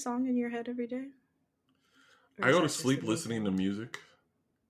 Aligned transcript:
song 0.00 0.26
in 0.28 0.36
your 0.36 0.50
head 0.50 0.68
every 0.68 0.86
day? 0.86 1.06
Or 2.38 2.48
I 2.48 2.50
go 2.52 2.60
to 2.60 2.68
sleep 2.68 3.02
listening 3.02 3.44
to 3.44 3.50
music, 3.50 3.98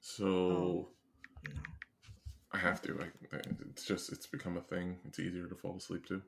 so 0.01 0.27
Oh, 0.51 0.89
no. 1.45 1.61
I 2.53 2.59
have 2.59 2.83
to. 2.83 2.99
I, 3.33 3.39
it's 3.71 3.85
just 3.85 4.11
it's 4.13 4.27
become 4.27 4.57
a 4.57 4.63
thing. 4.63 4.99
It's 5.07 5.19
easier 5.19 5.47
to 5.47 5.55
fall 5.55 5.77
asleep 5.77 6.07
to 6.07 6.23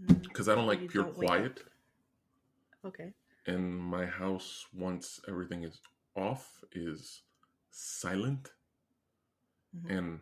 Mm, 0.00 0.22
because 0.22 0.48
I 0.48 0.54
don't 0.54 0.66
like 0.66 0.82
you 0.82 0.88
pure 0.88 1.04
don't 1.04 1.14
quiet. 1.14 1.62
Okay. 2.84 3.12
And 3.46 3.78
my 3.78 4.06
house, 4.06 4.66
once 4.74 5.20
everything 5.28 5.62
is 5.64 5.80
off, 6.16 6.64
is 6.72 7.22
silent, 7.70 8.50
Mhm. 9.74 9.90
and 9.96 10.20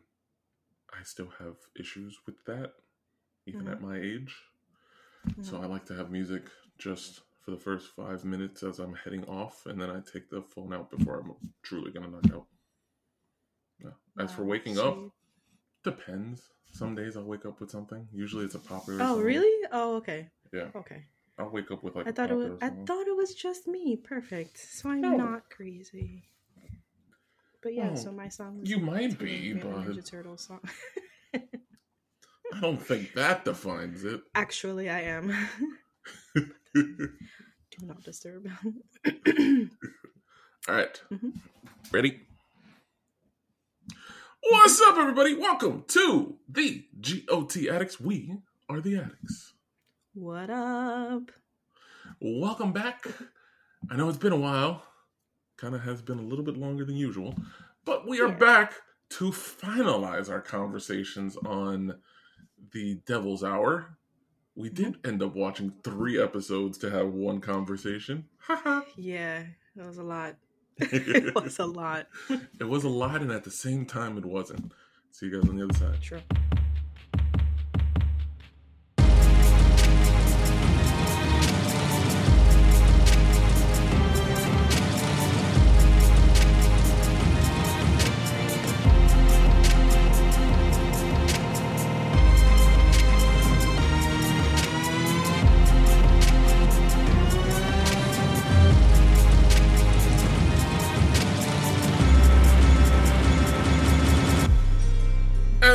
I 0.93 1.03
still 1.05 1.31
have 1.39 1.57
issues 1.79 2.19
with 2.27 2.37
that, 2.47 2.75
even 3.47 3.67
Mhm. 3.67 3.73
at 3.73 3.81
my 3.81 3.99
age. 3.99 4.35
So 5.41 5.57
Mhm. 5.57 5.65
I 5.65 5.67
like 5.67 5.87
to 5.87 5.95
have 5.95 6.11
music 6.11 6.45
just 6.79 7.23
for 7.45 7.51
the 7.51 7.57
first 7.59 7.89
five 7.95 8.25
minutes 8.25 8.63
as 8.63 8.79
I'm 8.79 8.95
heading 8.95 9.25
off, 9.25 9.67
and 9.67 9.81
then 9.81 9.91
I 9.91 10.01
take 10.01 10.31
the 10.31 10.43
phone 10.43 10.73
out 10.73 10.91
before 10.91 11.21
I'm 11.21 11.35
truly 11.63 11.91
gonna 11.93 12.09
knock 12.09 12.33
out. 12.33 12.47
Yeah. 13.83 13.91
As 14.19 14.33
for 14.33 14.45
waking 14.45 14.79
up, 14.79 14.97
depends. 15.83 16.49
Some 16.73 16.95
days 16.95 17.17
I'll 17.17 17.25
wake 17.25 17.45
up 17.45 17.61
with 17.61 17.71
something. 17.71 18.09
Usually 18.13 18.45
it's 18.45 18.55
a 18.55 18.59
popular. 18.59 18.99
Oh, 19.03 19.21
really? 19.21 19.69
Oh, 19.71 19.97
okay. 19.97 20.29
Yeah. 20.53 20.69
Okay. 20.75 21.05
I'll 21.39 21.51
wake 21.51 21.71
up 21.71 21.83
with 21.83 21.97
like 21.97 22.07
I 22.07 22.11
a 22.11 22.13
thought 22.13 22.31
it 22.31 22.35
was. 22.37 22.59
I 22.63 22.71
thought 22.71 23.07
it 23.07 23.17
was 23.17 23.35
just 23.35 23.67
me. 23.67 23.97
Perfect. 23.97 24.57
So 24.59 24.89
I'm 24.91 25.01
No. 25.01 25.17
not 25.17 25.51
crazy. 25.51 26.23
But 27.63 27.75
yeah, 27.75 27.91
Oh, 27.93 27.97
so 27.97 28.13
my 28.13 28.29
song. 28.29 28.61
You 28.63 28.79
might 28.79 29.19
be, 29.19 29.53
but 29.53 29.71
Ninja 29.71 30.05
Turtle 30.05 30.37
song. 30.37 30.61
I 31.35 32.61
don't 32.61 32.81
think 32.81 33.15
that 33.15 33.45
defines 33.45 34.05
it. 34.05 34.21
Actually, 34.35 34.89
I 34.89 35.01
am. 35.01 35.35
Do 36.75 37.09
not 37.83 38.03
disturb. 38.03 38.49
All 39.07 40.75
right. 40.75 41.03
Mhm. 41.13 41.33
Ready? 41.93 42.21
What's 44.43 44.81
up, 44.83 44.97
everybody? 44.99 45.37
Welcome 45.37 45.85
to 45.89 46.37
the 46.49 46.85
GOT 47.01 47.69
Addicts. 47.71 48.01
We 48.01 48.39
are 48.69 48.81
the 48.81 48.97
Addicts. 48.99 49.53
what 50.15 50.51
up? 50.51 51.31
Welcome 52.21 52.73
back. 52.73 53.07
I 53.91 53.97
know 53.97 54.09
it's 54.09 54.19
been 54.19 54.33
a 54.33 54.37
while. 54.37 54.83
Kind 55.57 55.75
of 55.77 55.83
has 55.83 56.03
been 56.03 56.19
a 56.19 56.23
little 56.23 56.45
bit 56.45 56.57
longer 56.57 56.85
than 56.85 56.97
usual. 56.97 57.37
But 57.85 58.09
we 58.09 58.21
are 58.21 58.29
Yeah. 58.29 58.35
back 58.37 58.75
to 59.11 59.31
finalize 59.31 60.29
our 60.29 60.41
conversations 60.41 61.37
on 61.37 62.01
the 62.73 62.97
Devil's 63.07 63.45
Hour. 63.45 63.97
We 64.57 64.71
mm-hmm. 64.71 64.83
did 64.83 65.07
end 65.07 65.23
up 65.23 65.35
watching 65.35 65.73
three 65.83 66.21
episodes 66.21 66.79
to 66.79 66.91
have 66.91 67.09
one 67.09 67.41
conversation. 67.41 68.27
Haha. 68.39 68.83
Yeah, 68.97 69.45
it 69.77 69.85
was 69.85 69.99
a 69.99 70.03
lot. 70.03 70.37
it 70.79 71.35
was 71.45 71.59
a 71.59 71.67
lot. 71.67 72.09
It 72.61 72.65
was 72.65 72.85
a 72.85 72.89
lot, 72.89 73.23
and 73.23 73.31
at 73.31 73.45
the 73.45 73.51
same 73.51 73.87
time, 73.87 74.19
it 74.19 74.25
wasn't. 74.25 74.73
See 75.13 75.27
you 75.27 75.41
guys 75.41 75.49
on 75.49 75.57
the 75.57 75.65
other 75.65 75.79
side. 75.79 76.01
True. 76.01 76.21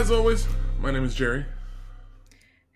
As 0.09 0.13
always, 0.13 0.47
my 0.79 0.89
name 0.89 1.03
is 1.03 1.13
Jerry. 1.13 1.45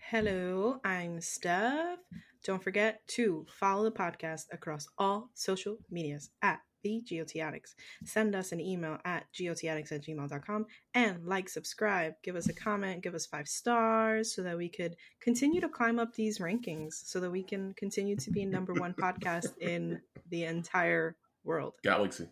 Hello, 0.08 0.78
I'm 0.84 1.20
Steph. 1.20 1.98
Don't 2.44 2.62
forget 2.62 3.00
to 3.08 3.44
follow 3.58 3.82
the 3.82 3.90
podcast 3.90 4.44
across 4.52 4.86
all 4.98 5.30
social 5.34 5.78
medias 5.90 6.30
at 6.42 6.60
the 6.84 7.02
GOT 7.10 7.40
Addicts. 7.40 7.74
Send 8.04 8.36
us 8.36 8.52
an 8.52 8.60
email 8.60 8.98
at 9.04 9.24
gotaddicts 9.36 9.90
at 9.90 10.04
gmail.com 10.04 10.66
and 10.94 11.26
like, 11.26 11.48
subscribe, 11.48 12.12
give 12.22 12.36
us 12.36 12.48
a 12.48 12.54
comment, 12.54 13.02
give 13.02 13.16
us 13.16 13.26
five 13.26 13.48
stars 13.48 14.32
so 14.32 14.44
that 14.44 14.56
we 14.56 14.68
could 14.68 14.94
continue 15.20 15.60
to 15.60 15.68
climb 15.68 15.98
up 15.98 16.14
these 16.14 16.38
rankings 16.38 16.92
so 17.04 17.18
that 17.18 17.32
we 17.32 17.42
can 17.42 17.74
continue 17.74 18.14
to 18.14 18.30
be 18.30 18.44
number 18.44 18.74
one 18.74 18.94
podcast 19.02 19.58
in 19.58 20.00
the 20.30 20.44
entire 20.44 21.16
world. 21.42 21.74
Galaxy. 21.82 22.28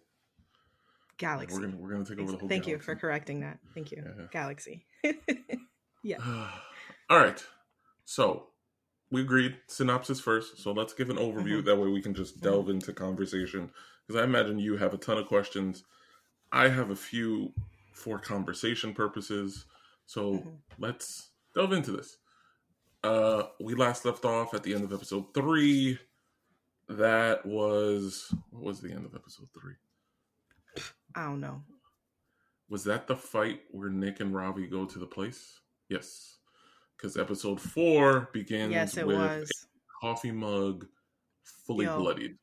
Galaxy. 1.22 1.56
We're 1.56 1.66
gonna 1.66 1.76
we're 1.76 1.90
gonna 1.92 2.04
take 2.04 2.18
over 2.18 2.32
the 2.32 2.38
whole. 2.38 2.48
Thank 2.48 2.66
you 2.66 2.78
for 2.78 2.94
correcting 2.96 3.40
that. 3.40 3.58
Thank 3.74 3.92
you. 3.92 4.02
Yeah. 4.04 4.26
Galaxy. 4.30 4.84
Yeah. 6.04 6.16
All 7.10 7.18
right. 7.18 7.40
So 8.04 8.48
we 9.12 9.20
agreed 9.20 9.56
synopsis 9.68 10.18
first. 10.18 10.58
So 10.58 10.72
let's 10.72 10.94
give 10.94 11.10
an 11.10 11.16
overview. 11.16 11.60
Mhm. 11.62 11.64
That 11.66 11.76
way 11.76 11.88
we 11.88 12.02
can 12.02 12.12
just 12.12 12.40
delve 12.40 12.68
into 12.70 12.92
conversation. 12.92 13.70
Because 14.06 14.20
I 14.20 14.24
imagine 14.24 14.58
you 14.58 14.76
have 14.78 14.94
a 14.94 14.98
ton 14.98 15.18
of 15.18 15.26
questions. 15.28 15.84
I 16.50 16.66
have 16.68 16.90
a 16.90 16.96
few 16.96 17.52
for 17.94 18.18
conversation 18.18 18.94
purposes. 18.94 19.64
So 20.06 20.32
Mhm. 20.38 20.56
let's 20.78 21.30
delve 21.54 21.72
into 21.72 21.92
this. 21.92 22.16
Uh, 23.04 23.44
we 23.60 23.74
last 23.76 24.04
left 24.04 24.24
off 24.24 24.54
at 24.54 24.64
the 24.64 24.74
end 24.74 24.82
of 24.82 24.92
episode 24.92 25.32
three. 25.34 26.00
That 26.88 27.46
was 27.46 28.34
what 28.50 28.64
was 28.64 28.80
the 28.80 28.90
end 28.90 29.06
of 29.06 29.14
episode 29.14 29.48
three? 29.54 29.74
I 31.14 31.24
don't 31.24 31.40
know. 31.40 31.62
Was 32.68 32.84
that 32.84 33.06
the 33.06 33.16
fight 33.16 33.60
where 33.70 33.90
Nick 33.90 34.20
and 34.20 34.34
Ravi 34.34 34.66
go 34.66 34.84
to 34.86 34.98
the 34.98 35.06
place? 35.06 35.60
Yes. 35.88 36.38
Because 36.96 37.16
episode 37.16 37.60
four 37.60 38.30
begins 38.32 38.72
Yes, 38.72 38.96
it 38.96 39.06
with 39.06 39.16
was. 39.16 39.50
a 39.50 40.06
coffee 40.06 40.30
mug 40.32 40.86
fully 41.66 41.86
Yo. 41.86 41.98
bloodied. 41.98 42.36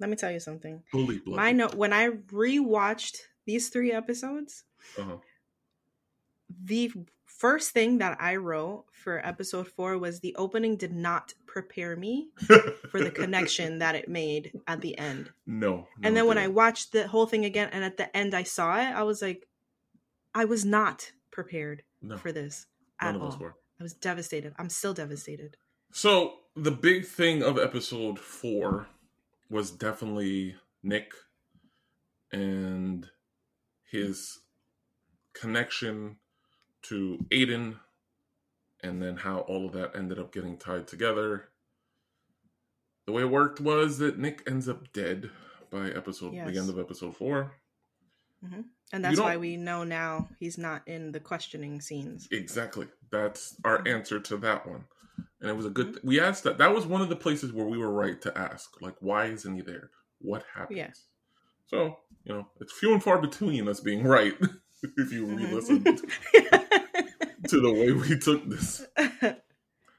Let 0.00 0.08
me 0.10 0.16
tell 0.16 0.30
you 0.30 0.40
something. 0.40 0.82
Fully 0.90 1.18
bloodied. 1.18 1.36
My 1.36 1.52
note 1.52 1.74
when 1.74 1.92
I 1.92 2.08
rewatched 2.10 3.16
these 3.46 3.68
three 3.68 3.92
episodes, 3.92 4.64
Uh-huh. 4.98 5.18
the 6.64 6.92
first 7.24 7.72
thing 7.72 7.98
that 7.98 8.16
I 8.20 8.36
wrote 8.36 8.84
for 8.92 9.24
episode 9.26 9.68
four 9.68 9.98
was 9.98 10.20
the 10.20 10.34
opening 10.36 10.76
did 10.76 10.92
not 10.92 11.34
prepare 11.52 11.96
me 11.96 12.30
for 12.90 13.00
the 13.00 13.10
connection 13.10 13.78
that 13.80 13.94
it 13.94 14.08
made 14.08 14.58
at 14.66 14.80
the 14.80 14.96
end. 14.96 15.30
no. 15.46 15.86
and 16.02 16.14
no, 16.14 16.20
then 16.20 16.26
when 16.26 16.38
I 16.38 16.48
watched 16.48 16.92
the 16.92 17.06
whole 17.06 17.26
thing 17.26 17.44
again, 17.44 17.68
and 17.72 17.84
at 17.84 17.98
the 17.98 18.14
end 18.16 18.34
I 18.34 18.42
saw 18.42 18.74
it, 18.80 18.90
I 18.90 19.02
was 19.02 19.20
like, 19.20 19.46
I 20.34 20.46
was 20.46 20.64
not 20.64 21.12
prepared 21.30 21.82
no, 22.00 22.16
for 22.16 22.32
this 22.32 22.66
at 23.00 23.16
all. 23.16 23.38
I 23.78 23.82
was 23.82 23.92
devastated. 23.92 24.54
I'm 24.58 24.70
still 24.70 24.94
devastated. 24.94 25.56
So 25.92 26.34
the 26.56 26.70
big 26.70 27.04
thing 27.04 27.42
of 27.42 27.58
episode 27.58 28.18
four 28.18 28.86
was 29.50 29.70
definitely 29.70 30.54
Nick 30.82 31.12
and 32.32 33.06
his 33.90 34.38
connection 35.34 36.16
to 36.82 37.18
Aiden, 37.30 37.76
and 38.82 39.02
then 39.02 39.16
how 39.16 39.40
all 39.40 39.66
of 39.66 39.72
that 39.72 39.94
ended 39.96 40.18
up 40.18 40.32
getting 40.32 40.56
tied 40.56 40.86
together. 40.86 41.48
The 43.06 43.12
way 43.12 43.22
it 43.22 43.30
worked 43.30 43.60
was 43.60 43.98
that 43.98 44.18
Nick 44.18 44.42
ends 44.46 44.68
up 44.68 44.92
dead 44.92 45.30
by 45.70 45.90
episode 45.90 46.34
Yes. 46.34 46.52
the 46.52 46.58
end 46.60 46.68
of 46.70 46.78
episode 46.78 47.16
four. 47.16 47.52
And 48.92 49.04
that's 49.04 49.18
why 49.20 49.36
we 49.36 49.56
know 49.56 49.84
now 49.84 50.28
he's 50.38 50.58
not 50.58 50.86
in 50.86 51.12
the 51.12 51.20
questioning 51.20 51.80
scenes. 51.80 52.28
Exactly. 52.30 52.88
That's 53.10 53.56
our 53.64 53.78
Mhm. 53.82 53.88
answer 53.94 54.20
to 54.20 54.36
that 54.38 54.66
one. 54.66 54.84
And 55.40 55.48
it 55.50 55.54
was 55.56 55.64
a 55.66 55.70
good. 55.70 55.98
we 56.04 56.20
asked 56.20 56.44
that. 56.44 56.58
That 56.58 56.74
was 56.74 56.84
one 56.86 57.00
of 57.00 57.08
the 57.08 57.16
places 57.16 57.52
where 57.52 57.66
we 57.66 57.78
were 57.78 57.90
right 57.92 58.20
to 58.22 58.36
ask, 58.36 58.80
like, 58.82 58.96
why 59.00 59.26
isn't 59.26 59.54
he 59.54 59.62
there? 59.62 59.90
What 60.18 60.44
happened? 60.54 60.76
Yeah. 60.78 60.92
So 61.66 61.98
you 62.24 62.32
know, 62.34 62.48
it's 62.60 62.72
few 62.72 62.92
and 62.92 63.02
far 63.02 63.20
between 63.20 63.66
us 63.68 63.80
being 63.80 64.04
right. 64.04 64.36
if 64.82 65.12
you 65.12 65.26
Mhm. 65.26 65.36
re-listen 65.36 65.84
to 67.52 67.60
the 67.60 67.72
way 67.72 67.92
we 67.92 68.18
took 68.18 68.48
this. 68.50 68.86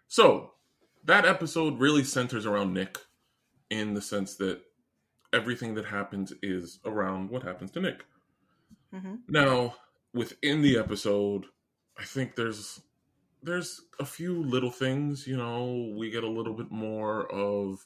So 0.07 0.53
that 1.05 1.25
episode 1.25 1.79
really 1.79 2.03
centers 2.03 2.45
around 2.45 2.73
Nick, 2.73 3.00
in 3.69 3.94
the 3.95 4.01
sense 4.01 4.35
that 4.38 4.61
everything 5.33 5.75
that 5.75 5.85
happens 5.85 6.33
is 6.44 6.79
around 6.85 7.29
what 7.29 7.44
happens 7.44 7.71
to 7.71 7.81
Nick. 7.81 8.05
hmm 8.91 9.15
Now, 9.27 9.75
within 10.13 10.61
the 10.61 10.77
episode, 10.77 11.45
I 11.97 12.03
think 12.05 12.35
there's 12.35 12.81
there's 13.44 13.81
a 14.00 14.05
few 14.05 14.41
little 14.44 14.71
things, 14.71 15.27
you 15.27 15.38
know, 15.38 15.94
we 15.97 16.11
get 16.11 16.23
a 16.23 16.29
little 16.29 16.55
bit 16.55 16.71
more 16.71 17.31
of 17.31 17.85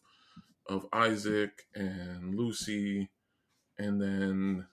of 0.67 0.87
Isaac 0.93 1.63
and 1.75 2.35
Lucy 2.35 3.09
and 3.79 4.01
then 4.01 4.67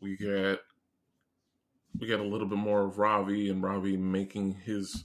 we 0.00 0.16
get 0.16 0.60
we 1.98 2.06
get 2.06 2.20
a 2.20 2.24
little 2.24 2.46
bit 2.46 2.58
more 2.58 2.82
of 2.84 2.98
Ravi 2.98 3.50
and 3.50 3.62
Ravi 3.62 3.96
making 3.96 4.52
his 4.54 5.04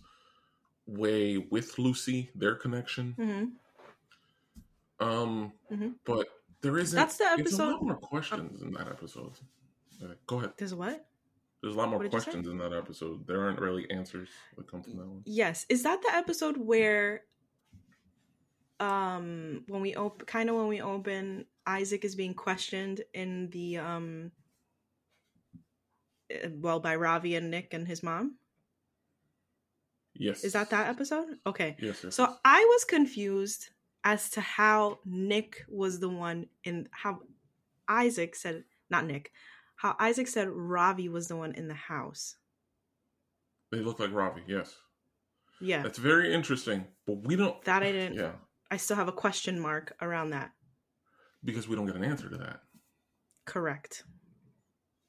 way 0.85 1.37
with 1.37 1.77
Lucy, 1.79 2.29
their 2.35 2.55
connection. 2.55 3.13
hmm 3.13 3.45
Um, 5.03 5.51
Mhm. 5.71 5.95
but 6.05 6.27
there 6.61 6.77
isn't. 6.77 6.95
That's 6.95 7.17
the 7.17 7.23
There's 7.23 7.37
a 7.37 7.41
episode- 7.41 7.71
lot 7.73 7.83
more 7.83 7.95
questions 7.97 8.61
in 8.61 8.71
that 8.73 8.87
episode. 8.87 9.37
Uh, 10.01 10.13
go 10.27 10.37
ahead. 10.37 10.53
There's 10.57 10.73
what? 10.73 11.07
There's 11.61 11.73
a 11.75 11.77
lot 11.77 11.89
more 11.89 11.97
What 11.97 12.03
did 12.03 12.13
you 12.13 12.19
say? 12.19 12.23
questions 12.25 12.47
in 12.47 12.57
that 12.59 12.73
episode. 12.73 13.25
There 13.27 13.41
aren't 13.41 13.59
really 13.59 13.89
answers 13.89 14.29
that 14.55 14.67
come 14.69 14.83
from 14.83 14.97
that 14.97 15.07
one. 15.07 15.23
Yes. 15.25 15.65
Is 15.69 15.83
that 15.83 16.01
the 16.01 16.13
episode 16.13 16.57
where 16.57 17.25
um 18.81 19.63
when 19.67 19.81
we 19.81 19.95
open 19.95 20.25
kind 20.25 20.49
of 20.49 20.55
when 20.57 20.67
we 20.67 20.81
open 20.81 21.45
Isaac 21.65 22.03
is 22.03 22.13
being 22.15 22.33
questioned 22.33 23.01
in 23.13 23.49
the 23.51 23.77
um 23.77 24.31
well 26.51 26.79
by 26.79 26.95
Ravi 26.95 27.35
and 27.35 27.51
Nick 27.51 27.73
and 27.73 27.87
his 27.87 28.03
mom? 28.03 28.35
Yes. 30.13 30.43
Is 30.43 30.53
that 30.53 30.69
that 30.69 30.87
episode? 30.87 31.27
Okay. 31.45 31.75
Yes. 31.79 32.03
yes 32.03 32.15
So. 32.15 32.35
I 32.45 32.63
was 32.63 32.85
confused 32.85 33.69
as 34.03 34.29
to 34.31 34.41
how 34.41 34.99
Nick 35.05 35.65
was 35.67 35.99
the 35.99 36.09
one 36.09 36.47
in 36.63 36.87
how 36.91 37.19
Isaac 37.87 38.35
said 38.35 38.63
not 38.89 39.05
Nick, 39.05 39.31
how 39.75 39.95
Isaac 39.99 40.27
said 40.27 40.47
Ravi 40.49 41.09
was 41.09 41.27
the 41.27 41.35
one 41.35 41.53
in 41.53 41.67
the 41.67 41.73
house. 41.73 42.37
they 43.71 43.79
look 43.79 43.99
like 43.99 44.13
Ravi. 44.13 44.41
Yes. 44.47 44.75
Yeah. 45.59 45.81
That's 45.81 45.97
very 45.97 46.33
interesting, 46.33 46.85
but 47.05 47.25
we 47.25 47.35
don't. 47.35 47.61
That 47.65 47.83
I 47.83 47.91
didn't 47.91 48.17
Yeah, 48.17 48.33
I 48.71 48.77
still 48.77 48.95
have 48.95 49.07
a 49.07 49.13
question 49.13 49.59
mark 49.59 49.95
around 50.01 50.29
that. 50.31 50.51
because 51.43 51.67
we 51.67 51.75
don't 51.75 51.85
get 51.85 51.95
an 51.95 52.03
answer 52.03 52.29
to 52.29 52.37
that. 52.37 52.61
Correct. 53.45 54.03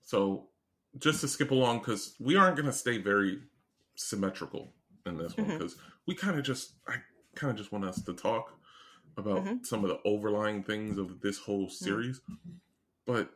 So 0.03 0.49
just 0.99 1.21
to 1.21 1.29
skip 1.29 1.51
along, 1.51 1.79
because 1.81 2.15
we 2.21 2.37
aren't 2.37 2.57
going 2.57 2.67
to 2.67 2.73
stay 2.73 2.99
very 2.99 3.41
symmetrical 3.97 4.73
in 5.05 5.17
this 5.19 5.37
one, 5.37 5.47
Mhm. 5.47 5.59
because 5.59 5.77
we 6.07 6.15
kind 6.15 6.39
of 6.39 6.45
just, 6.45 6.75
I 6.87 6.97
kind 7.35 7.51
of 7.51 7.57
just 7.57 7.73
want 7.73 7.85
us 7.85 8.03
to 8.03 8.13
talk 8.13 8.59
about 9.17 9.45
Mhm. 9.45 9.65
some 9.65 9.85
of 9.85 9.89
the 9.91 10.01
overlying 10.05 10.63
things 10.63 10.99
of 10.99 11.21
this 11.21 11.39
whole 11.39 11.69
series. 11.69 12.21
But 13.07 13.33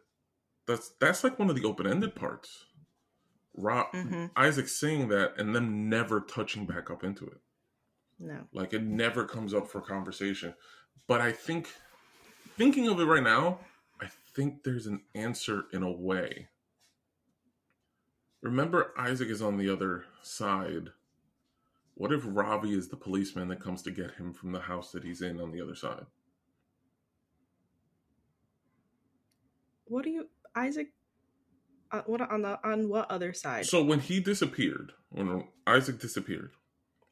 that's 0.67 0.91
that's 1.01 1.25
like 1.25 1.39
one 1.39 1.49
of 1.51 1.57
the 1.57 1.65
open 1.65 1.87
ended 1.87 2.15
parts. 2.15 2.67
Rob 3.55 3.89
hmm 3.93 4.27
Isaac 4.37 4.69
saying 4.69 5.09
that 5.09 5.39
and 5.39 5.55
them 5.55 5.89
never 5.89 6.21
touching 6.21 6.67
back 6.67 6.91
up 6.91 7.03
into 7.03 7.27
it. 7.27 7.41
No. 8.19 8.47
Like 8.53 8.73
it 8.73 8.83
never 8.83 9.25
comes 9.25 9.55
up 9.55 9.69
for 9.69 9.81
conversation. 9.81 10.55
But 11.07 11.21
I 11.21 11.33
think 11.33 11.69
thinking 12.57 12.89
of 12.89 13.01
it 13.01 13.05
right 13.05 13.23
now, 13.23 13.61
I 14.01 14.07
think 14.35 14.63
there's 14.65 14.87
an 14.87 15.03
answer 15.15 15.65
in 15.73 15.83
a 15.83 15.91
way. 15.91 16.49
Remember 18.43 18.93
Isaac 18.97 19.29
is 19.29 19.43
on 19.43 19.59
the 19.59 19.69
other 19.69 20.05
side. 20.23 20.89
What 21.95 22.13
if 22.13 22.23
Ravi 22.25 22.73
is 22.73 22.89
the 22.89 22.97
policeman 22.97 23.49
that 23.49 23.61
comes 23.61 23.83
to 23.83 23.91
get 23.91 24.13
him 24.13 24.33
from 24.33 24.53
the 24.53 24.61
house 24.61 24.93
that 24.93 25.05
he's 25.05 25.21
in 25.21 25.41
on 25.41 25.53
the 25.53 25.61
other 25.61 25.75
side? 25.75 26.07
What 29.85 30.05
do 30.05 30.11
you 30.11 30.29
Isaac 30.55 30.89
uh, 31.93 32.03
what 32.07 32.21
on 32.21 32.43
the 32.43 32.59
on 32.67 32.89
what 32.89 33.11
other 33.11 33.33
side? 33.33 33.67
So 33.67 33.83
when 33.83 34.01
he 34.01 34.21
disappeared, 34.21 34.93
when 35.11 35.49
Isaac 35.67 35.99
disappeared 35.99 36.53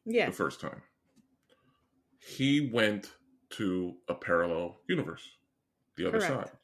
yeah. 0.07 0.27
the 0.27 0.33
first 0.33 0.61
time, 0.61 0.83
he 2.19 2.71
went 2.73 3.11
to 3.51 3.95
a 4.09 4.15
parallel 4.15 4.79
universe, 4.89 5.29
the 5.97 6.07
other 6.07 6.21
Correct. 6.21 6.49
side. 6.49 6.57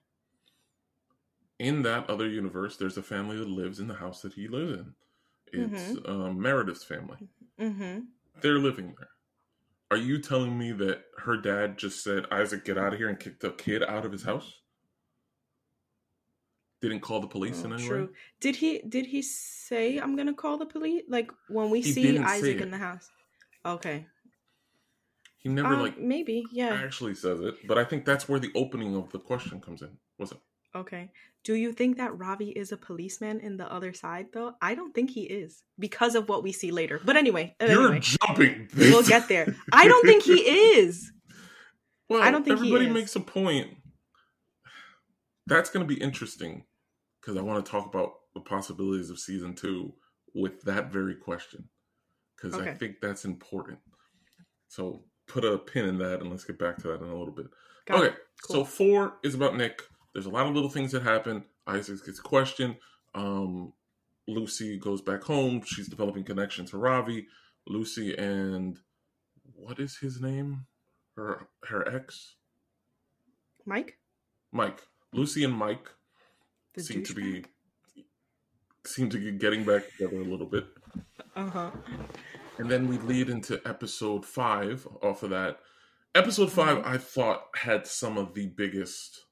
In 1.65 1.83
that 1.83 2.11
other 2.11 2.29
universe, 2.29 2.77
there's 2.77 2.99
a 2.99 3.03
family 3.03 3.39
that 3.39 3.49
lives 3.49 3.81
in 3.81 3.89
the 3.89 3.95
house 3.95 4.21
that 4.21 4.35
he 4.35 4.49
lives 4.49 4.73
in. 4.81 4.95
It's 5.51 5.97
um, 6.07 6.39
Meredith's 6.39 6.85
family. 6.85 7.17
Mhm. 7.59 8.07
They're 8.43 8.59
living 8.59 8.95
there. 8.99 9.09
Are 9.91 9.97
you 9.97 10.19
telling 10.21 10.59
me 10.59 10.73
that 10.73 11.05
her 11.19 11.37
dad 11.37 11.79
just 11.79 12.03
said, 12.03 12.27
Isaac, 12.31 12.65
get 12.65 12.77
out 12.77 12.93
of 12.93 12.99
here 12.99 13.09
and 13.09 13.19
kicked 13.19 13.41
the 13.41 13.53
kid 13.53 13.83
out 13.83 14.05
of 14.05 14.13
his 14.13 14.25
house? 14.25 14.61
Didn't 16.83 17.01
call 17.01 17.21
the 17.21 17.29
police 17.29 17.63
in 17.63 17.73
Oh, 17.73 17.77
any 17.77 17.89
true. 17.89 18.05
way? 18.05 18.09
Did 18.41 18.57
he 18.57 18.81
did 18.81 19.07
he 19.07 19.23
say 19.23 19.99
I'm 19.99 20.17
going 20.17 20.27
to 20.27 20.35
call 20.35 20.59
the 20.59 20.67
police 20.67 21.05
like 21.09 21.31
when 21.49 21.71
we 21.71 21.81
He 21.81 21.93
see 21.93 22.19
Isaac 22.19 22.61
in 22.61 22.71
the 22.71 22.77
house? 22.77 23.09
Okay. 23.65 24.07
He 25.39 25.49
never 25.49 25.75
Um, 25.75 25.81
like 25.81 25.99
maybe, 25.99 26.45
yeah. 26.53 26.75
actually 26.75 27.15
says 27.15 27.41
it, 27.41 27.67
but 27.67 27.79
I 27.79 27.85
think 27.85 28.05
that's 28.05 28.29
where 28.29 28.41
the 28.41 28.53
opening 28.55 28.97
of 28.97 29.11
the 29.13 29.19
question 29.19 29.61
comes 29.63 29.81
in. 29.81 29.97
Was 30.19 30.33
it? 30.33 30.39
Okay. 30.75 31.11
Do 31.45 31.55
you 31.55 31.73
think 31.73 31.99
that 31.99 32.19
Ravi 32.19 32.51
is 32.51 32.73
a 32.73 32.77
policeman 32.77 33.41
in 33.41 33.59
the 33.59 33.71
other 33.71 33.93
side 33.93 34.29
though? 34.33 34.55
I 34.63 34.75
don't 34.75 34.95
think 34.95 35.11
he 35.11 35.23
is 35.25 35.63
because 35.79 36.15
of 36.15 36.29
what 36.29 36.43
we 36.43 36.53
see 36.53 36.71
later. 36.71 37.01
But 37.05 37.17
anyway, 37.17 37.55
uh, 37.61 37.67
You're 37.67 37.87
anyway, 37.87 38.01
jumping. 38.01 38.69
we'll 38.77 39.03
get 39.03 39.29
there. 39.29 39.55
I 39.73 39.87
don't 39.87 40.07
think 40.07 40.23
he 40.25 40.41
is. 40.41 41.13
Well, 42.09 42.23
I 42.23 42.31
don't 42.31 42.45
think 42.45 42.61
he 42.61 42.69
everybody 42.69 42.91
makes 42.91 43.15
a 43.17 43.21
point. 43.21 43.77
That's 45.47 45.71
going 45.71 45.87
to 45.87 45.95
be 45.95 46.01
interesting 46.01 46.65
because 47.21 47.37
I 47.37 47.43
want 47.43 47.65
to 47.65 47.71
talk 47.71 47.87
about 47.87 48.13
the 48.35 48.41
possibilities 48.41 49.11
of 49.11 49.19
season 49.19 49.55
two 49.55 49.93
with 50.35 50.63
that 50.63 50.91
very 50.91 51.15
question 51.15 51.69
because 52.37 52.59
I 52.59 52.73
think 52.73 52.97
that's 53.01 53.25
important. 53.25 53.79
So 54.69 55.05
put 55.29 55.45
a 55.45 55.59
pin 55.59 55.87
in 55.87 55.99
that 55.99 56.21
and 56.21 56.31
let's 56.31 56.45
get 56.45 56.59
back 56.59 56.79
to 56.79 56.89
that 56.89 57.03
in 57.03 57.09
a 57.09 57.17
little 57.17 57.35
bit. 57.35 57.47
Got 57.87 57.99
okay, 57.99 58.09
it. 58.09 58.19
so 58.47 58.65
four 58.65 59.15
is 59.23 59.35
about 59.35 59.57
Nick. 59.57 59.83
There's 60.15 60.27
a 60.27 60.31
lot 60.31 60.47
of 60.47 60.55
little 60.55 60.71
things 60.71 60.93
that 60.93 61.03
happen. 61.03 61.45
Isaac 61.67 62.05
gets 62.07 62.21
questioned. 62.21 62.77
Um, 63.15 63.73
Lucy 64.27 64.79
goes 64.79 65.03
back 65.03 65.23
home. 65.23 65.63
She's 65.65 65.89
developing 65.89 66.25
connection 66.25 66.65
to 66.67 66.79
Ravi. 66.79 67.27
Lucy 67.67 68.17
and 68.17 68.79
what 69.55 69.79
is 69.79 69.99
his 69.99 70.21
name? 70.21 70.67
Her 71.17 71.49
her 71.65 71.87
ex, 71.89 72.37
Mike? 73.65 73.99
Mike. 74.53 74.83
Lucy 75.13 75.45
and 75.45 75.55
Mike 75.55 75.89
The 76.75 76.83
seem 76.83 77.03
to 77.05 77.15
be 77.15 77.45
seem 78.85 79.09
to 79.11 79.19
be 79.19 79.33
getting 79.33 79.65
back 79.65 79.85
together 79.91 80.21
a 80.21 80.25
little 80.25 80.47
bit. 80.47 80.67
Uh-huh. 81.37 81.71
And 82.59 82.71
then 82.71 82.87
we 82.89 82.99
lead 82.99 83.29
into 83.31 83.61
episode 83.67 84.25
five 84.27 84.87
off 85.03 85.23
of 85.23 85.31
that. 85.31 85.59
Episode 86.15 86.53
5 86.53 86.79
Mhm. 86.79 86.87
I 86.87 86.99
thought, 86.99 87.49
had 87.57 87.87
some 87.89 88.17
of 88.19 88.35
the 88.35 88.47
biggest 88.47 89.25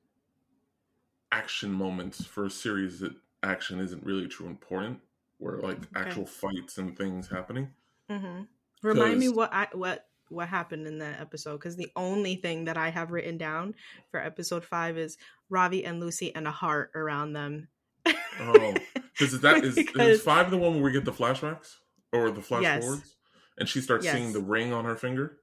action 1.33 1.73
moments 1.73 2.25
for 2.25 2.45
a 2.45 2.51
series 2.51 3.01
that 3.01 3.13
action 3.43 3.81
isn't 3.81 4.05
really 4.05 4.29
too 4.29 4.47
important, 4.47 5.01
where 5.39 5.59
like 5.59 5.79
actual 5.97 6.27
fights 6.27 6.79
and 6.79 6.97
things 6.97 7.29
happening. 7.29 7.71
Mm-hmm. 8.11 8.43
Remind 8.87 9.19
me 9.19 9.29
what 9.29 9.53
I, 9.53 9.67
what 9.73 10.07
what 10.29 10.49
happened 10.49 10.87
in 10.87 10.99
that 10.99 11.21
episode 11.21 11.55
because 11.59 11.77
the 11.77 11.91
only 11.97 12.37
thing 12.37 12.65
that 12.67 12.77
I 12.77 12.89
have 12.91 13.11
written 13.11 13.37
down 13.39 13.75
for 14.11 14.19
episode 14.21 14.65
five 14.65 14.97
is 14.97 15.19
Ravi 15.51 15.85
and 15.85 16.01
Lucy 16.01 16.35
and 16.35 16.47
a 16.47 16.51
heart 16.51 16.91
around 16.95 17.33
them. 17.35 17.69
Oh, 18.07 18.75
because 19.19 19.41
that 19.41 19.63
is, 19.65 19.75
Because- 19.75 20.19
is 20.19 20.23
five 20.23 20.51
the 20.51 20.57
one 20.59 20.75
where 20.75 20.83
we 20.85 20.93
get 20.93 21.05
the 21.05 21.13
flashbacks 21.13 21.77
or 22.13 22.31
the 22.31 22.41
flash 22.43 22.63
Yes. 22.63 22.83
forwards, 22.85 23.17
and 23.59 23.69
she 23.69 23.81
starts 23.81 24.09
seeing 24.11 24.33
the 24.33 24.41
ring 24.41 24.73
on 24.73 24.85
her 24.85 24.97
finger. 24.97 25.39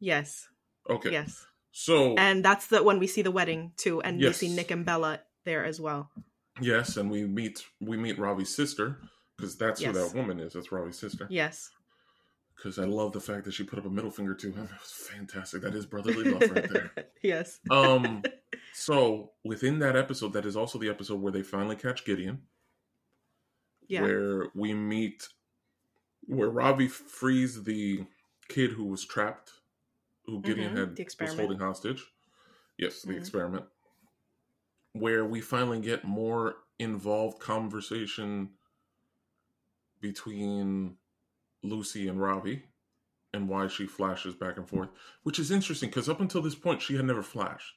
yes, 0.00 0.48
Okay, 0.90 1.10
yes, 1.12 1.46
so 1.78 2.14
and 2.16 2.42
that's 2.42 2.68
the 2.68 2.82
when 2.82 2.98
we 2.98 3.06
see 3.06 3.20
the 3.20 3.30
wedding 3.30 3.72
too, 3.76 4.00
and 4.00 4.18
Yes. 4.18 4.40
we 4.40 4.48
see 4.48 4.54
Nick 4.56 4.70
and 4.70 4.84
Bella 4.86 5.20
there 5.44 5.62
as 5.64 5.78
well. 5.78 6.10
yes, 6.60 6.96
and 6.96 7.10
we 7.10 7.24
meet 7.26 7.64
we 7.80 7.98
meet 7.98 8.18
Ravi's 8.18 8.54
sister 8.54 8.96
because 9.36 9.56
that's 9.58 9.82
who 9.82 9.92
that 9.92 10.14
woman 10.14 10.40
is. 10.40 10.54
That's 10.54 10.72
Ravi's 10.72 10.98
sister. 10.98 11.26
Yes, 11.28 11.70
because 12.56 12.78
I 12.78 12.84
love 12.84 13.12
the 13.12 13.20
fact 13.20 13.44
that 13.44 13.52
she 13.52 13.62
put 13.64 13.78
up 13.78 13.84
a 13.84 13.90
middle 13.90 14.10
finger 14.10 14.34
to 14.34 14.50
him. 14.52 14.64
It 14.64 14.80
was 14.80 14.90
fantastic. 15.10 15.60
That 15.60 15.74
is 15.74 15.84
brotherly 15.84 16.24
love 16.32 16.50
right 16.50 16.68
there. 16.72 16.92
yes, 17.22 17.60
Um, 17.70 18.22
so 18.72 19.32
within 19.44 19.78
that 19.80 19.96
episode, 19.96 20.32
that 20.32 20.46
is 20.46 20.56
also 20.56 20.78
the 20.78 20.88
episode 20.88 21.20
where 21.20 21.32
they 21.32 21.42
finally 21.42 21.76
catch 21.76 22.06
Gideon, 22.06 22.40
yeah, 23.88 24.00
where 24.00 24.46
we 24.54 24.72
meet, 24.72 25.28
where 26.26 26.48
Robbie 26.48 26.88
frees 26.88 27.64
the 27.64 28.06
kid 28.48 28.72
who 28.72 28.84
was 28.84 29.04
trapped, 29.04 29.52
who 30.26 30.40
Gideon 30.42 30.74
Mhm, 30.74 30.76
had 30.78 30.96
the 30.96 31.24
was 31.24 31.34
holding 31.34 31.58
hostage. 31.58 32.04
Yes, 32.78 33.02
the 33.02 33.14
Mhm. 33.14 33.18
experiment. 33.18 33.64
Where 34.92 35.24
we 35.24 35.40
finally 35.40 35.80
get 35.80 36.04
more 36.04 36.56
involved 36.78 37.38
conversation 37.40 38.50
between 40.00 40.96
Lucy 41.62 42.08
and 42.08 42.20
Robbie, 42.20 42.64
and 43.32 43.48
why 43.48 43.66
she 43.66 43.86
flashes 43.86 44.34
back 44.34 44.56
and 44.56 44.68
forth, 44.68 44.88
which 45.22 45.38
is 45.38 45.50
interesting 45.50 45.88
because 45.88 46.08
up 46.08 46.20
until 46.20 46.42
this 46.42 46.54
point 46.54 46.80
she 46.82 46.94
had 46.96 47.04
never 47.04 47.22
flashed. 47.22 47.74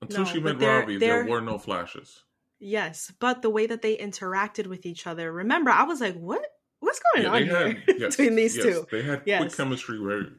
Until 0.00 0.20
No, 0.24 0.24
she 0.24 0.40
met 0.40 0.58
they're- 0.58 0.86
there 0.86 0.98
they're- 0.98 1.26
were 1.28 1.40
no 1.40 1.58
flashes. 1.58 2.24
yes. 2.58 3.12
But 3.20 3.42
the 3.42 3.50
way 3.50 3.66
that 3.66 3.82
they 3.82 3.96
interacted 3.96 4.66
with 4.66 4.84
each 4.86 5.06
other, 5.06 5.32
remember, 5.32 5.70
I 5.70 5.84
was 5.84 6.00
like, 6.00 6.16
what? 6.16 6.44
What's 6.80 7.00
going 7.14 7.26
on 7.26 7.32
they 7.34 7.44
here 7.46 7.68
had 7.68 7.84
yes, 8.00 8.16
between 8.16 8.34
these 8.34 8.56
yes, 8.56 8.64
two? 8.66 8.86
They 8.90 9.02
had 9.02 9.22
quick 9.24 9.52
chemistry 9.52 10.00
where 10.00 10.32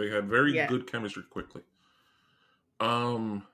they 0.00 0.10
had 0.10 0.28
very 0.28 0.54
Yeah. 0.54 0.66
good 0.66 0.86
chemistry 0.90 1.22
quickly. 1.30 1.62
Um 2.80 3.46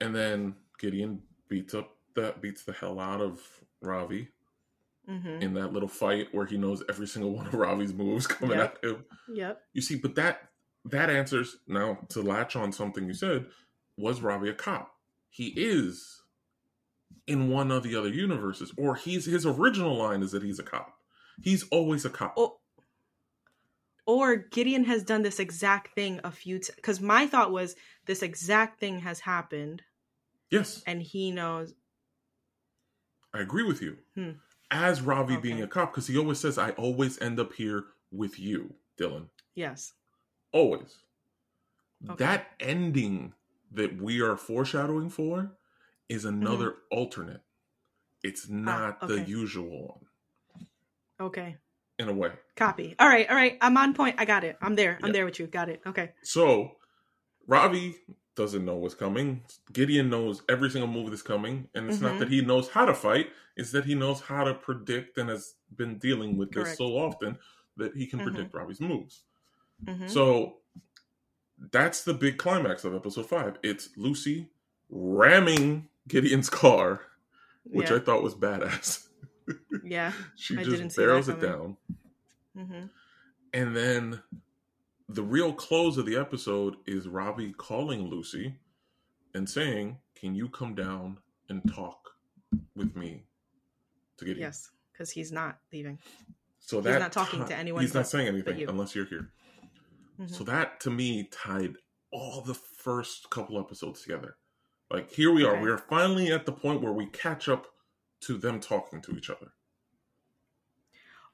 and 0.00 0.14
then 0.14 0.56
Gideon 0.78 1.22
beats 1.48 1.74
up 1.74 1.96
that 2.16 2.40
beats 2.42 2.64
the 2.64 2.72
hell 2.72 2.98
out 2.98 3.20
of 3.20 3.40
Ravi 3.80 4.28
hmm 5.06 5.26
in 5.40 5.54
that 5.54 5.72
little 5.72 5.88
fight 5.88 6.28
where 6.32 6.46
he 6.46 6.56
knows 6.56 6.82
every 6.88 7.06
single 7.06 7.32
one 7.32 7.46
of 7.46 7.54
Ravi's 7.54 7.92
moves 7.94 8.26
coming 8.26 8.58
Yep. 8.58 8.78
at 8.82 8.90
him. 8.90 9.04
Yep. 9.32 9.62
You 9.72 9.82
see, 9.82 9.96
but 9.96 10.14
that 10.16 10.50
that 10.84 11.10
answers 11.10 11.56
now 11.68 11.98
to 12.10 12.22
latch 12.22 12.56
on 12.56 12.72
something 12.72 13.06
you 13.06 13.14
said. 13.14 13.46
Was 13.96 14.20
Ravi 14.20 14.48
a 14.48 14.54
cop? 14.54 14.92
He 15.30 15.48
is 15.56 16.22
in 17.26 17.50
one 17.50 17.70
of 17.70 17.82
the 17.84 17.94
other 17.94 18.08
universes, 18.08 18.72
or 18.76 18.94
he's 18.96 19.26
his 19.26 19.46
original 19.46 19.96
line 19.96 20.22
is 20.22 20.32
that 20.32 20.42
he's 20.42 20.58
a 20.58 20.62
cop. 20.64 20.94
He's 21.42 21.62
always 21.68 22.04
a 22.04 22.10
cop. 22.10 22.34
Oh, 22.36 22.58
or 24.06 24.36
Gideon 24.36 24.84
has 24.84 25.02
done 25.02 25.22
this 25.22 25.38
exact 25.38 25.94
thing 25.94 26.20
a 26.24 26.30
few 26.30 26.58
times. 26.58 26.76
Because 26.76 27.00
my 27.00 27.26
thought 27.26 27.52
was 27.52 27.76
this 28.06 28.22
exact 28.22 28.80
thing 28.80 29.00
has 29.00 29.20
happened, 29.20 29.82
yes, 30.50 30.82
and 30.86 31.02
he 31.02 31.30
knows. 31.30 31.74
I 33.34 33.40
agree 33.40 33.62
with 33.64 33.80
you. 33.80 33.98
Hmm. 34.14 34.32
As 34.70 35.02
Ravi 35.02 35.36
being 35.36 35.62
a 35.62 35.66
cop, 35.66 35.92
because 35.92 36.06
he 36.06 36.18
always 36.18 36.38
says, 36.40 36.58
"I 36.58 36.70
always 36.72 37.20
end 37.20 37.38
up 37.38 37.52
here 37.52 37.84
with 38.10 38.38
you, 38.38 38.74
Dhillon." 38.98 39.28
Yes. 39.54 39.92
Always. 40.52 40.98
Okay. 42.08 42.24
That 42.24 42.46
ending 42.60 43.34
that 43.70 44.00
we 44.00 44.20
are 44.20 44.36
foreshadowing 44.36 45.08
for 45.10 45.52
is 46.08 46.24
another 46.24 46.76
alternate. 46.90 47.42
It's 48.22 48.48
not 48.48 49.00
the 49.00 49.06
Mm-hmm. 49.06 49.12
Ah, 49.18 49.22
okay. 49.22 49.30
usual 49.30 49.88
one, 49.88 50.66
Okay. 51.20 51.56
In 51.98 52.08
a 52.08 52.12
way. 52.12 52.32
Copy. 52.56 52.94
All 52.98 53.08
right. 53.08 53.28
All 53.28 53.36
right. 53.36 53.58
I'm 53.60 53.76
on 53.76 53.94
point. 53.94 54.16
I 54.18 54.24
got 54.24 54.44
it. 54.44 54.56
I'm 54.60 54.74
there. 54.74 54.98
I'm 55.02 55.08
Yep. 55.08 55.12
there 55.14 55.24
with 55.24 55.38
you. 55.38 55.46
Got 55.46 55.68
it. 55.68 55.80
Okay. 55.86 56.12
So, 56.22 56.76
Ravi 57.46 57.94
doesn't 58.34 58.64
know 58.64 58.76
what's 58.76 58.94
coming. 58.94 59.42
Gideon 59.72 60.08
knows 60.08 60.42
every 60.48 60.70
single 60.70 60.88
move 60.90 61.10
that's 61.10 61.22
coming, 61.22 61.68
and 61.74 61.88
it's 61.90 62.00
not 62.00 62.14
Mhm. 62.14 62.18
that 62.20 62.28
he 62.28 62.40
knows 62.40 62.68
how 62.68 62.84
to 62.86 62.94
fight; 62.94 63.30
it's 63.56 63.72
that 63.72 63.84
he 63.84 63.94
knows 63.94 64.20
how 64.20 64.44
to 64.44 64.54
predict 64.54 65.18
and 65.18 65.28
has 65.28 65.54
been 65.76 65.98
dealing 65.98 66.36
with 66.38 66.50
this 66.52 66.76
so 66.78 66.96
often 66.96 67.38
that 67.76 67.94
he 67.94 68.06
can 68.06 68.20
Mhm. 68.20 68.24
predict 68.24 68.54
Ravi's 68.54 68.80
moves. 68.80 69.24
hmm 69.86 70.06
So 70.06 70.58
that's 71.70 72.04
the 72.04 72.14
big 72.14 72.38
climax 72.38 72.84
of 72.84 72.94
episode 72.94 73.28
five. 73.28 73.58
It's 73.62 73.90
Lucy 73.96 74.50
ramming 74.88 75.88
Gideon's 76.08 76.48
car, 76.50 77.02
which 77.64 77.90
yeah. 77.90 77.96
I 77.96 77.98
thought 78.00 78.22
was 78.22 78.34
badass. 78.34 79.08
yeah. 79.84 80.12
she 80.36 80.54
I 80.56 80.64
just 80.64 80.76
didn't 80.76 80.90
see 80.90 81.02
that 81.02 81.06
barrels 81.08 81.28
it 81.28 81.40
down. 81.40 81.76
hmm 82.56 82.86
And 83.52 83.76
then 83.76 84.22
the 85.08 85.22
real 85.22 85.52
close 85.52 85.98
of 85.98 86.06
the 86.06 86.16
episode 86.16 86.76
is 86.86 87.08
Robbie 87.08 87.52
calling 87.52 88.08
Lucy 88.08 88.54
and 89.34 89.48
saying, 89.48 89.98
Can 90.14 90.34
you 90.34 90.48
come 90.48 90.74
down 90.74 91.18
and 91.48 91.62
talk 91.72 92.10
with 92.76 92.94
me 92.96 93.24
to 94.18 94.24
Gideon? 94.24 94.42
Yes. 94.46 94.70
Because 94.92 95.10
he's 95.10 95.32
not 95.32 95.58
leaving. 95.72 95.98
So 96.58 96.76
He's 96.78 96.84
that 96.84 96.98
not 97.00 97.12
talking 97.12 97.40
ti- 97.40 97.48
to 97.48 97.56
anyone 97.56 97.82
He's 97.82 97.94
not 97.94 98.06
saying 98.06 98.28
anything 98.28 98.58
you. 98.60 98.68
unless 98.68 98.94
you're 98.94 99.06
here. 99.06 99.30
Mhm. 100.20 100.30
So 100.30 100.44
that 100.44 100.80
to 100.80 100.90
me 100.90 101.24
tied 101.32 101.74
all 102.12 102.42
the 102.42 102.54
first 102.54 103.30
couple 103.30 103.58
episodes 103.58 104.02
together. 104.02 104.36
Like 104.90 105.10
here 105.10 105.32
we 105.32 105.44
are. 105.44 105.52
Okay. 105.54 105.62
We 105.62 105.70
are 105.70 105.78
finally 105.78 106.30
at 106.30 106.44
the 106.46 106.52
point 106.52 106.82
where 106.82 106.92
we 106.92 107.06
catch 107.06 107.48
up 107.48 107.66
to 108.22 108.38
them 108.38 108.60
talking 108.60 109.00
to 109.02 109.12
each 109.16 109.30
other. 109.30 109.52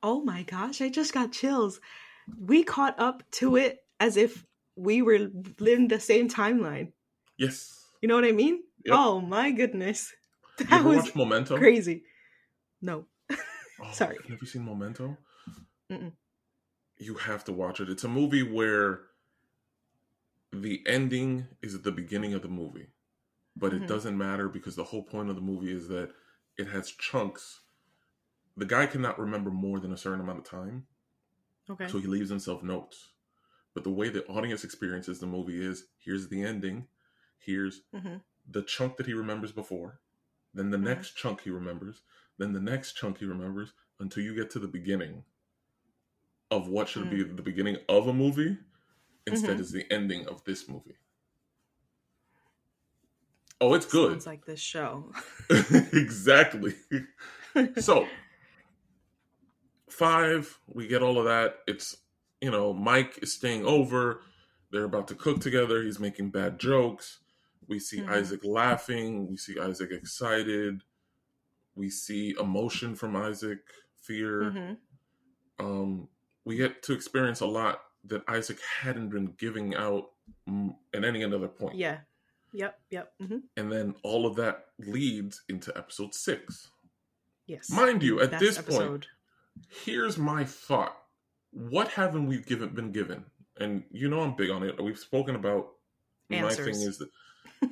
Oh 0.03 0.23
my 0.23 0.43
gosh, 0.45 0.81
I 0.81 0.89
just 0.89 1.13
got 1.13 1.33
chills. 1.33 1.81
We 2.39 2.63
caught 2.63 2.99
up 3.01 3.23
to 3.33 3.57
it 3.57 3.79
as 3.99 4.17
if 4.17 4.45
we 4.77 5.03
were 5.03 5.31
living 5.59 5.89
the 5.89 5.99
same 6.01 6.29
timeline. 6.29 6.93
Yes. 7.37 7.75
You 8.01 8.09
know 8.09 8.15
what 8.15 8.25
I 8.25 8.33
mean? 8.33 8.63
Yep. 8.85 8.95
Oh 8.97 9.21
my 9.21 9.51
goodness. 9.51 10.13
You 10.61 10.67
That 10.67 10.85
was 10.85 11.15
Memento? 11.17 11.57
crazy. 11.57 12.05
No. 12.81 13.07
Oh, 13.31 13.37
Sorry. 13.93 14.17
You've 14.21 14.31
never 14.31 14.47
seen 14.47 14.65
Memento? 14.65 15.17
Mm-mm. 15.91 16.13
You 16.99 17.15
have 17.15 17.45
to 17.45 17.53
watch 17.53 17.81
it. 17.81 17.89
It's 17.89 18.05
a 18.05 18.09
movie 18.09 18.43
where 18.43 19.01
the 20.53 20.83
ending 20.87 21.47
is 21.63 21.75
at 21.75 21.83
the 21.85 21.93
beginning 21.93 22.35
of 22.35 22.43
the 22.43 22.49
movie, 22.49 22.89
but 23.57 23.73
Mhm. 23.73 23.83
it 23.83 23.89
doesn't 23.89 24.17
matter 24.17 24.49
because 24.49 24.77
the 24.77 24.85
whole 24.85 25.03
point 25.03 25.29
of 25.29 25.35
the 25.37 25.43
movie 25.43 25.73
is 25.73 25.89
that 25.89 26.13
it 26.59 26.69
has 26.69 26.91
chunks. 26.93 27.63
The 28.57 28.67
guy 28.67 28.87
cannot 28.87 29.19
remember 29.19 29.51
more 29.51 29.81
than 29.81 29.93
a 29.93 29.97
certain 29.99 30.21
amount 30.21 30.41
of 30.41 30.45
time, 30.45 30.89
Okay. 31.71 31.89
so 31.89 31.99
he 31.99 32.07
leaves 32.07 32.31
himself 32.31 32.63
notes. 32.63 33.13
But 33.75 33.85
the 33.85 33.91
way 33.93 34.09
the 34.11 34.27
audience 34.27 34.65
experiences 34.65 35.21
the 35.21 35.27
movie 35.27 35.65
is 35.65 35.89
here's 35.99 36.29
the 36.29 36.43
ending, 36.43 36.89
here's 37.39 37.83
hmm 37.93 38.19
the 38.47 38.63
chunk 38.63 38.97
that 38.99 39.07
he 39.07 39.15
remembers 39.15 39.53
before, 39.53 40.01
then 40.55 40.71
the 40.71 40.79
Mhm. 40.81 41.05
next 41.05 41.17
chunk 41.17 41.43
he 41.43 41.51
remembers, 41.51 42.03
then 42.39 42.53
the 42.53 42.61
next 42.61 42.95
chunk 42.95 43.19
he 43.19 43.27
remembers 43.27 43.75
until 44.01 44.25
you 44.25 44.35
get 44.35 44.51
to 44.53 44.61
the 44.61 44.69
beginning 44.69 45.25
of 46.51 46.69
what 46.69 46.89
should 46.89 47.09
be 47.09 47.23
the 47.23 47.43
beginning 47.43 47.79
of 47.89 48.07
a 48.07 48.13
movie 48.13 48.59
instead 49.27 49.59
Mhm. 49.59 49.61
is 49.61 49.73
the 49.73 49.91
ending 49.93 50.27
of 50.29 50.45
this 50.45 50.69
movie. 50.69 50.99
Oh, 53.61 53.75
it's 53.75 53.87
good. 53.87 54.13
Sounds 54.13 54.27
like 54.27 54.45
this 54.47 54.61
show. 54.61 55.13
exactly. 55.51 56.75
so, 57.79 58.07
five, 59.89 60.59
we 60.69 60.87
get 60.87 61.03
all 61.03 61.19
of 61.19 61.25
that. 61.25 61.57
It's, 61.67 61.97
you 62.41 62.51
know, 62.51 62.73
Mike 62.73 63.19
is 63.23 63.33
staying 63.33 63.65
over. 63.65 64.21
They're 64.71 64.85
about 64.85 65.09
to 65.09 65.15
cook 65.15 65.41
together. 65.41 65.83
He's 65.83 65.99
making 65.99 66.31
bad 66.31 66.59
jokes. 66.59 67.19
We 67.67 67.79
see 67.79 68.01
Mhm. 68.01 68.11
Isaac 68.11 68.45
laughing. 68.45 69.27
We 69.29 69.37
see 69.37 69.59
Isaac 69.59 69.91
excited. 69.91 70.83
We 71.75 71.91
see 71.91 72.35
emotion 72.39 72.95
from 72.95 73.17
Isaac, 73.17 73.61
fear. 74.01 74.51
hmm 74.51 74.73
Um, 75.65 76.09
we 76.45 76.57
get 76.57 76.83
to 76.85 76.93
experience 76.93 77.41
a 77.41 77.47
lot 77.47 77.83
that 78.05 78.23
Isaac 78.29 78.59
hadn't 78.81 79.09
been 79.09 79.33
giving 79.39 79.75
out 79.75 80.11
at 80.95 81.05
any 81.05 81.25
other 81.25 81.49
point. 81.49 81.77
Yeah. 81.77 81.99
Yep. 82.53 82.79
Yep. 82.91 83.13
hmm 83.21 83.37
And 83.57 83.71
then 83.71 83.95
all 84.03 84.27
of 84.27 84.37
that 84.37 84.67
leads 84.79 85.43
into 85.49 85.77
episode 85.77 86.15
six. 86.15 86.69
Yes. 87.47 87.71
Mind 87.71 88.03
you, 88.03 88.21
at 88.21 88.31
Best 88.33 88.43
this 88.43 88.59
point, 88.59 89.07
here's 89.85 90.19
my 90.19 90.45
thought. 90.45 90.97
What 91.51 91.89
haven't 91.89 92.27
we 92.27 92.39
given 92.43 92.71
been 92.75 92.93
given? 92.93 93.25
And 93.59 93.83
you 93.91 94.09
know 94.09 94.21
I'm 94.21 94.37
big 94.37 94.51
on 94.51 94.63
it. 94.63 94.81
We've 94.83 94.99
spoken 94.99 95.35
about 95.35 95.69
my 96.31 96.55
thing 96.55 96.75
is 96.75 96.99
that 96.99 97.09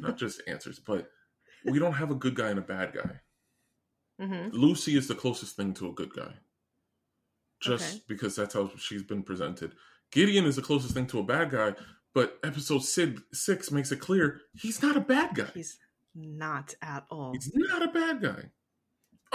not 0.00 0.16
just 0.16 0.42
answers, 0.46 0.78
but 0.78 1.10
we 1.64 1.78
don't 1.78 1.92
have 1.92 2.10
a 2.10 2.14
good 2.14 2.34
guy 2.34 2.48
and 2.48 2.58
a 2.58 2.62
bad 2.62 2.94
guy. 2.94 3.20
hmm 4.24 4.48
Lucy 4.52 4.96
is 4.96 5.08
the 5.08 5.14
closest 5.14 5.56
thing 5.56 5.74
to 5.74 5.88
a 5.88 5.92
good 5.92 6.12
guy. 6.14 6.32
Just 7.60 7.84
Okay. 7.96 8.02
because 8.08 8.34
that's 8.36 8.54
how 8.54 8.70
she's 8.78 9.02
been 9.02 9.22
presented. 9.22 9.72
Gideon 10.10 10.44
is 10.46 10.56
the 10.56 10.62
closest 10.62 10.94
thing 10.94 11.06
to 11.08 11.18
a 11.18 11.22
bad 11.22 11.50
guy, 11.50 11.74
but 12.16 12.38
episode 12.42 12.82
six 12.82 13.70
makes 13.70 13.92
it 13.92 14.00
clear 14.00 14.40
he's 14.54 14.80
not 14.82 14.96
a 14.96 15.00
bad 15.00 15.34
guy. 15.34 15.50
He's 15.52 15.76
not 16.14 16.74
at 16.80 17.04
all. 17.10 17.32
He's 17.34 17.50
not 17.54 17.82
a 17.82 17.88
bad 17.88 18.22
guy. 18.22 18.44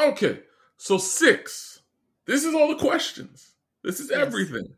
Okay, 0.03 0.39
so 0.77 0.97
six. 0.97 1.83
This 2.25 2.43
is 2.43 2.55
all 2.55 2.69
the 2.69 2.79
questions. 2.79 3.51
This 3.83 3.99
is 3.99 4.09
Yes. 4.09 4.19
everything. 4.19 4.73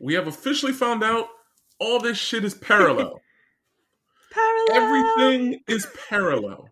We 0.00 0.14
have 0.14 0.26
officially 0.26 0.72
found 0.72 1.04
out 1.04 1.28
all 1.78 2.00
this 2.00 2.18
shit 2.18 2.44
is 2.44 2.54
parallel. 2.54 3.20
Parallel. 4.32 4.76
Everything 5.16 5.60
is 5.68 5.86
parallel. 6.08 6.68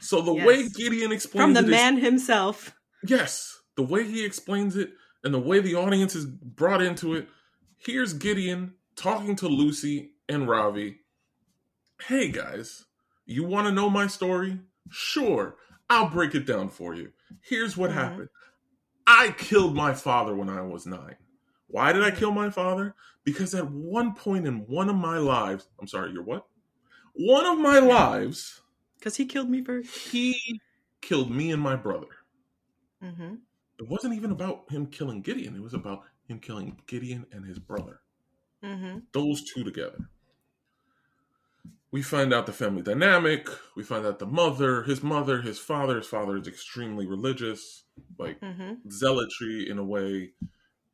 So 0.00 0.22
the 0.22 0.32
way 0.32 0.66
Gideon 0.70 1.12
explains 1.12 1.42
from 1.44 1.52
the 1.52 1.60
it 1.60 1.64
is- 1.64 1.70
man 1.70 1.98
himself. 1.98 2.74
yes, 3.06 3.60
the 3.76 3.82
way 3.82 4.04
he 4.04 4.24
explains 4.24 4.76
it 4.76 4.92
and 5.24 5.34
the 5.34 5.38
way 5.38 5.60
the 5.60 5.74
audience 5.74 6.14
is 6.14 6.24
brought 6.24 6.80
into 6.80 7.12
it. 7.14 7.28
Here's 7.76 8.14
Gideon 8.14 8.72
talking 8.96 9.36
to 9.36 9.48
Lucy 9.48 10.12
and 10.28 10.48
Ravi. 10.48 11.00
Hey 12.00 12.28
guys, 12.30 12.84
you 13.24 13.44
want 13.44 13.66
to 13.66 13.72
know 13.72 13.88
my 13.88 14.06
story? 14.06 14.58
Sure, 14.90 15.56
I'll 15.88 16.08
break 16.10 16.34
it 16.34 16.46
down 16.46 16.68
for 16.68 16.94
you. 16.94 17.12
Here's 17.42 17.76
what 17.76 17.90
Mhm. 17.90 17.94
happened. 17.94 18.28
I 19.06 19.30
killed 19.32 19.74
my 19.74 19.94
father 19.94 20.34
when 20.34 20.48
I 20.48 20.62
was 20.62 20.86
nine. 20.86 21.16
Why 21.68 21.92
did 21.92 22.02
I 22.02 22.10
kill 22.10 22.32
my 22.32 22.50
father? 22.50 22.94
Because 23.24 23.54
at 23.54 23.70
one 23.70 24.14
point 24.14 24.46
in 24.46 24.66
one 24.66 24.88
of 24.88 24.96
my 24.96 25.18
lives, 25.18 25.68
I'm 25.80 25.86
sorry, 25.86 26.12
you're 26.12 26.22
what? 26.22 26.46
One 27.14 27.46
of 27.46 27.58
my 27.58 27.78
lives, 27.78 28.62
Because 28.98 29.16
he 29.16 29.26
killed 29.26 29.48
me 29.48 29.62
first. 29.62 29.90
he 30.10 30.60
killed 31.00 31.30
me 31.30 31.50
and 31.52 31.62
my 31.62 31.76
brother. 31.76 32.08
hmm 33.00 33.36
It 33.78 33.88
wasn't 33.88 34.14
even 34.14 34.30
about 34.32 34.70
him 34.70 34.86
killing 34.86 35.22
Gideon. 35.22 35.54
It 35.54 35.62
was 35.62 35.74
about 35.74 36.04
him 36.28 36.40
killing 36.40 36.80
Gideon 36.86 37.26
and 37.32 37.44
his 37.44 37.58
brother. 37.58 38.00
Hmm 38.66 38.98
Those 39.12 39.42
two 39.44 39.64
together. 39.64 40.10
We 41.90 42.02
find 42.02 42.34
out 42.34 42.46
the 42.46 42.52
family 42.52 42.82
dynamic. 42.82 43.48
We 43.74 43.82
find 43.82 44.04
out 44.04 44.18
the 44.18 44.26
mother, 44.26 44.82
his 44.82 45.02
mother, 45.02 45.40
his 45.40 45.58
father. 45.58 45.96
His 45.96 46.06
father 46.06 46.36
is 46.36 46.46
extremely 46.48 47.06
religious, 47.06 47.84
like 48.18 48.40
hmm 48.40 48.74
zealotry 48.90 49.68
in 49.70 49.78
a 49.78 49.84
way. 49.84 50.32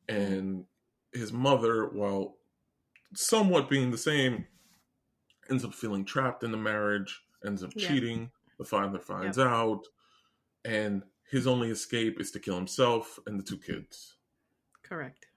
And 0.07 0.65
his 1.13 1.33
mother, 1.33 1.89
while 1.89 2.37
somewhat 3.15 3.69
being 3.69 3.91
the 3.91 3.97
same, 3.97 4.47
ends 5.49 5.63
up 5.65 5.73
feeling 5.73 6.05
trapped 6.05 6.43
in 6.43 6.51
the 6.51 6.57
marriage, 6.57 7.21
ends 7.45 7.63
up 7.63 7.75
Yeah. 7.75 7.87
cheating. 7.87 8.31
The 8.57 8.65
father 8.65 8.99
finds 8.99 9.39
out. 9.39 9.87
And 10.65 11.03
his 11.29 11.47
only 11.47 11.71
escape 11.71 12.19
is 12.21 12.31
to 12.31 12.39
kill 12.39 12.55
himself 12.55 13.19
and 13.27 13.39
the 13.39 13.43
two 13.43 13.57
kids. 13.59 14.17
Correct. 14.83 15.32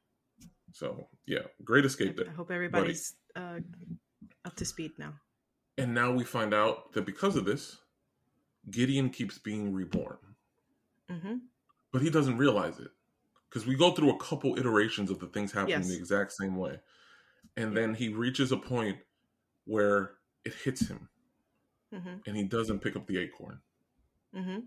So 0.77 1.09
yeah, 1.27 1.39
great 1.65 1.87
escape 1.87 2.19
day. 2.19 2.25
I 2.29 2.33
hope 2.35 2.51
everybody's 2.51 3.15
uh, 3.35 3.61
up 4.45 4.57
to 4.57 4.65
speed 4.67 4.91
now. 4.99 5.15
And 5.79 5.95
now 5.95 6.13
we 6.13 6.23
find 6.23 6.53
out 6.53 6.93
that 6.93 7.07
because 7.07 7.35
of 7.35 7.47
this, 7.47 7.79
Gideon 8.71 9.09
keeps 9.09 9.39
being 9.39 9.73
reborn. 9.73 10.19
Mm-hmm. 11.11 11.37
But 11.93 12.03
he 12.03 12.11
doesn't 12.11 12.37
realize 12.37 12.79
it. 12.79 12.91
Because 13.49 13.67
we 13.67 13.75
go 13.75 13.93
through 13.93 14.11
a 14.11 14.19
couple 14.19 14.59
iterations 14.59 15.11
of 15.11 15.19
the 15.19 15.29
things 15.29 15.51
happening 15.51 15.79
Yes. 15.79 15.89
the 15.89 15.97
exact 15.97 16.33
same 16.33 16.57
way. 16.57 16.79
And 17.57 17.73
Yeah. 17.73 17.81
then 17.81 17.95
he 17.95 18.09
reaches 18.11 18.53
a 18.53 18.59
point 18.59 18.99
where 19.65 20.13
it 20.45 20.53
hits 20.63 20.87
him 20.87 21.09
Mm-hmm. 21.95 22.17
and 22.27 22.37
he 22.37 22.43
doesn't 22.45 22.81
pick 22.81 22.97
up 22.97 23.07
the 23.07 23.17
acorn. 23.19 23.61
Mm-hmm. 24.35 24.59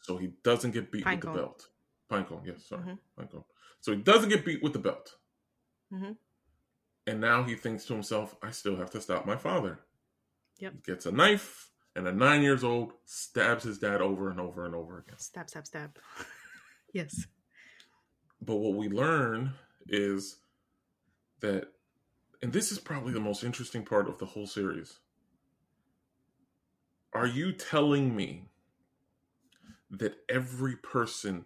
So 0.00 0.16
he 0.16 0.32
doesn't 0.42 0.72
get 0.72 0.90
beat 0.90 1.04
with 1.06 1.20
the 1.20 1.30
belt. 1.30 1.68
Pinecone, 2.10 2.46
yes, 2.46 2.66
sorry. 2.66 2.82
Mhm. 2.82 2.98
Pinecone. 3.16 3.44
So 3.80 3.92
he 3.92 3.98
doesn't 4.02 4.28
get 4.30 4.44
beat 4.44 4.60
with 4.60 4.72
the 4.72 4.80
belt. 4.80 5.14
Mhm. 5.92 6.16
And 7.06 7.20
now 7.20 7.42
he 7.42 7.54
thinks 7.54 7.84
to 7.86 7.94
himself, 7.94 8.36
I 8.42 8.50
still 8.50 8.76
have 8.76 8.90
to 8.90 9.00
stop 9.00 9.26
my 9.26 9.36
father. 9.36 9.80
Yep. 10.58 10.72
He 10.74 10.78
gets 10.80 11.06
a 11.06 11.12
knife 11.12 11.72
and 11.94 12.06
at 12.06 12.16
nine 12.16 12.42
years 12.42 12.64
old, 12.64 12.94
stabs 13.04 13.64
his 13.64 13.78
dad 13.78 14.00
over 14.00 14.30
and 14.30 14.40
over 14.40 14.64
and 14.64 14.74
over 14.74 14.98
again. 14.98 15.18
Stab, 15.18 15.50
stab, 15.50 15.66
stab. 15.66 15.98
yes. 16.92 17.26
But 18.40 18.56
what 18.56 18.74
we 18.74 18.88
learn 18.88 19.52
is 19.88 20.38
that, 21.40 21.68
and 22.40 22.52
this 22.52 22.72
is 22.72 22.78
probably 22.78 23.12
the 23.12 23.20
most 23.20 23.44
interesting 23.44 23.84
part 23.84 24.08
of 24.08 24.18
the 24.18 24.26
whole 24.26 24.46
series. 24.46 24.98
Are 27.12 27.26
you 27.26 27.52
telling 27.52 28.16
me 28.16 28.48
that 29.90 30.16
every 30.30 30.76
person 30.76 31.44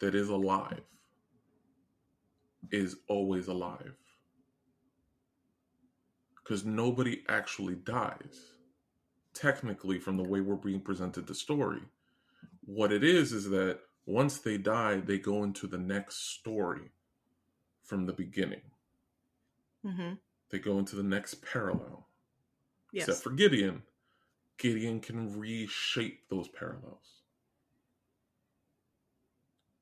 that 0.00 0.14
is 0.14 0.28
alive 0.28 0.82
is 2.70 2.96
always 3.08 3.48
alive? 3.48 3.94
Because 6.36 6.64
nobody 6.64 7.22
actually 7.28 7.74
dies, 7.76 8.52
technically, 9.34 9.98
from 9.98 10.16
the 10.16 10.28
way 10.28 10.40
we're 10.40 10.56
being 10.56 10.80
presented 10.80 11.26
the 11.26 11.34
story. 11.34 11.82
What 12.64 12.92
it 12.92 13.04
is 13.04 13.32
is 13.32 13.48
that 13.50 13.80
once 14.06 14.38
they 14.38 14.56
die, 14.56 15.00
they 15.00 15.18
go 15.18 15.44
into 15.44 15.66
the 15.66 15.78
next 15.78 16.38
story 16.38 16.90
from 17.82 18.06
the 18.06 18.12
beginning. 18.12 18.62
Mm-hmm. 19.84 20.14
They 20.50 20.58
go 20.58 20.78
into 20.78 20.96
the 20.96 21.02
next 21.02 21.42
parallel. 21.42 22.06
Yes. 22.92 23.08
Except 23.08 23.22
for 23.22 23.30
Gideon. 23.30 23.82
Gideon 24.56 25.00
can 25.00 25.38
reshape 25.38 26.28
those 26.28 26.48
parallels. 26.48 27.17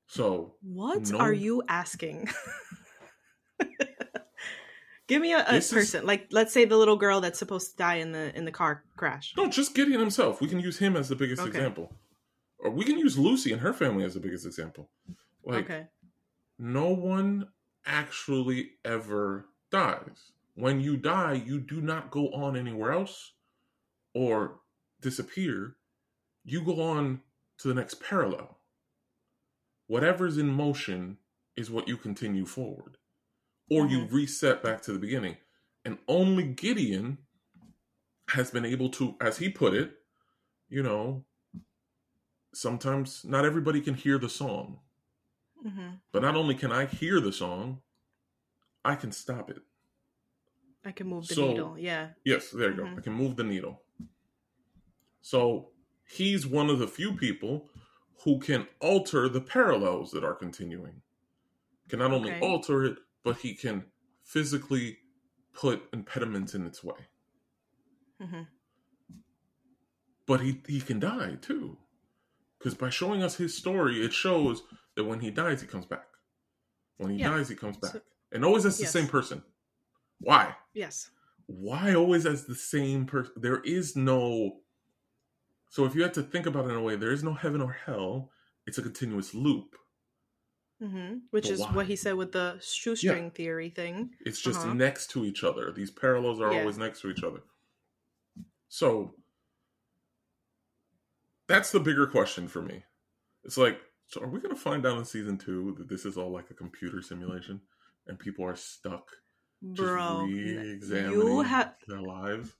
So, 0.06 0.54
What 0.62 1.10
No. 1.10 1.18
are 1.18 1.32
you 1.32 1.62
asking? 1.68 2.28
Give 5.08 5.22
me 5.22 5.32
a, 5.34 5.46
a 5.48 5.52
This 5.52 5.66
is- 5.66 5.72
person, 5.72 6.04
like 6.06 6.26
let's 6.32 6.52
say 6.52 6.64
the 6.64 6.76
little 6.76 6.96
girl 6.96 7.20
that's 7.20 7.38
supposed 7.38 7.70
to 7.72 7.76
die 7.76 7.96
in 7.96 8.10
the 8.12 8.36
in 8.36 8.44
the 8.44 8.50
car 8.50 8.82
crash. 8.96 9.34
no, 9.36 9.46
just 9.48 9.74
Gideon 9.74 10.00
himself. 10.00 10.40
We 10.40 10.48
can 10.48 10.58
use 10.58 10.78
him 10.78 10.96
as 10.96 11.08
the 11.08 11.14
biggest 11.14 11.40
Okay. 11.42 11.48
example. 11.50 11.92
Or 12.58 12.70
we 12.70 12.84
can 12.84 12.98
use 12.98 13.16
Lucy 13.16 13.52
and 13.52 13.60
her 13.60 13.72
family 13.72 14.02
as 14.04 14.14
the 14.14 14.20
biggest 14.20 14.46
example. 14.46 14.88
Like, 15.44 15.64
okay. 15.64 15.86
no 16.58 16.88
one 16.88 17.48
actually 17.84 18.70
ever 18.84 19.46
dies. 19.70 20.32
When 20.54 20.80
you 20.80 20.96
die, 20.96 21.34
you 21.34 21.60
do 21.60 21.80
not 21.80 22.10
go 22.10 22.28
on 22.32 22.56
anywhere 22.56 22.90
else 22.92 23.34
or 24.14 24.58
disappear. 25.00 25.76
You 26.44 26.62
go 26.64 26.80
on 26.82 27.20
to 27.58 27.68
the 27.68 27.74
next 27.74 28.00
parallel. 28.00 28.55
Whatever's 29.86 30.36
in 30.38 30.48
motion 30.48 31.18
is 31.56 31.70
what 31.70 31.88
you 31.88 31.96
continue 31.96 32.44
forward, 32.44 32.96
or 33.70 33.86
you 33.86 34.00
Mhm. 34.00 34.12
reset 34.12 34.62
back 34.62 34.82
to 34.82 34.92
the 34.92 34.98
beginning. 34.98 35.36
And 35.84 35.98
only 36.08 36.44
Gideon 36.52 37.18
has 38.28 38.50
been 38.50 38.64
able 38.64 38.90
to, 38.90 39.16
as 39.20 39.38
he 39.38 39.48
put 39.48 39.72
it, 39.74 40.02
you 40.68 40.82
know, 40.82 41.24
sometimes 42.52 43.24
not 43.24 43.44
everybody 43.44 43.80
can 43.80 43.94
hear 43.94 44.18
the 44.18 44.28
song. 44.28 44.80
hmm 45.62 45.94
But 46.12 46.22
not 46.22 46.36
only 46.36 46.54
can 46.54 46.70
I 46.70 46.86
hear 46.86 47.18
the 47.20 47.32
song, 47.32 47.82
I 48.84 48.94
can 48.94 49.10
stop 49.10 49.50
it. 49.50 49.62
I 50.84 50.92
can 50.92 51.08
move 51.08 51.26
the 51.26 51.34
So- 51.34 51.48
needle. 51.48 51.78
Yeah. 51.78 52.12
Yes, 52.24 52.50
there 52.50 52.70
you 52.70 52.76
go. 52.76 52.84
Mhm. 52.84 52.98
I 52.98 53.00
can 53.00 53.14
move 53.14 53.36
the 53.36 53.42
needle. 53.44 53.82
So 55.22 55.72
he's 56.04 56.46
one 56.46 56.70
of 56.70 56.78
the 56.78 56.86
few 56.86 57.14
people 57.16 57.68
who 58.24 58.38
can 58.38 58.66
alter 58.80 59.28
the 59.28 59.40
parallels 59.40 60.10
that 60.12 60.24
are 60.24 60.34
continuing. 60.34 61.02
Can 61.88 61.98
not 62.00 62.12
only 62.12 62.30
Okay. 62.30 62.40
alter 62.40 62.84
it, 62.84 62.98
but 63.22 63.36
he 63.38 63.54
can 63.54 63.84
physically 64.24 64.98
put 65.52 65.82
impediments 65.92 66.54
in 66.54 66.66
its 66.66 66.82
way. 66.82 66.96
hmm 68.20 68.42
But 70.26 70.40
he, 70.40 70.60
he 70.66 70.80
can 70.80 70.98
die 70.98 71.36
too. 71.40 71.78
Because 72.58 72.74
by 72.74 72.90
showing 72.90 73.22
us 73.22 73.36
his 73.36 73.56
story, 73.56 74.04
it 74.04 74.12
shows 74.12 74.62
that 74.96 75.04
when 75.04 75.20
he 75.20 75.30
dies, 75.30 75.60
he 75.60 75.66
comes 75.66 75.86
back. 75.86 76.06
When 76.96 77.10
he 77.12 77.18
Yeah. 77.18 77.30
dies, 77.30 77.48
he 77.48 77.54
comes 77.54 77.76
back. 77.76 77.92
So- 77.92 78.02
and 78.32 78.44
always 78.44 78.66
as 78.66 78.76
the 78.78 78.84
Yes. 78.84 78.92
same 78.92 79.06
person. 79.06 79.42
Why? 80.18 80.56
Yes. 80.74 81.10
why 81.48 81.94
always 81.94 82.26
as 82.26 82.46
the 82.46 82.56
same 82.56 83.06
person? 83.06 83.32
There 83.36 83.60
is 83.60 83.94
no. 83.94 84.62
So 85.68 85.84
if 85.84 85.94
you 85.94 86.02
had 86.02 86.14
to 86.14 86.22
think 86.22 86.46
about 86.46 86.66
it 86.66 86.70
in 86.70 86.76
a 86.76 86.82
way, 86.82 86.96
there 86.96 87.12
is 87.12 87.22
no 87.22 87.34
heaven 87.34 87.60
or 87.60 87.72
hell. 87.72 88.30
It's 88.66 88.78
a 88.78 88.82
continuous 88.82 89.34
loop. 89.34 89.76
hmm 90.80 91.18
Which 91.30 91.44
But 91.44 91.52
is 91.52 91.60
why? 91.60 91.74
what 91.74 91.86
he 91.86 91.96
said 91.96 92.14
with 92.14 92.32
the 92.32 92.58
shoestring 92.60 93.30
theory 93.30 93.70
thing. 93.70 94.10
It's 94.20 94.40
just 94.40 94.64
Uh-huh. 94.64 94.74
next 94.74 95.10
to 95.10 95.24
each 95.24 95.44
other. 95.44 95.72
These 95.72 95.90
parallels 95.90 96.40
are 96.40 96.52
Yeah. 96.52 96.60
always 96.60 96.78
next 96.78 97.00
to 97.02 97.10
each 97.10 97.22
other. 97.22 97.40
So 98.68 99.14
that's 101.48 101.70
the 101.70 101.80
bigger 101.80 102.06
question 102.06 102.48
for 102.48 102.62
me. 102.62 102.82
It's 103.44 103.56
like, 103.56 103.80
so 104.08 104.20
are 104.22 104.28
we 104.28 104.40
going 104.40 104.54
to 104.54 104.60
find 104.60 104.84
out 104.86 104.98
in 104.98 105.04
season 105.04 105.38
two 105.38 105.74
that 105.78 105.88
this 105.88 106.04
is 106.04 106.16
all 106.16 106.30
like 106.30 106.50
a 106.50 106.54
computer 106.54 107.00
simulation 107.02 107.60
and 108.06 108.18
people 108.18 108.44
are 108.44 108.56
stuck 108.56 109.08
Bro, 109.62 110.26
you 110.26 111.40
have 111.42 111.74
their 111.88 112.00
lives? 112.02 112.52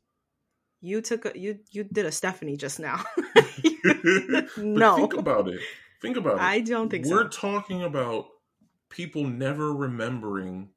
You 0.81 1.01
took 1.01 1.25
a 1.27 1.39
you 1.39 1.61
you 1.71 1.85
did 1.85 2.07
a 2.07 2.13
Stephanie 2.13 2.57
just 2.57 2.79
now. 2.81 3.05
No, 4.57 4.95
think 4.95 5.15
about 5.15 5.49
it. 5.49 5.61
Think 6.01 6.17
about 6.17 6.43
it. 6.43 6.53
I 6.53 6.61
don't 6.61 6.89
think 6.91 7.07
We're 7.07 7.29
so. 7.29 7.29
talking 7.29 7.83
about 7.83 8.27
people 8.91 9.25
never 9.25 9.75
remembering 9.75 10.71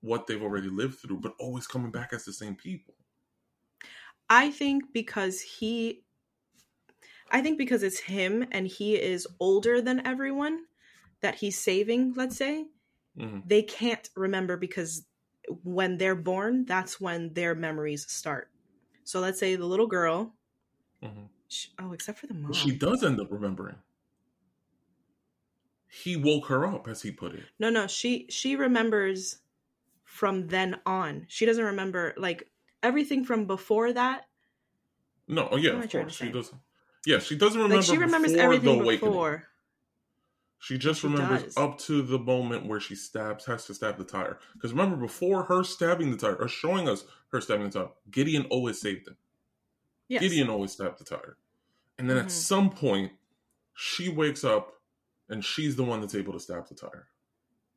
what 0.00 0.26
they've 0.26 0.42
already 0.42 0.68
lived 0.68 0.98
through, 1.00 1.20
but 1.20 1.34
always 1.40 1.66
coming 1.66 1.90
back 1.90 2.12
as 2.12 2.24
the 2.24 2.32
same 2.32 2.56
people. 2.56 2.94
I 4.30 4.50
think 4.50 4.92
because 4.92 5.40
he 5.40 6.04
I 7.30 7.40
think 7.42 7.58
because 7.58 7.82
it's 7.82 7.98
him 8.00 8.46
and 8.50 8.66
he 8.66 9.00
is 9.00 9.26
older 9.40 9.80
than 9.80 10.06
everyone 10.06 10.66
that 11.20 11.36
he's 11.36 11.58
saving, 11.58 12.14
let's 12.14 12.36
say, 12.36 12.66
hmm 13.16 13.40
they 13.44 13.62
can't 13.62 14.08
remember 14.16 14.56
because 14.56 15.06
when 15.64 15.98
they're 15.98 16.16
born, 16.16 16.64
that's 16.66 17.00
when 17.00 17.34
their 17.34 17.54
memories 17.54 18.10
start. 18.10 18.50
So 19.06 19.20
let's 19.20 19.38
say 19.38 19.54
the 19.54 19.64
little 19.64 19.86
girl, 19.86 20.34
hmm 21.00 21.26
sh 21.48 21.68
oh, 21.78 21.92
except 21.92 22.18
for 22.18 22.26
the 22.26 22.34
mom. 22.34 22.52
She 22.52 22.72
does 22.76 23.04
end 23.04 23.20
up 23.20 23.28
remembering. 23.30 23.76
He 25.86 26.16
woke 26.16 26.46
her 26.46 26.66
up, 26.66 26.88
as 26.88 27.02
he 27.02 27.12
put 27.12 27.32
it. 27.32 27.44
No, 27.60 27.70
no, 27.70 27.86
she 27.86 28.26
she 28.30 28.56
remembers 28.56 29.38
from 30.02 30.48
then 30.48 30.80
on. 30.84 31.26
She 31.28 31.46
doesn't 31.46 31.64
remember 31.64 32.14
like 32.16 32.50
everything 32.82 33.24
from 33.24 33.46
before 33.46 33.92
that. 33.92 34.26
No, 35.28 35.48
oh 35.52 35.56
yeah, 35.56 35.74
What 35.74 35.76
am 35.76 35.80
I 35.82 35.84
of 35.84 35.90
course 35.92 36.16
she 36.16 36.32
doesn't. 36.32 36.60
Yeah, 37.06 37.20
she 37.20 37.36
doesn't 37.36 37.60
remember. 37.60 37.76
Like 37.76 37.84
she 37.84 37.98
remembers 37.98 38.32
before 38.32 38.44
everything 38.44 38.78
the 38.78 38.82
awakening. 38.84 39.12
before. 39.12 39.44
She 40.58 40.78
just 40.78 41.00
She 41.02 41.06
remembers 41.06 41.42
does. 41.44 41.56
up 41.56 41.78
to 41.80 42.02
the 42.02 42.18
moment 42.18 42.66
where 42.66 42.80
she 42.80 42.94
stabs, 42.94 43.44
has 43.44 43.66
to 43.66 43.74
stab 43.74 43.98
the 43.98 44.04
tire. 44.04 44.38
Because 44.54 44.72
remember, 44.72 44.96
before 44.96 45.44
her 45.44 45.62
stabbing 45.62 46.10
the 46.10 46.16
tire, 46.16 46.36
or 46.36 46.48
showing 46.48 46.88
us 46.88 47.04
her 47.28 47.40
stabbing 47.40 47.68
the 47.70 47.78
tire, 47.78 47.90
Gideon 48.10 48.46
always 48.46 48.80
saved 48.80 49.06
him. 49.06 49.16
Yes. 50.08 50.22
Gideon 50.22 50.48
always 50.48 50.72
stabbed 50.72 50.98
the 50.98 51.04
tire. 51.04 51.36
And 51.98 52.08
then 52.08 52.16
Mhm. 52.16 52.24
at 52.24 52.30
some 52.32 52.70
point, 52.70 53.12
she 53.74 54.08
wakes 54.08 54.44
up 54.44 54.80
and 55.28 55.44
she's 55.44 55.76
the 55.76 55.84
one 55.84 56.00
that's 56.00 56.14
able 56.14 56.32
to 56.32 56.40
stab 56.40 56.68
the 56.68 56.74
tire. 56.74 57.08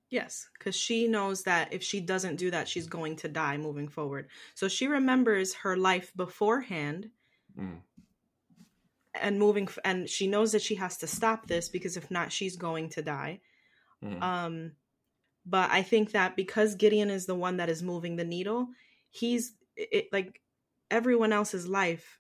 Yes, 0.09 0.49
because 0.57 0.75
she 0.75 1.07
knows 1.07 1.43
that 1.43 1.71
if 1.73 1.83
she 1.83 1.99
doesn't 1.99 2.37
do 2.37 2.49
that, 2.51 2.67
she's 2.67 2.87
going 2.87 3.15
to 3.17 3.27
die 3.27 3.57
moving 3.57 3.87
forward. 3.87 4.29
So 4.55 4.67
she 4.67 4.87
remembers 4.87 5.53
her 5.55 5.75
life 5.77 6.11
beforehand 6.15 7.11
Mm. 7.57 7.81
And 9.21 9.39
moving, 9.39 9.65
f- 9.65 9.79
and 9.83 10.09
she 10.09 10.27
knows 10.27 10.51
that 10.51 10.61
she 10.61 10.75
has 10.75 10.97
to 10.97 11.07
stop 11.07 11.47
this 11.47 11.69
because 11.69 11.97
if 11.97 12.09
not, 12.09 12.31
she's 12.31 12.55
going 12.55 12.89
to 12.89 13.01
die. 13.01 13.41
Mm. 14.03 14.21
Um, 14.21 14.71
but 15.45 15.71
I 15.71 15.81
think 15.81 16.11
that 16.11 16.35
because 16.35 16.75
Gideon 16.75 17.09
is 17.09 17.25
the 17.25 17.35
one 17.35 17.57
that 17.57 17.69
is 17.69 17.81
moving 17.83 18.15
the 18.15 18.23
needle, 18.23 18.69
he's 19.09 19.53
it, 19.75 20.07
like 20.11 20.41
everyone 20.91 21.33
else's 21.33 21.67
life 21.67 22.19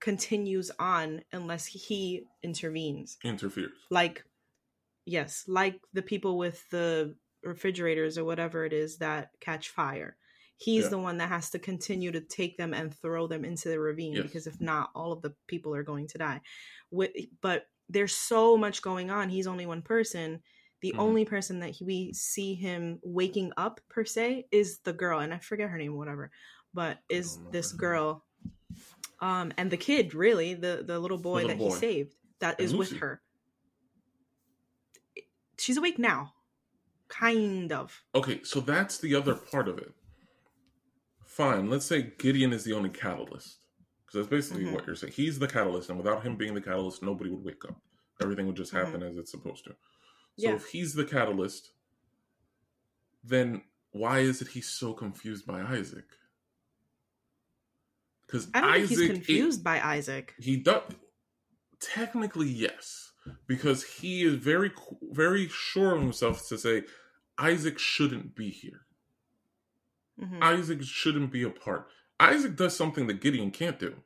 continues 0.00 0.70
on 0.78 1.22
unless 1.32 1.66
he 1.66 2.24
intervenes. 2.42 3.18
Interferes. 3.24 3.70
Like, 3.90 4.24
yes, 5.04 5.44
like 5.46 5.80
the 5.92 6.02
people 6.02 6.38
with 6.38 6.68
the 6.70 7.14
refrigerators 7.42 8.18
or 8.18 8.24
whatever 8.24 8.64
it 8.64 8.72
is 8.72 8.98
that 8.98 9.30
catch 9.40 9.68
fire. 9.68 10.16
He's 10.62 10.84
Yeah. 10.84 10.90
the 10.90 10.98
one 10.98 11.16
that 11.18 11.28
has 11.28 11.50
to 11.50 11.58
continue 11.58 12.12
to 12.12 12.20
take 12.20 12.56
them 12.56 12.72
and 12.72 12.94
throw 12.94 13.26
them 13.26 13.44
into 13.44 13.68
the 13.68 13.80
ravine 13.80 14.12
Yes. 14.14 14.22
because 14.22 14.46
if 14.46 14.60
not, 14.60 14.90
all 14.94 15.10
of 15.10 15.20
the 15.22 15.34
people 15.48 15.74
are 15.74 15.82
going 15.82 16.06
to 16.08 16.18
die. 16.18 16.40
But 17.40 17.66
there's 17.88 18.14
so 18.14 18.56
much 18.56 18.80
going 18.80 19.10
on. 19.10 19.28
He's 19.28 19.46
only 19.48 19.66
one 19.66 19.82
person. 19.82 20.40
The 20.80 20.92
Mhm. 20.92 20.98
only 20.98 21.24
person 21.24 21.58
that 21.60 21.70
he- 21.70 21.84
we 21.84 22.12
see 22.12 22.54
him 22.54 23.00
waking 23.02 23.52
up 23.56 23.80
per 23.88 24.04
se 24.04 24.46
is 24.52 24.78
the 24.80 24.92
girl, 24.92 25.18
and 25.20 25.34
I 25.34 25.38
forget 25.38 25.68
her 25.68 25.78
name, 25.78 25.96
whatever. 25.96 26.30
But 26.72 27.02
is 27.08 27.38
this 27.50 27.72
girl, 27.72 28.24
um, 29.20 29.52
and 29.56 29.70
the 29.70 29.76
kid 29.76 30.14
really 30.14 30.54
the 30.54 30.84
the 30.86 30.98
little 31.00 31.18
boy 31.18 31.42
little 31.42 31.48
that 31.48 31.58
boy. 31.58 31.70
he 31.74 31.80
saved 31.80 32.14
that 32.38 32.58
And 32.60 32.64
is 32.66 32.74
with 32.74 32.92
her. 32.98 33.20
She's 35.58 35.76
awake 35.76 35.98
now, 35.98 36.34
kind 37.08 37.72
of. 37.72 38.02
Okay, 38.14 38.42
so 38.44 38.60
that's 38.60 38.98
the 38.98 39.14
other 39.14 39.34
part 39.34 39.68
of 39.68 39.78
it. 39.78 39.92
Fine, 41.36 41.70
let's 41.70 41.86
say 41.86 42.12
Gideon 42.18 42.52
is 42.52 42.62
the 42.64 42.74
only 42.74 42.90
catalyst. 42.90 43.58
Because 44.04 44.14
that's 44.14 44.28
basically 44.28 44.64
Mhm. 44.64 44.74
what 44.74 44.86
you're 44.86 44.96
saying. 44.96 45.14
He's 45.14 45.38
the 45.38 45.48
catalyst, 45.48 45.88
and 45.88 45.96
without 45.98 46.22
him 46.22 46.36
being 46.36 46.54
the 46.54 46.60
catalyst, 46.60 47.02
nobody 47.02 47.30
would 47.30 47.42
wake 47.42 47.64
up. 47.64 47.80
Everything 48.20 48.46
would 48.46 48.56
just 48.56 48.72
happen 48.72 49.02
as 49.02 49.16
it's 49.16 49.30
supposed 49.30 49.64
to. 49.64 49.70
So 49.70 49.76
Mm-hmm. 49.76 50.42
Yeah. 50.42 50.54
if 50.56 50.66
he's 50.66 50.92
the 50.92 51.04
catalyst, 51.06 51.72
then 53.24 53.62
why 53.92 54.18
is 54.20 54.42
it 54.42 54.48
he's 54.48 54.68
so 54.68 54.92
confused 54.92 55.46
by 55.46 55.62
Isaac? 55.62 56.04
Because 58.26 58.48
I 58.52 58.60
don't 58.60 58.70
Isaac, 58.70 58.88
think 58.88 58.90
he's 58.90 59.00
it- 59.00 59.12
confused 59.14 59.64
by 59.64 59.80
Isaac. 59.80 60.34
he 60.38 60.56
does 60.58 60.82
technically 61.80 62.48
yes 62.48 63.12
because 63.46 63.82
he 63.82 64.22
is 64.22 64.34
very 64.36 64.70
very 65.10 65.48
sure 65.48 65.94
of 65.96 66.00
himself 66.00 66.46
to 66.48 66.56
say 66.56 66.84
isaac 67.38 67.76
shouldn't 67.76 68.36
be 68.36 68.50
here 68.50 68.86
Mhm. 70.16 70.42
isaac 70.42 70.82
shouldn't 70.82 71.32
be 71.32 71.42
a 71.42 71.50
part 71.50 71.88
isaac 72.20 72.56
does 72.56 72.76
something 72.76 73.06
that 73.06 73.20
gideon 73.20 73.50
can't 73.50 73.78
do 73.78 74.02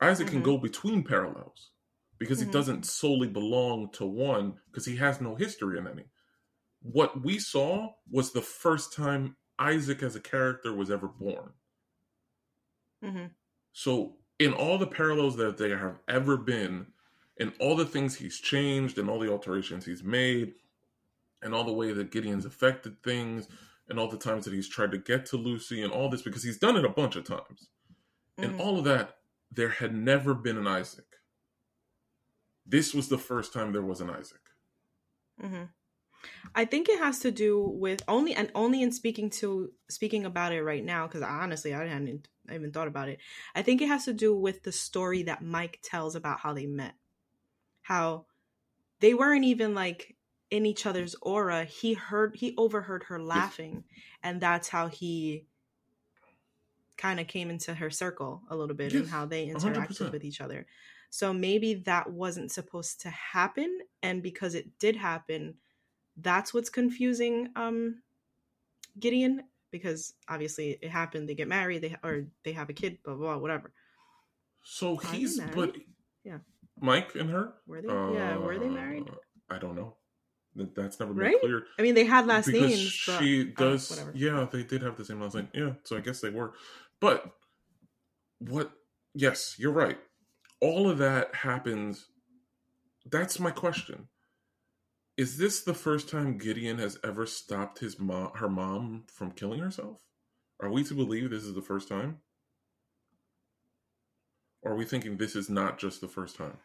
isaac 0.00 0.28
can 0.28 0.42
Mhm. 0.42 0.42
go 0.42 0.58
between 0.58 1.04
parallels 1.04 1.72
because 2.18 2.38
Mhm. 2.38 2.40
he 2.40 2.46
doesn't 2.48 2.86
solely 2.86 3.28
belong 3.28 3.90
to 3.92 4.06
one 4.06 4.58
because 4.70 4.86
he 4.86 4.96
has 4.96 5.20
no 5.20 5.36
history 5.36 5.78
in 5.78 5.86
any 5.88 6.06
what 6.82 7.22
we 7.24 7.38
saw 7.38 7.92
was 8.10 8.32
the 8.32 8.42
first 8.42 8.92
time 8.94 9.36
isaac 9.58 10.02
as 10.02 10.16
a 10.16 10.20
character 10.20 10.74
was 10.74 10.90
ever 10.90 11.08
born 11.08 11.52
Mhm. 13.02 13.34
so, 13.72 14.18
in 14.38 14.52
all 14.52 14.78
the 14.78 14.86
parallels 14.86 15.36
that 15.36 15.56
there 15.56 15.78
have 15.78 15.98
ever 16.08 16.36
been, 16.36 16.92
in 17.38 17.52
all 17.60 17.76
the 17.76 17.86
things 17.86 18.14
he's 18.14 18.38
changed, 18.38 18.98
and 18.98 19.08
all 19.08 19.18
the 19.18 19.30
alterations 19.30 19.84
he's 19.84 20.02
made, 20.02 20.54
and 21.42 21.54
all 21.54 21.64
the 21.64 21.72
way 21.72 21.92
that 21.92 22.10
Gideon's 22.12 22.46
affected 22.46 23.02
things, 23.02 23.48
and 23.92 24.00
all 24.00 24.08
the 24.08 24.18
times 24.18 24.46
that 24.46 24.54
he's 24.54 24.68
tried 24.68 24.92
to 24.92 24.98
get 24.98 25.26
to 25.28 25.38
Lucy, 25.38 25.82
and 25.82 25.92
all 25.92 26.10
this, 26.10 26.22
because 26.22 26.42
he's 26.42 26.58
done 26.58 26.76
it 26.76 26.84
a 26.84 26.90
bunch 26.90 27.16
of 27.16 27.24
times. 27.24 27.70
And 28.42 28.54
Mhm. 28.54 28.58
all 28.58 28.78
of 28.78 28.84
that, 28.84 29.18
there 29.50 29.70
had 29.70 29.94
never 29.94 30.34
been 30.34 30.58
an 30.58 30.66
Isaac. 30.68 31.06
This 32.66 32.92
was 32.92 33.08
the 33.08 33.18
first 33.18 33.52
time 33.52 33.72
there 33.72 33.82
was 33.82 34.00
an 34.00 34.10
Isaac. 34.10 34.40
hmm 35.40 35.64
I 36.54 36.64
think 36.66 36.88
it 36.88 36.98
has 37.00 37.20
to 37.20 37.30
do 37.32 37.60
with 37.60 38.02
only 38.08 38.34
and 38.34 38.50
only 38.54 38.82
in 38.82 38.92
speaking 38.92 39.30
to 39.30 39.72
speaking 39.90 40.24
about 40.26 40.52
it 40.52 40.62
right 40.62 40.84
now 40.84 41.06
because 41.06 41.22
honestly 41.22 41.74
I 41.74 41.86
hadn't 41.86 42.28
even 42.52 42.72
thought 42.72 42.88
about 42.88 43.08
it. 43.10 43.20
I 43.54 43.62
think 43.62 43.82
it 43.82 43.88
has 43.88 44.04
to 44.06 44.12
do 44.14 44.34
with 44.36 44.62
the 44.64 44.72
story 44.72 45.24
that 45.24 45.42
Mike 45.42 45.80
tells 45.82 46.16
about 46.16 46.40
how 46.40 46.54
they 46.54 46.66
met, 46.66 46.94
how 47.82 48.26
they 49.00 49.14
weren't 49.14 49.44
even 49.44 49.74
like 49.74 50.16
in 50.52 50.66
each 50.66 50.84
other's 50.84 51.16
aura. 51.22 51.64
He 51.64 51.94
heard 51.94 52.36
he 52.36 52.54
overheard 52.58 53.04
her 53.04 53.18
laughing, 53.18 53.84
and 54.22 54.38
that's 54.40 54.68
how 54.68 54.86
he 54.88 55.46
kind 56.98 57.18
of 57.18 57.26
came 57.26 57.48
into 57.50 57.72
her 57.74 57.90
circle 57.90 58.42
a 58.50 58.54
little 58.54 58.76
bit 58.76 58.92
and 58.92 59.02
Yes, 59.04 59.10
how 59.10 59.24
they 59.24 59.48
100%. 59.48 59.74
interacted 59.74 60.12
with 60.12 60.24
each 60.24 60.40
other. 60.42 60.66
So 61.08 61.32
maybe 61.32 61.74
that 61.86 62.10
wasn't 62.12 62.52
supposed 62.52 63.00
to 63.00 63.10
happen, 63.10 63.78
and 64.02 64.22
because 64.22 64.54
it 64.54 64.78
did 64.78 64.94
happen, 64.94 65.54
that's 66.18 66.52
what's 66.52 66.68
confusing 66.70 67.48
um 67.56 68.02
Gideon 69.00 69.44
because 69.70 70.12
obviously 70.28 70.78
it 70.82 70.90
happened. 70.90 71.26
They 71.30 71.34
get 71.34 71.48
married, 71.48 71.80
they 71.80 71.96
or 72.04 72.26
they 72.44 72.52
have 72.52 72.68
a 72.68 72.74
kid, 72.74 72.98
blah 73.02 73.14
blah, 73.14 73.32
blah 73.32 73.38
whatever. 73.38 73.72
So 74.62 74.96
he's, 74.96 75.40
but 75.40 75.74
Yeah. 76.24 76.38
Mike 76.78 77.14
and 77.14 77.30
her. 77.30 77.54
Were 77.66 77.80
they? 77.80 77.88
yeah, 77.88 78.36
were 78.36 78.58
they 78.58 78.68
married? 78.68 79.08
Uh, 79.08 79.14
I 79.48 79.58
don't 79.58 79.74
know. 79.74 79.96
That- 80.56 80.74
That's 80.74 81.00
never 81.00 81.14
been 81.14 81.24
Right? 81.24 81.40
clear. 81.40 81.66
I 81.78 81.82
mean, 81.82 81.94
they 81.94 82.04
had 82.04 82.26
last 82.26 82.46
because 82.46 82.70
names. 82.70 83.02
But, 83.06 83.18
she 83.20 83.42
uh, 83.42 83.54
does. 83.56 84.04
yeah, 84.14 84.46
they 84.50 84.62
did 84.62 84.82
have 84.82 84.96
the 84.96 85.04
same 85.04 85.20
last 85.20 85.34
name. 85.34 85.48
Yeah, 85.52 85.72
so 85.84 85.96
I 85.96 86.00
guess 86.00 86.20
they 86.20 86.30
were. 86.30 86.52
But 87.00 87.24
what? 88.38 88.72
Yes, 89.14 89.56
you're 89.58 89.72
right. 89.72 89.98
All 90.60 90.88
of 90.88 90.98
that 90.98 91.34
happens. 91.34 92.06
That's 93.10 93.40
my 93.40 93.50
question. 93.50 94.08
Is 95.16 95.36
this 95.36 95.62
the 95.62 95.74
first 95.74 96.08
time 96.08 96.38
Gideon 96.38 96.78
has 96.78 96.98
ever 97.04 97.26
stopped 97.26 97.78
his 97.80 97.98
mom, 97.98 98.32
her 98.36 98.48
mom, 98.48 99.04
from 99.08 99.32
killing 99.32 99.60
herself? 99.60 100.00
Are 100.60 100.70
we 100.70 100.84
to 100.84 100.94
believe 100.94 101.30
this 101.30 101.44
is 101.44 101.54
the 101.54 101.62
first 101.62 101.88
time? 101.88 102.18
Or 104.62 104.72
are 104.72 104.76
we 104.76 104.84
thinking 104.84 105.16
this 105.16 105.34
is 105.34 105.50
not 105.50 105.78
just 105.78 106.00
the 106.00 106.08
first 106.08 106.36
time? 106.36 106.56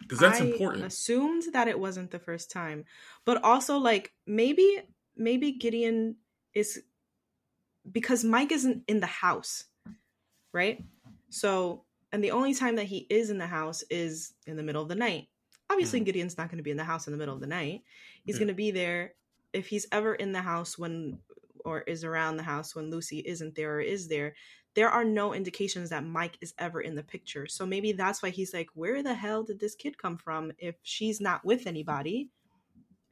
Because 0.00 0.18
that's 0.18 0.40
I 0.40 0.44
important. 0.44 0.84
Assumed 0.84 1.44
that 1.52 1.68
it 1.68 1.78
wasn't 1.78 2.10
the 2.10 2.18
first 2.18 2.50
time, 2.50 2.84
but 3.24 3.42
also 3.44 3.78
like 3.78 4.12
maybe 4.26 4.78
maybe 5.16 5.52
Gideon 5.52 6.16
is 6.54 6.82
because 7.90 8.24
Mike 8.24 8.52
isn't 8.52 8.84
in 8.88 9.00
the 9.00 9.06
house, 9.06 9.64
right? 10.52 10.82
So 11.28 11.84
and 12.12 12.24
the 12.24 12.32
only 12.32 12.54
time 12.54 12.76
that 12.76 12.86
he 12.86 13.06
is 13.08 13.30
in 13.30 13.38
the 13.38 13.46
house 13.46 13.84
is 13.90 14.34
in 14.46 14.56
the 14.56 14.62
middle 14.62 14.82
of 14.82 14.88
the 14.88 14.94
night. 14.96 15.28
Obviously, 15.70 16.00
Mhm. 16.00 16.06
Gideon's 16.06 16.36
not 16.36 16.48
going 16.48 16.58
to 16.58 16.64
be 16.64 16.72
in 16.72 16.76
the 16.76 16.84
house 16.84 17.06
in 17.06 17.12
the 17.12 17.18
middle 17.18 17.34
of 17.34 17.40
the 17.40 17.46
night. 17.46 17.84
He's 18.24 18.34
Yeah. 18.36 18.40
going 18.40 18.48
to 18.48 18.54
be 18.54 18.72
there 18.72 19.14
if 19.52 19.68
he's 19.68 19.86
ever 19.92 20.14
in 20.14 20.32
the 20.32 20.42
house 20.42 20.76
when 20.76 21.20
or 21.64 21.82
is 21.82 22.04
around 22.04 22.36
the 22.36 22.42
house 22.42 22.74
when 22.74 22.90
Lucy 22.90 23.18
isn't 23.20 23.54
there 23.54 23.76
or 23.76 23.80
is 23.80 24.08
there. 24.08 24.34
There 24.74 24.88
are 24.88 25.04
no 25.04 25.34
indications 25.34 25.90
that 25.90 26.04
Mike 26.04 26.38
is 26.40 26.54
ever 26.58 26.80
in 26.80 26.94
the 26.94 27.02
picture. 27.02 27.46
So 27.46 27.66
maybe 27.66 27.92
that's 27.92 28.22
why 28.22 28.30
he's 28.30 28.54
like, 28.54 28.68
where 28.74 29.02
the 29.02 29.14
hell 29.14 29.42
did 29.42 29.58
this 29.58 29.74
kid 29.74 29.98
come 29.98 30.16
from 30.16 30.52
if 30.58 30.76
she's 30.82 31.20
not 31.20 31.44
with 31.44 31.66
anybody? 31.66 32.28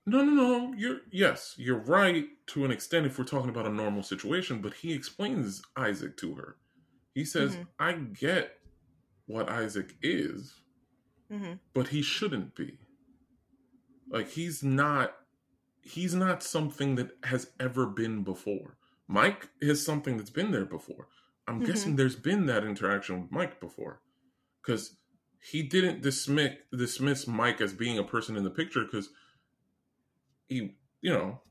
No, 0.06 0.22
no, 0.24 0.32
no. 0.32 0.74
You're 0.74 1.00
yes, 1.10 1.54
you're 1.58 1.80
right 1.80 2.26
to 2.48 2.64
an 2.64 2.70
extent 2.70 3.06
if 3.06 3.18
we're 3.18 3.24
talking 3.24 3.50
about 3.50 3.66
a 3.66 3.72
normal 3.72 4.02
situation, 4.02 4.60
but 4.62 4.72
he 4.72 4.92
explains 4.94 5.60
Isaac 5.76 6.16
to 6.18 6.34
her. 6.36 6.56
He 7.14 7.24
says, 7.24 7.56
Mhm. 7.56 7.66
"I 7.78 7.92
get 7.92 8.58
what 9.26 9.50
Isaac 9.50 9.96
is, 10.00 10.62
hmm 11.28 11.54
but 11.74 11.88
he 11.88 12.00
shouldn't 12.00 12.54
be. 12.54 12.78
Like 14.08 14.28
he's 14.30 14.62
not 14.62 15.14
he's 15.82 16.14
not 16.14 16.42
something 16.42 16.94
that 16.94 17.10
has 17.24 17.52
ever 17.60 17.84
been 17.86 18.22
before. 18.22 18.78
Mike 19.06 19.50
is 19.60 19.84
something 19.84 20.16
that's 20.16 20.30
been 20.30 20.52
there 20.52 20.64
before. 20.64 21.08
I'm 21.48 21.60
Mhm. 21.60 21.66
guessing 21.66 21.96
there's 21.96 22.16
been 22.16 22.46
that 22.46 22.64
interaction 22.64 23.22
with 23.22 23.32
Mike 23.32 23.58
before. 23.60 24.02
Cuz 24.62 24.98
he 25.40 25.62
didn't 25.62 26.02
dismiss 26.02 26.58
dismiss 26.70 27.26
Mike 27.26 27.60
as 27.60 27.72
being 27.72 27.98
a 27.98 28.04
person 28.04 28.36
in 28.36 28.44
the 28.44 28.50
picture 28.50 28.84
cuz 28.86 29.10
he, 30.48 30.76
you 31.00 31.10
know, 31.12 31.42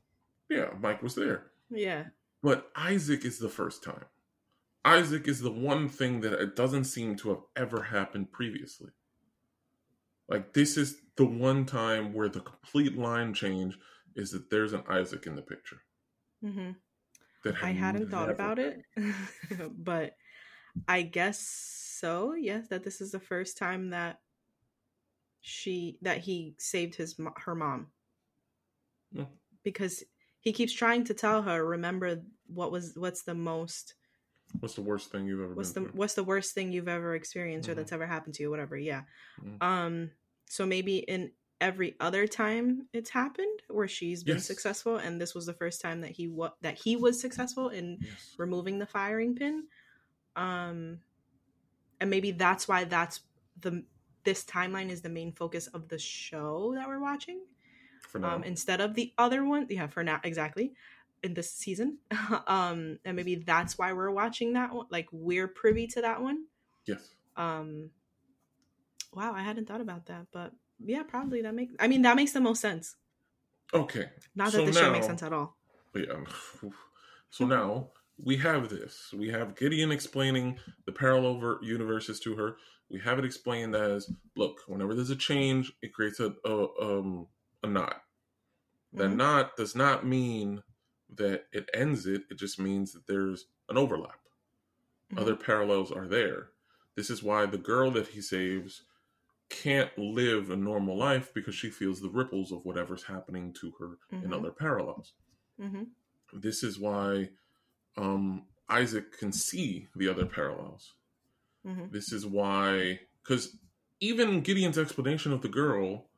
yeah, 0.48 0.70
Mike 0.80 1.02
was 1.02 1.14
there. 1.14 1.52
Yeah. 1.70 2.10
But 2.42 2.70
Isaac 2.76 3.24
is 3.24 3.38
the 3.38 3.48
first 3.48 3.82
time. 3.82 4.06
Isaac 4.84 5.26
is 5.26 5.40
the 5.40 5.50
one 5.52 5.88
thing 5.88 6.20
that 6.20 6.32
it 6.40 6.54
doesn't 6.56 6.84
seem 6.84 7.16
to 7.16 7.30
have 7.30 7.42
ever 7.56 7.82
happened 7.82 8.32
previously. 8.32 8.92
Like 10.28 10.52
this 10.52 10.76
is 10.76 11.00
the 11.16 11.26
one 11.26 11.66
time 11.66 12.12
where 12.12 12.28
the 12.28 12.40
complete 12.40 12.96
line 12.96 13.34
change 13.34 13.78
is 14.14 14.30
that 14.32 14.50
there's 14.50 14.72
an 14.72 14.84
Isaac 14.88 15.26
in 15.26 15.34
the 15.36 15.42
picture. 15.42 15.82
hmm 16.40 16.72
That 17.52 17.62
I 17.64 17.70
hadn't 17.70 18.10
thought 18.10 18.30
about 18.30 18.58
it, 18.58 18.84
but 19.76 20.16
I 20.88 21.02
guess 21.02 21.40
so. 21.40 22.34
Yes, 22.34 22.68
that 22.68 22.84
this 22.84 23.00
is 23.00 23.12
the 23.12 23.20
first 23.20 23.58
time 23.58 23.90
that 23.90 24.20
she 25.40 25.98
that 26.02 26.18
he 26.18 26.54
saved 26.58 26.94
his 26.94 27.18
her 27.38 27.54
mom 27.54 27.92
Yeah. 29.12 29.26
because 29.62 30.04
he 30.40 30.52
keeps 30.52 30.72
trying 30.72 31.04
to 31.04 31.14
tell 31.14 31.42
her 31.42 31.64
remember 31.64 32.22
what 32.46 32.70
was 32.72 32.94
what's 32.96 33.22
the 33.22 33.34
most 33.34 33.94
What's 34.60 34.74
the 34.74 34.82
worst 34.82 35.10
thing 35.10 35.26
you've 35.26 35.40
ever 35.40 35.54
what's 35.54 35.72
the 35.72 35.80
through? 35.82 35.92
what's 35.92 36.14
the 36.14 36.24
worst 36.24 36.54
thing 36.54 36.72
you've 36.72 36.88
ever 36.88 37.14
experienced 37.14 37.68
or 37.68 37.72
Mhm. 37.72 37.76
that's 37.76 37.92
ever 37.92 38.06
happened 38.06 38.34
to 38.34 38.42
you 38.42 38.50
whatever 38.50 38.76
yeah 38.76 39.02
Mhm. 39.40 39.58
um 39.60 40.10
so 40.46 40.66
maybe 40.66 40.98
in 40.98 41.32
every 41.60 41.96
other 42.00 42.26
time 42.26 42.86
it's 42.92 43.10
happened 43.10 43.60
where 43.68 43.88
she's 43.88 44.22
been 44.22 44.36
Yes. 44.36 44.46
successful 44.46 44.96
and 44.96 45.20
this 45.20 45.34
was 45.34 45.46
the 45.46 45.52
first 45.52 45.80
time 45.80 46.00
that 46.02 46.10
he 46.12 46.28
wa- 46.28 46.52
that 46.62 46.78
he 46.78 46.94
was 46.96 47.20
successful 47.20 47.68
in 47.70 47.98
Yes. 48.00 48.34
removing 48.38 48.78
the 48.78 48.86
firing 48.86 49.34
pin 49.34 49.64
um 50.36 51.00
and 52.00 52.10
maybe 52.10 52.30
that's 52.30 52.68
why 52.68 52.84
that's 52.84 53.20
the 53.60 53.82
this 54.24 54.44
timeline 54.44 54.90
is 54.90 55.00
the 55.02 55.08
main 55.08 55.32
focus 55.32 55.66
of 55.68 55.88
the 55.88 55.98
show 55.98 56.72
that 56.74 56.86
we're 56.86 57.00
watching 57.00 57.40
For 58.00 58.18
now. 58.18 58.34
um, 58.36 58.44
instead 58.44 58.80
of 58.80 58.94
the 58.94 59.12
other 59.16 59.44
one. 59.44 59.66
Yeah, 59.70 59.86
for 59.86 60.04
now, 60.04 60.20
exactly. 60.22 60.74
In 61.22 61.34
this 61.34 61.50
season, 61.50 61.98
um, 62.46 62.98
and 63.04 63.16
maybe 63.16 63.36
that's 63.36 63.78
why 63.78 63.92
we're 63.92 64.10
watching 64.10 64.52
that 64.52 64.72
one. 64.72 64.86
Like 64.90 65.08
we're 65.12 65.48
privy 65.48 65.86
to 65.88 66.02
that 66.02 66.20
one. 66.22 66.44
yes. 66.86 67.14
Um, 67.36 67.90
wow, 69.12 69.32
I 69.34 69.42
hadn't 69.42 69.66
thought 69.66 69.80
about 69.80 70.06
that, 70.06 70.26
but 70.32 70.52
yeah, 70.84 71.02
probably 71.02 71.42
that 71.42 71.54
makes. 71.54 71.74
I 71.78 71.88
mean, 71.88 72.02
that 72.02 72.16
makes 72.16 72.32
the 72.32 72.40
most 72.40 72.60
sense. 72.60 72.96
Okay. 73.72 74.06
Not 74.34 74.52
that 74.52 74.52
So 74.52 74.64
the 74.64 74.72
show 74.72 74.92
makes 74.92 75.06
sense 75.06 75.22
at 75.22 75.32
all. 75.32 75.56
Yeah. 75.94 76.24
So 77.30 77.44
now 77.46 77.90
we 78.16 78.36
have 78.38 78.68
this. 78.68 79.12
We 79.12 79.28
have 79.28 79.54
Gideon 79.56 79.92
explaining 79.92 80.58
the 80.86 80.92
parallel 80.92 81.38
ver- 81.38 81.58
universes 81.62 82.20
to 82.20 82.36
her. 82.36 82.56
We 82.90 83.00
have 83.00 83.18
it 83.18 83.24
explained 83.24 83.76
as, 83.76 84.10
look, 84.34 84.60
whenever 84.66 84.94
there's 84.94 85.10
a 85.10 85.16
change, 85.16 85.72
it 85.82 85.92
creates 85.92 86.20
a 86.20 86.34
a, 86.44 86.68
um, 86.80 87.28
a 87.62 87.66
knot. 87.66 88.02
That 88.94 89.10
Mhm. 89.10 89.16
knot 89.16 89.56
does 89.56 89.74
not 89.74 90.06
mean 90.06 90.62
that 91.10 91.46
it 91.52 91.68
ends 91.74 92.06
it. 92.06 92.22
It 92.30 92.38
just 92.38 92.58
means 92.58 92.92
that 92.92 93.06
there's 93.06 93.46
an 93.68 93.76
overlap. 93.76 94.20
Mhm. 95.12 95.20
Other 95.20 95.36
parallels 95.36 95.92
are 95.92 96.06
there. 96.08 96.52
This 96.94 97.10
is 97.10 97.22
why 97.22 97.46
the 97.46 97.58
girl 97.58 97.90
that 97.92 98.08
he 98.08 98.20
saves 98.22 98.82
can't 99.48 99.96
live 99.96 100.50
a 100.50 100.56
normal 100.56 100.96
life 100.96 101.32
because 101.34 101.54
she 101.54 101.70
feels 101.70 102.00
the 102.00 102.10
ripples 102.10 102.52
of 102.52 102.64
whatever's 102.64 103.04
happening 103.04 103.52
to 103.54 103.72
her 103.78 103.98
in 104.12 104.30
Mhm. 104.30 104.34
other 104.34 104.52
parallels. 104.52 105.14
Mhm. 105.58 105.88
This 106.32 106.62
is 106.62 106.78
why 106.78 107.30
um, 107.96 108.46
Isaac 108.68 109.18
can 109.18 109.32
see 109.32 109.88
the 109.96 110.08
other 110.08 110.24
parallels. 110.26 110.94
Mhm. 111.66 111.90
This 111.90 112.12
is 112.12 112.24
why, 112.24 113.00
because 113.22 113.56
even 113.98 114.40
Gideon's 114.42 114.78
explanation 114.78 115.32
of 115.32 115.42
the 115.42 115.48
girl, 115.48 116.08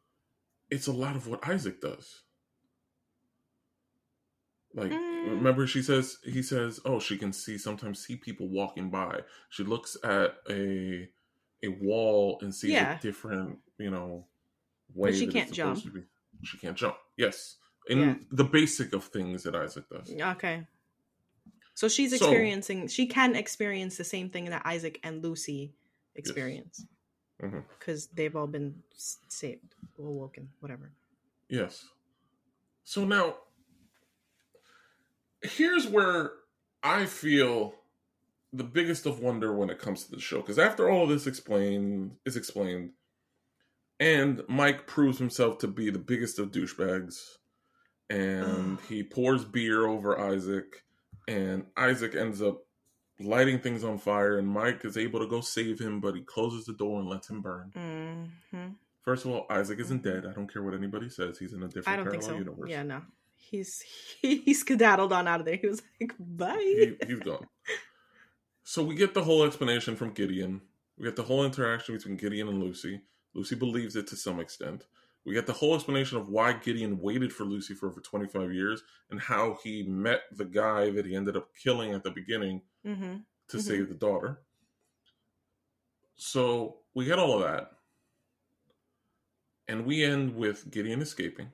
it's 0.68 0.86
a 0.86 0.92
lot 0.92 1.16
of 1.16 1.26
what 1.26 1.48
Isaac 1.48 1.80
does. 1.80 2.22
Like, 4.74 4.92
Mm. 4.92 5.30
remember, 5.30 5.66
she 5.66 5.82
says, 5.82 6.18
he 6.22 6.42
says, 6.42 6.80
oh, 6.84 7.00
she 7.00 7.16
can 7.16 7.32
see, 7.32 7.56
sometimes 7.56 8.04
see 8.04 8.16
people 8.16 8.48
walking 8.48 8.90
by. 8.90 9.24
She 9.48 9.64
looks 9.64 9.96
at 10.04 10.38
a 10.50 11.10
a 11.62 11.68
wall 11.68 12.38
and 12.42 12.54
sees 12.54 12.70
Yeah. 12.70 12.98
a 12.98 13.00
different, 13.00 13.58
you 13.78 13.90
know, 13.90 14.26
way. 14.94 15.10
But 15.10 15.18
she 15.18 15.26
can't 15.26 15.52
jump. 15.52 15.82
To 15.82 15.90
be. 15.90 16.02
She 16.42 16.58
can't 16.58 16.76
jump. 16.76 16.96
Yes. 17.16 17.56
In 17.88 17.98
Yeah. 17.98 18.14
the 18.30 18.44
basic 18.44 18.92
of 18.92 19.04
things 19.04 19.42
that 19.44 19.54
Isaac 19.54 19.88
does. 19.88 20.12
Okay. 20.12 20.66
So 21.74 21.88
she's 21.88 22.10
So- 22.10 22.26
experiencing. 22.26 22.88
she 22.88 23.06
can 23.06 23.34
experience 23.36 23.96
the 23.96 24.04
same 24.04 24.28
thing 24.28 24.46
that 24.46 24.62
Isaac 24.66 25.00
and 25.02 25.22
Lucy 25.22 25.74
experience 26.14 26.84
mm-hmm. 27.42 27.60
because 27.78 28.08
they've 28.08 28.34
all 28.34 28.46
been 28.46 28.82
saved, 28.94 29.74
awoken, 29.98 30.50
whatever. 30.60 30.92
Yes. 31.48 31.86
So 32.84 33.04
now, 33.04 33.36
here's 35.42 35.86
where 35.86 36.32
I 36.82 37.06
feel 37.06 37.74
the 38.52 38.64
biggest 38.64 39.06
of 39.06 39.20
wonder 39.20 39.54
when 39.54 39.70
it 39.70 39.78
comes 39.78 40.04
to 40.04 40.10
the 40.10 40.20
show. 40.20 40.40
Because 40.40 40.58
after 40.58 40.88
all 40.90 41.04
of 41.04 41.08
this 41.08 41.26
explained 41.26 42.16
is 42.24 42.36
explained, 42.36 42.90
and 43.98 44.42
Mike 44.48 44.86
proves 44.86 45.18
himself 45.18 45.58
to 45.58 45.68
be 45.68 45.90
the 45.90 45.98
biggest 45.98 46.38
of 46.38 46.50
douchebags, 46.50 47.16
and 48.08 48.78
he 48.88 49.02
pours 49.02 49.44
beer 49.44 49.86
over 49.86 50.18
Isaac, 50.18 50.84
and 51.28 51.66
Isaac 51.76 52.14
ends 52.14 52.42
up 52.42 52.62
lighting 53.20 53.60
things 53.60 53.84
on 53.84 53.98
fire, 53.98 54.38
and 54.38 54.48
Mike 54.48 54.84
is 54.84 54.96
able 54.96 55.20
to 55.20 55.28
go 55.28 55.40
save 55.40 55.78
him, 55.78 56.00
but 56.00 56.14
he 56.14 56.22
closes 56.22 56.64
the 56.64 56.72
door 56.72 57.00
and 57.00 57.08
lets 57.08 57.28
him 57.28 57.42
burn. 57.42 57.70
hmm 57.74 58.68
First 59.02 59.24
of 59.24 59.30
all, 59.30 59.46
Isaac 59.48 59.80
isn't 59.80 60.02
dead. 60.02 60.26
I 60.26 60.32
don't 60.34 60.52
care 60.52 60.62
what 60.62 60.74
anybody 60.74 61.08
says. 61.08 61.38
He's 61.38 61.54
in 61.54 61.62
a 61.62 61.68
different 61.68 61.88
I 61.88 61.96
don't 61.96 62.04
parallel 62.04 62.20
think 62.20 62.32
so. 62.32 62.38
universe. 62.38 62.68
Yeah, 62.70 62.82
no. 62.82 63.00
He's 63.34 63.82
he, 64.20 64.36
he 64.38 64.54
skedaddled 64.54 65.12
on 65.12 65.26
out 65.26 65.40
of 65.40 65.46
there. 65.46 65.56
He 65.56 65.66
was 65.66 65.82
like, 66.00 66.12
"Bye." 66.18 66.58
he, 66.60 66.96
he's 67.06 67.20
gone. 67.20 67.46
So 68.62 68.82
we 68.82 68.94
get 68.94 69.14
the 69.14 69.24
whole 69.24 69.44
explanation 69.44 69.96
from 69.96 70.12
Gideon. 70.12 70.60
We 70.98 71.04
get 71.04 71.16
the 71.16 71.22
whole 71.22 71.44
interaction 71.44 71.96
between 71.96 72.16
Gideon 72.16 72.48
and 72.48 72.62
Lucy. 72.62 73.00
Lucy 73.34 73.54
believes 73.56 73.96
it 73.96 74.06
to 74.08 74.16
some 74.16 74.40
extent. 74.40 74.86
We 75.24 75.34
get 75.34 75.46
the 75.46 75.52
whole 75.52 75.74
explanation 75.74 76.18
of 76.18 76.28
why 76.28 76.52
Gideon 76.54 76.98
waited 76.98 77.32
for 77.32 77.44
Lucy 77.44 77.74
for 77.74 77.88
over 77.88 78.00
25 78.00 78.52
years 78.52 78.82
and 79.10 79.20
how 79.20 79.58
he 79.62 79.82
met 79.82 80.22
the 80.32 80.44
guy 80.44 80.90
that 80.90 81.04
he 81.06 81.14
ended 81.14 81.36
up 81.36 81.48
killing 81.54 81.92
at 81.92 82.02
the 82.02 82.10
beginning 82.10 82.62
hmm 82.84 83.16
to 83.48 83.56
Mhm. 83.56 83.60
save 83.62 83.88
the 83.88 83.94
daughter. 83.96 84.42
So 86.14 86.82
we 86.94 87.04
get 87.04 87.18
all 87.18 87.34
of 87.34 87.40
that. 87.42 87.72
And 89.66 89.84
we 89.84 90.04
end 90.04 90.36
with 90.36 90.70
Gideon 90.70 91.00
escaping. 91.02 91.52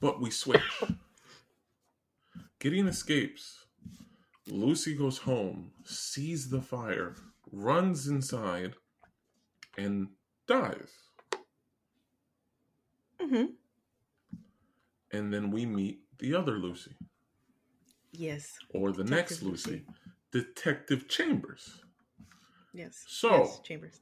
But 0.00 0.20
we 0.20 0.30
switch. 0.30 0.60
Gideon 2.58 2.88
escapes. 2.88 3.59
Lucy 4.46 4.94
goes 4.94 5.18
home, 5.18 5.70
sees 5.84 6.48
the 6.48 6.60
fire, 6.60 7.14
runs 7.52 8.08
inside, 8.08 8.74
and 9.78 10.08
dies. 10.46 10.90
hmm 13.20 13.44
And 15.12 15.32
then 15.32 15.50
we 15.50 15.66
meet 15.66 16.00
the 16.18 16.34
other 16.34 16.58
Lucy, 16.58 16.96
Yes. 18.12 18.56
or 18.70 18.92
the 18.92 19.04
Detective 19.04 19.10
next 19.10 19.42
Lucy, 19.42 19.70
Lucy. 19.70 19.86
Detective 20.32 21.08
Chambers. 21.08 21.82
Yes. 22.72 23.04
So- 23.06 23.36
yes, 23.44 23.60
Chambers. 23.64 24.00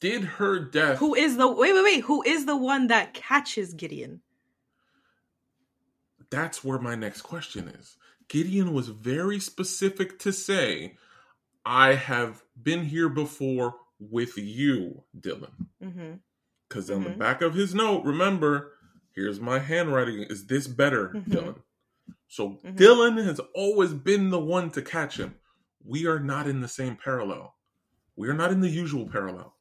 Did 0.00 0.24
her 0.24 0.58
death 0.58 0.98
Who 0.98 1.14
is 1.14 1.36
the 1.36 1.46
wait 1.46 1.74
wait 1.74 1.82
wait? 1.84 2.00
Who 2.04 2.22
is 2.22 2.46
the 2.46 2.56
one 2.56 2.86
that 2.86 3.12
catches 3.12 3.74
Gideon? 3.74 4.22
That's 6.30 6.62
where 6.64 6.78
my 6.78 6.94
next 6.94 7.22
question 7.22 7.68
is. 7.68 7.96
Gideon 8.28 8.72
was 8.72 8.88
very 8.88 9.40
specific 9.40 10.18
to 10.20 10.32
say, 10.32 10.96
I 11.64 11.94
have 11.94 12.42
been 12.60 12.84
here 12.84 13.08
before 13.08 13.74
with 13.98 14.38
you, 14.38 15.02
Dhillon. 15.18 15.68
Because 16.68 16.90
on 16.90 17.04
the 17.04 17.10
Mhm. 17.10 17.18
back 17.18 17.42
of 17.42 17.54
his 17.54 17.74
note, 17.74 18.04
remember, 18.04 18.72
here's 19.12 19.40
my 19.40 19.58
handwriting. 19.58 20.22
Is 20.22 20.46
this 20.46 20.68
better, 20.68 21.08
Mhm. 21.08 21.24
Dhillon? 21.24 21.62
So 22.28 22.60
Mhm. 22.64 22.76
Dhillon 22.76 23.24
has 23.24 23.40
always 23.54 23.92
been 23.92 24.30
the 24.30 24.38
one 24.40 24.70
to 24.70 24.82
catch 24.82 25.18
him. 25.18 25.34
We 25.84 26.06
are 26.06 26.20
not 26.20 26.46
in 26.46 26.60
the 26.60 26.68
same 26.68 26.96
parallel. 26.96 27.56
We 28.14 28.28
are 28.28 28.34
not 28.34 28.52
in 28.52 28.60
the 28.60 28.68
usual 28.68 29.08
parallel. 29.08 29.56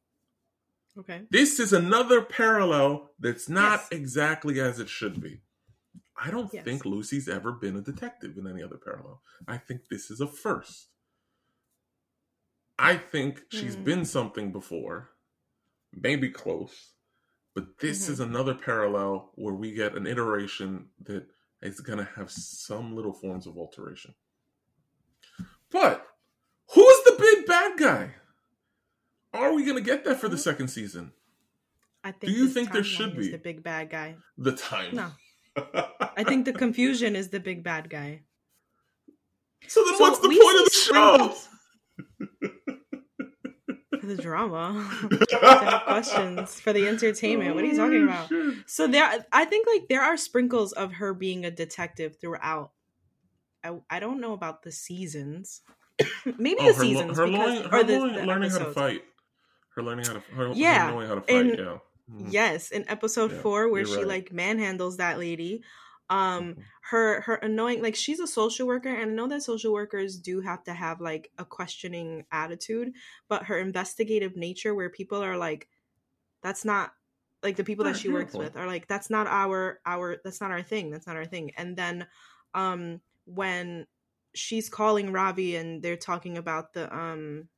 Okay. 0.98 1.26
This 1.32 1.60
is 1.60 1.74
another 1.74 2.22
parallel 2.22 3.12
that's 3.20 3.50
not 3.50 3.80
Yes. 3.80 3.88
exactly 3.92 4.60
as 4.60 4.80
it 4.80 4.90
should 4.90 5.20
be. 5.22 5.42
I 6.22 6.30
don't 6.32 6.54
Yes. 6.54 6.66
think 6.66 6.86
Lucy's 6.86 7.30
ever 7.30 7.52
been 7.54 7.78
a 7.78 7.82
detective 7.82 8.38
in 8.38 8.46
any 8.46 8.62
other 8.62 8.78
parallel. 8.78 9.24
I 9.48 9.58
think 9.58 9.88
this 9.88 10.12
is 10.12 10.20
a 10.20 10.28
first. 10.28 10.90
I 12.78 12.98
think 12.98 13.46
she's 13.52 13.76
Hmm. 13.76 13.84
been 13.84 14.06
something 14.06 14.52
before, 14.52 15.12
maybe 15.94 16.30
close, 16.30 16.94
but 17.54 17.78
this 17.80 18.08
Mhm. 18.08 18.10
is 18.12 18.20
another 18.20 18.54
parallel 18.54 19.32
where 19.36 19.54
we 19.54 19.72
get 19.74 19.96
an 19.96 20.06
iteration 20.08 20.92
that 21.02 21.30
is 21.62 21.80
going 21.82 22.00
to 22.00 22.06
have 22.06 22.32
some 22.32 22.96
little 22.96 23.14
forms 23.14 23.48
of 23.48 23.58
alteration. 23.58 24.14
But 25.70 26.06
who's 26.74 27.04
the 27.06 27.16
big 27.20 27.46
bad 27.46 27.78
guy? 27.78 28.16
Are 29.34 29.54
we 29.54 29.64
going 29.64 29.76
to 29.78 29.82
get 29.84 30.04
that 30.06 30.20
for 30.20 30.28
the 30.28 30.36
Hmm. 30.38 30.42
second 30.42 30.68
season? 30.70 31.14
I 32.04 32.12
think. 32.12 32.32
Do 32.34 32.40
you 32.40 32.48
think 32.50 32.72
there 32.72 32.84
should 32.84 33.16
be? 33.18 33.30
the 33.30 33.38
big 33.38 33.62
bad 33.64 33.90
guy? 33.90 34.18
The 34.38 34.54
time. 34.56 34.96
No, 34.96 35.12
I 35.58 36.24
think 36.26 36.46
the 36.46 36.54
confusion 36.54 37.16
is 37.16 37.30
the 37.30 37.40
big 37.40 37.64
bad 37.64 37.90
guy. 37.90 38.22
so 39.68 39.84
then 39.84 39.96
So 39.98 40.04
what's 40.04 40.20
the 40.20 40.28
point 40.30 40.60
of 40.60 40.66
the 40.66 40.72
see 40.72 40.94
show? 40.94 41.36
For 44.00 44.06
the 44.06 44.16
drama, 44.18 44.90
questions 45.86 46.60
for 46.60 46.72
the 46.72 46.88
entertainment. 46.88 47.56
What 47.56 47.64
are 47.64 47.68
you 47.68 47.76
talking 47.76 48.04
about? 48.04 48.30
So 48.66 48.88
there, 48.88 49.26
I 49.32 49.46
think 49.46 49.68
like 49.68 49.88
there 49.90 50.02
are 50.02 50.16
sprinkles 50.16 50.72
of 50.72 50.94
her 50.94 51.14
being 51.14 51.44
a 51.46 51.52
detective 51.52 52.18
throughout. 52.22 52.72
I, 53.64 53.76
I 53.90 54.00
don't 54.00 54.22
know 54.22 54.32
about 54.34 54.64
the 54.64 54.72
seasons. 54.72 55.62
Maybe 56.38 56.62
Oh, 56.62 56.68
the 56.68 56.74
her, 56.76 56.82
seasons 56.82 57.18
her, 57.18 57.26
because, 57.26 57.40
learning, 57.48 57.64
her 57.70 57.78
or 57.80 57.84
the, 57.84 58.00
learning, 58.00 58.16
the 58.16 58.26
learning 58.26 58.52
how 58.52 58.58
to 58.60 58.72
fight. 58.72 59.04
Her 59.76 59.84
learning 59.84 60.06
how 60.06 60.14
to 60.14 60.20
her, 60.34 60.48
her 60.48 60.54
Yeah, 60.54 60.92
knowing 60.92 61.08
how 61.10 61.16
to 61.16 61.22
fight. 61.22 61.36
and- 61.36 61.58
yeah. 61.58 61.78
Mhm. 62.10 62.32
Yes, 62.32 62.72
in 62.72 62.88
episode 62.90 63.32
Yeah, 63.32 63.34
four, 63.34 63.70
where 63.70 63.86
she 63.86 64.06
right. 64.06 64.06
like 64.06 64.30
manhandles 64.32 64.98
that 64.98 65.20
lady. 65.20 65.64
Um, 66.10 66.58
Mhm. 66.58 66.70
her 66.90 67.22
her 67.22 67.36
annoying 67.36 67.82
like 67.84 67.96
she's 67.96 68.20
a 68.20 68.28
social 68.28 68.68
worker, 68.68 68.90
and 68.90 69.12
I 69.12 69.14
know 69.14 69.28
that 69.28 69.44
social 69.44 69.72
workers 69.74 70.18
do 70.20 70.42
have 70.42 70.64
to 70.66 70.74
have 70.74 71.00
like 71.02 71.32
a 71.38 71.46
questioning 71.46 72.26
attitude, 72.32 72.94
but 73.30 73.44
her 73.46 73.58
investigative 73.60 74.36
nature, 74.36 74.74
where 74.76 74.90
people 74.90 75.24
are 75.24 75.38
like, 75.38 75.70
"That's 76.44 76.66
not." 76.66 76.94
Like 77.44 77.56
the 77.58 77.64
people 77.64 77.86
that 77.86 77.96
she 77.98 78.10
works 78.10 78.38
with 78.38 78.58
are 78.58 78.68
like, 78.68 78.88
"That's 78.88 79.10
not 79.10 79.28
our 79.28 79.82
our 79.86 80.18
that's 80.24 80.42
not 80.42 80.52
our 80.52 80.64
thing. 80.64 80.92
That's 80.92 81.08
not 81.08 81.16
our 81.18 81.26
thing." 81.26 81.52
And 81.58 81.78
then, 81.78 82.08
um, 82.54 83.02
when 83.26 83.88
she's 84.36 84.70
calling 84.70 85.12
Ravi 85.14 85.56
and 85.56 85.82
they're 85.84 85.98
talking 85.98 86.38
about 86.38 86.74
the 86.74 86.94
um 86.96 87.50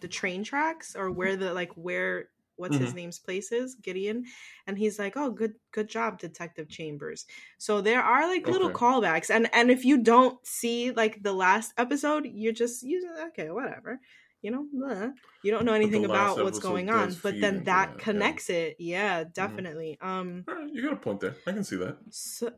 the 0.00 0.08
train 0.08 0.44
tracks 0.44 0.96
or 0.96 1.10
where 1.12 1.36
the 1.36 1.54
like 1.54 1.72
where 1.74 2.30
what's 2.62 2.78
his 2.78 2.92
Mhm. 2.92 2.96
name's 2.96 3.18
place 3.18 3.52
is 3.52 3.74
Gideon, 3.74 4.24
and 4.66 4.78
he's 4.78 4.98
like, 4.98 5.16
"Oh, 5.16 5.30
good 5.30 5.54
good 5.72 5.88
job, 5.88 6.18
Detective 6.18 6.68
Chambers." 6.70 7.26
So 7.58 7.80
there 7.82 8.00
are 8.02 8.26
like 8.26 8.46
little 8.48 8.68
Okay. 8.70 8.78
callbacks, 8.78 9.28
and 9.28 9.50
and 9.52 9.70
if 9.70 9.84
you 9.84 9.98
don't 9.98 10.38
see 10.46 10.92
like 10.92 11.22
the 11.22 11.34
last 11.34 11.74
episode, 11.76 12.24
you're 12.32 12.52
just 12.64 12.82
using 12.82 13.10
okay, 13.28 13.50
whatever. 13.50 14.00
You 14.40 14.50
know, 14.50 14.66
blah. 14.72 15.10
you 15.44 15.50
don't 15.52 15.64
know 15.64 15.74
anything 15.74 16.04
about 16.04 16.42
what's 16.42 16.58
going 16.58 16.88
on, 16.90 17.14
but 17.22 17.40
then 17.40 17.62
that 17.64 17.90
yeah. 17.90 17.96
connects 17.98 18.50
it. 18.50 18.76
Yeah, 18.80 19.22
definitely. 19.24 19.98
Um, 20.00 20.44
All 20.48 20.54
right, 20.54 20.68
you 20.72 20.82
got 20.82 20.94
a 20.94 20.96
point 20.96 21.20
there. 21.20 21.36
I 21.46 21.52
can 21.52 21.62
see 21.62 21.76
that. 21.76 21.98
so 22.10 22.50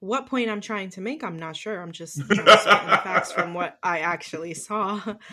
what 0.00 0.26
point 0.26 0.48
I'm 0.50 0.60
trying 0.62 0.90
to 0.90 1.00
make, 1.02 1.22
I'm 1.24 1.38
not 1.38 1.56
sure. 1.56 1.80
I'm 1.80 1.92
just 1.92 2.16
you 2.30 2.36
know, 2.36 2.56
facts 2.56 3.32
from 3.32 3.54
what 3.54 3.78
I 3.82 4.00
actually 4.00 4.54
saw. 4.54 5.00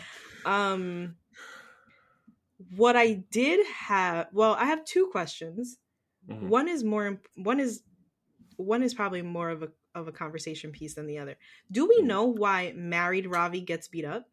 Um, 0.45 1.15
what 2.75 2.95
I 2.95 3.13
did 3.31 3.65
have, 3.67 4.27
well, 4.33 4.53
I 4.53 4.65
have 4.65 4.83
two 4.85 5.07
questions. 5.07 5.77
Mhm. 6.29 6.41
One 6.49 6.67
is 6.67 6.83
more, 6.83 7.21
one 7.35 7.59
is, 7.59 7.83
one 8.57 8.81
is 8.83 8.93
probably 8.93 9.21
more 9.21 9.49
of 9.49 9.63
a 9.63 9.71
of 9.95 10.07
a 10.07 10.11
conversation 10.11 10.71
piece 10.71 10.93
than 10.93 11.07
the 11.07 11.17
other. 11.17 11.35
Do 11.71 11.87
we 11.87 12.01
Mhm. 12.01 12.05
know 12.05 12.25
why 12.25 12.71
married 12.75 13.25
Ravi 13.25 13.61
gets 13.61 13.87
beat 13.87 14.05
up? 14.05 14.29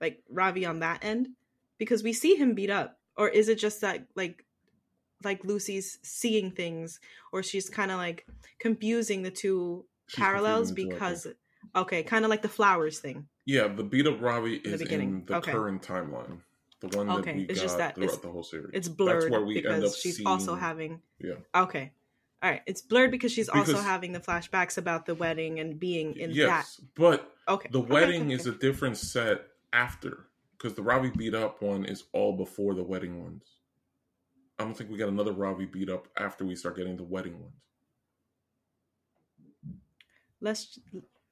Like 0.00 0.22
Ravi 0.28 0.66
on 0.66 0.80
that 0.80 1.04
end, 1.04 1.28
because 1.78 2.02
we 2.02 2.12
see 2.12 2.34
him 2.34 2.54
beat 2.54 2.70
up, 2.70 3.00
or 3.16 3.28
is 3.28 3.48
it 3.48 3.58
just 3.58 3.80
that 3.82 4.06
like 4.16 4.44
like 5.24 5.44
Lucy's 5.44 5.98
seeing 6.02 6.50
things, 6.50 7.00
or 7.32 7.42
she's 7.42 7.70
kind 7.70 7.90
of 7.90 7.96
like 7.98 8.26
confusing 8.58 9.22
the 9.22 9.30
two 9.30 9.86
She's 10.08 10.18
parallels 10.18 10.68
confusing 10.68 10.88
the 10.90 10.94
two, 10.98 11.04
I 11.04 11.08
think. 11.08 11.22
because 11.22 11.34
okay, 11.74 12.02
kind 12.02 12.24
of 12.24 12.28
like 12.30 12.42
the 12.42 12.48
flowers 12.48 12.98
thing. 12.98 13.28
yeah, 13.46 13.68
the 13.68 13.84
beat 13.84 14.06
up 14.06 14.20
Ravi 14.20 14.58
the 14.58 14.70
is 14.72 14.82
beginning. 14.82 15.08
in 15.20 15.24
the 15.26 15.36
Okay. 15.38 15.52
current 15.52 15.82
timeline, 15.82 16.42
the 16.80 16.88
one 16.96 17.08
Okay, 17.10 17.30
that 17.32 17.36
we 17.36 17.42
it's 17.44 17.58
got 17.60 17.62
just 17.62 17.78
that 17.78 17.94
throughout 17.94 18.04
it's- 18.06 18.20
the 18.22 18.28
whole 18.30 18.42
series. 18.42 18.70
It's 18.72 18.88
blurred 18.88 19.22
That's 19.22 19.30
where 19.30 19.44
we 19.44 19.56
end 19.58 19.66
up 19.66 19.74
because 19.80 19.96
she's 19.96 20.24
also 20.24 20.54
having 20.54 21.00
Yeah. 21.18 21.34
okay. 21.54 21.92
All 22.42 22.50
right, 22.50 22.62
it's 22.66 22.82
blurred 22.82 23.10
because 23.10 23.32
she's 23.32 23.48
also 23.48 23.78
having 23.78 24.12
the 24.12 24.20
flashbacks 24.20 24.76
about 24.76 25.06
the 25.06 25.14
wedding 25.14 25.58
and 25.58 25.80
being 25.80 26.16
in 26.16 26.30
yes, 26.32 26.80
but. 26.94 27.32
Okay, 27.48 27.68
the 27.72 27.78
okay, 27.80 27.92
wedding 27.92 28.24
okay, 28.26 28.34
is 28.34 28.46
a 28.46 28.52
different 28.52 28.96
set 28.98 29.46
after 29.72 30.26
because 30.58 30.74
the 30.74 30.82
Robbie 30.82 31.10
beat 31.16 31.34
up 31.34 31.62
one 31.62 31.84
is 31.84 32.04
all 32.12 32.32
before 32.36 32.74
the 32.74 32.82
wedding 32.82 33.22
ones. 33.22 33.44
I 34.58 34.64
don't 34.64 34.76
think 34.76 34.90
we 34.90 34.98
got 34.98 35.08
another 35.08 35.32
Robbie 35.32 35.64
beat 35.66 35.88
up 35.88 36.08
after 36.16 36.44
we 36.44 36.56
start 36.56 36.76
getting 36.76 36.96
the 36.96 37.04
wedding 37.04 37.40
ones. 37.40 37.52
let's 40.40 40.78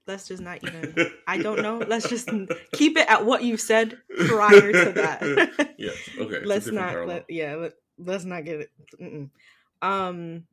let's 0.06 0.28
just 0.28 0.42
not 0.42 0.62
even. 0.62 0.94
I 1.26 1.38
don't 1.38 1.62
know. 1.62 1.78
Let's 1.78 2.08
just 2.08 2.28
keep 2.72 2.96
it 2.96 3.08
at 3.08 3.24
what 3.24 3.42
you 3.42 3.56
said 3.56 3.98
prior 4.26 4.72
to 4.72 4.92
that. 4.92 5.74
yes. 5.78 5.96
Okay. 6.18 6.42
let's 6.44 6.66
not. 6.66 7.06
Let, 7.06 7.24
yeah. 7.28 7.54
Let, 7.56 7.72
let's 7.98 8.24
not 8.24 8.44
get 8.44 8.60
it. 8.60 8.70
Mm-mm. 9.00 9.30
Um. 9.82 10.44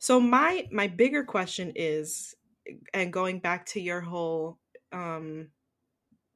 So 0.00 0.20
my 0.20 0.68
my 0.70 0.86
bigger 0.86 1.24
question 1.24 1.72
is, 1.74 2.34
and 2.94 3.12
going 3.12 3.40
back 3.40 3.66
to 3.66 3.80
your 3.80 4.00
whole 4.00 4.58
um, 4.92 5.48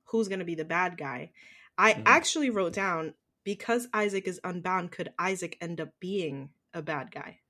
who's 0.06 0.28
gonna 0.28 0.44
be 0.44 0.54
the 0.54 0.64
bad 0.64 0.96
guy? 0.96 1.32
I 1.78 1.94
Mhm. 1.94 2.02
actually 2.06 2.50
wrote 2.50 2.72
down 2.74 3.14
because 3.44 3.88
Isaac 3.94 4.26
is 4.28 4.40
unbound. 4.44 4.92
Could 4.92 5.12
Isaac 5.18 5.56
end 5.60 5.80
up 5.80 5.90
being 6.00 6.50
a 6.74 6.82
bad 6.82 7.10
guy? 7.10 7.41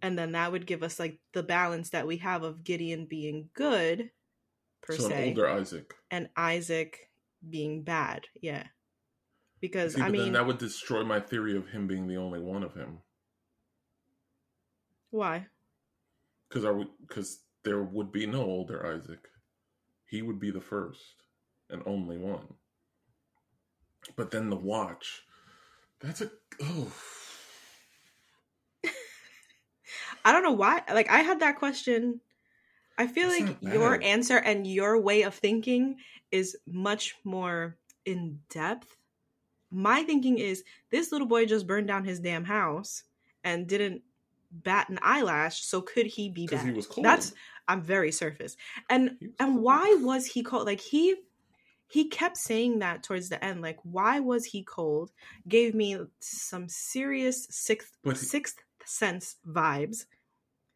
And 0.00 0.18
then 0.18 0.32
that 0.32 0.52
would 0.52 0.66
give 0.66 0.82
us 0.82 0.98
like 1.00 1.18
the 1.32 1.42
balance 1.42 1.90
that 1.90 2.06
we 2.06 2.18
have 2.18 2.42
of 2.42 2.62
Gideon 2.62 3.06
being 3.06 3.48
good, 3.54 4.10
per 4.80 4.94
so 4.94 5.08
se 5.08 5.28
older 5.28 5.48
Isaac. 5.48 5.94
and 6.10 6.28
Isaac 6.36 7.10
being 7.48 7.82
bad. 7.82 8.26
Yeah. 8.40 8.64
Because 9.60 9.94
See, 9.94 10.02
I 10.02 10.08
mean, 10.08 10.22
then 10.22 10.32
that 10.34 10.46
would 10.46 10.58
destroy 10.58 11.02
my 11.04 11.18
theory 11.18 11.56
of 11.56 11.68
him 11.68 11.88
being 11.88 12.06
the 12.06 12.16
only 12.16 12.40
one 12.40 12.62
of 12.62 12.74
him. 12.74 12.98
why? 15.10 15.46
Because 16.48 16.64
I 16.64 16.70
would, 16.70 16.88
because 17.06 17.40
there 17.64 17.82
would 17.82 18.12
be 18.12 18.26
no 18.26 18.42
older 18.42 18.86
Isaac. 18.86 19.28
He 20.06 20.22
would 20.22 20.38
be 20.38 20.50
the 20.50 20.60
first 20.60 21.24
and 21.68 21.82
only 21.86 22.16
one. 22.18 22.54
But 24.16 24.30
then 24.30 24.48
the 24.48 24.56
watch, 24.56 25.22
that's 26.00 26.20
a 26.20 26.30
oh. 26.62 26.92
I 30.28 30.32
don't 30.32 30.42
know 30.42 30.52
why. 30.52 30.82
Like 30.92 31.08
I 31.10 31.20
had 31.20 31.40
that 31.40 31.56
question. 31.56 32.20
I 32.98 33.06
feel 33.06 33.30
That's 33.30 33.40
like 33.40 33.56
your 33.62 34.02
answer 34.02 34.36
and 34.36 34.66
your 34.66 35.00
way 35.00 35.22
of 35.22 35.32
thinking 35.34 35.96
is 36.30 36.54
much 36.66 37.14
more 37.24 37.78
in 38.04 38.40
depth. 38.50 38.94
My 39.70 40.02
thinking 40.02 40.36
is 40.36 40.64
this 40.90 41.12
little 41.12 41.26
boy 41.26 41.46
just 41.46 41.66
burned 41.66 41.86
down 41.88 42.04
his 42.04 42.20
damn 42.20 42.44
house 42.44 43.04
and 43.42 43.66
didn't 43.66 44.02
bat 44.50 44.90
an 44.90 44.98
eyelash. 45.00 45.62
So 45.62 45.80
could 45.80 46.04
he 46.04 46.28
be 46.28 46.44
Because 46.44 46.60
bad? 46.60 46.68
he 46.68 46.74
was 46.74 46.86
cold. 46.86 47.06
That's 47.06 47.32
I'm 47.66 47.80
very 47.80 48.12
surface. 48.12 48.58
And 48.90 49.12
and 49.40 49.54
cold. 49.54 49.62
why 49.62 49.96
was 50.02 50.26
he 50.26 50.42
cold 50.42 50.66
like 50.66 50.80
he 50.80 51.14
he 51.86 52.08
kept 52.10 52.36
saying 52.36 52.80
that 52.80 53.02
towards 53.02 53.30
the 53.30 53.42
end 53.42 53.62
like 53.62 53.78
why 53.82 54.20
was 54.20 54.44
he 54.44 54.62
cold 54.62 55.10
gave 55.48 55.74
me 55.74 55.96
some 56.20 56.68
serious 56.68 57.46
sixth 57.48 57.96
But 58.04 58.18
sixth 58.18 58.58
sense 58.84 59.36
vibes 59.48 60.04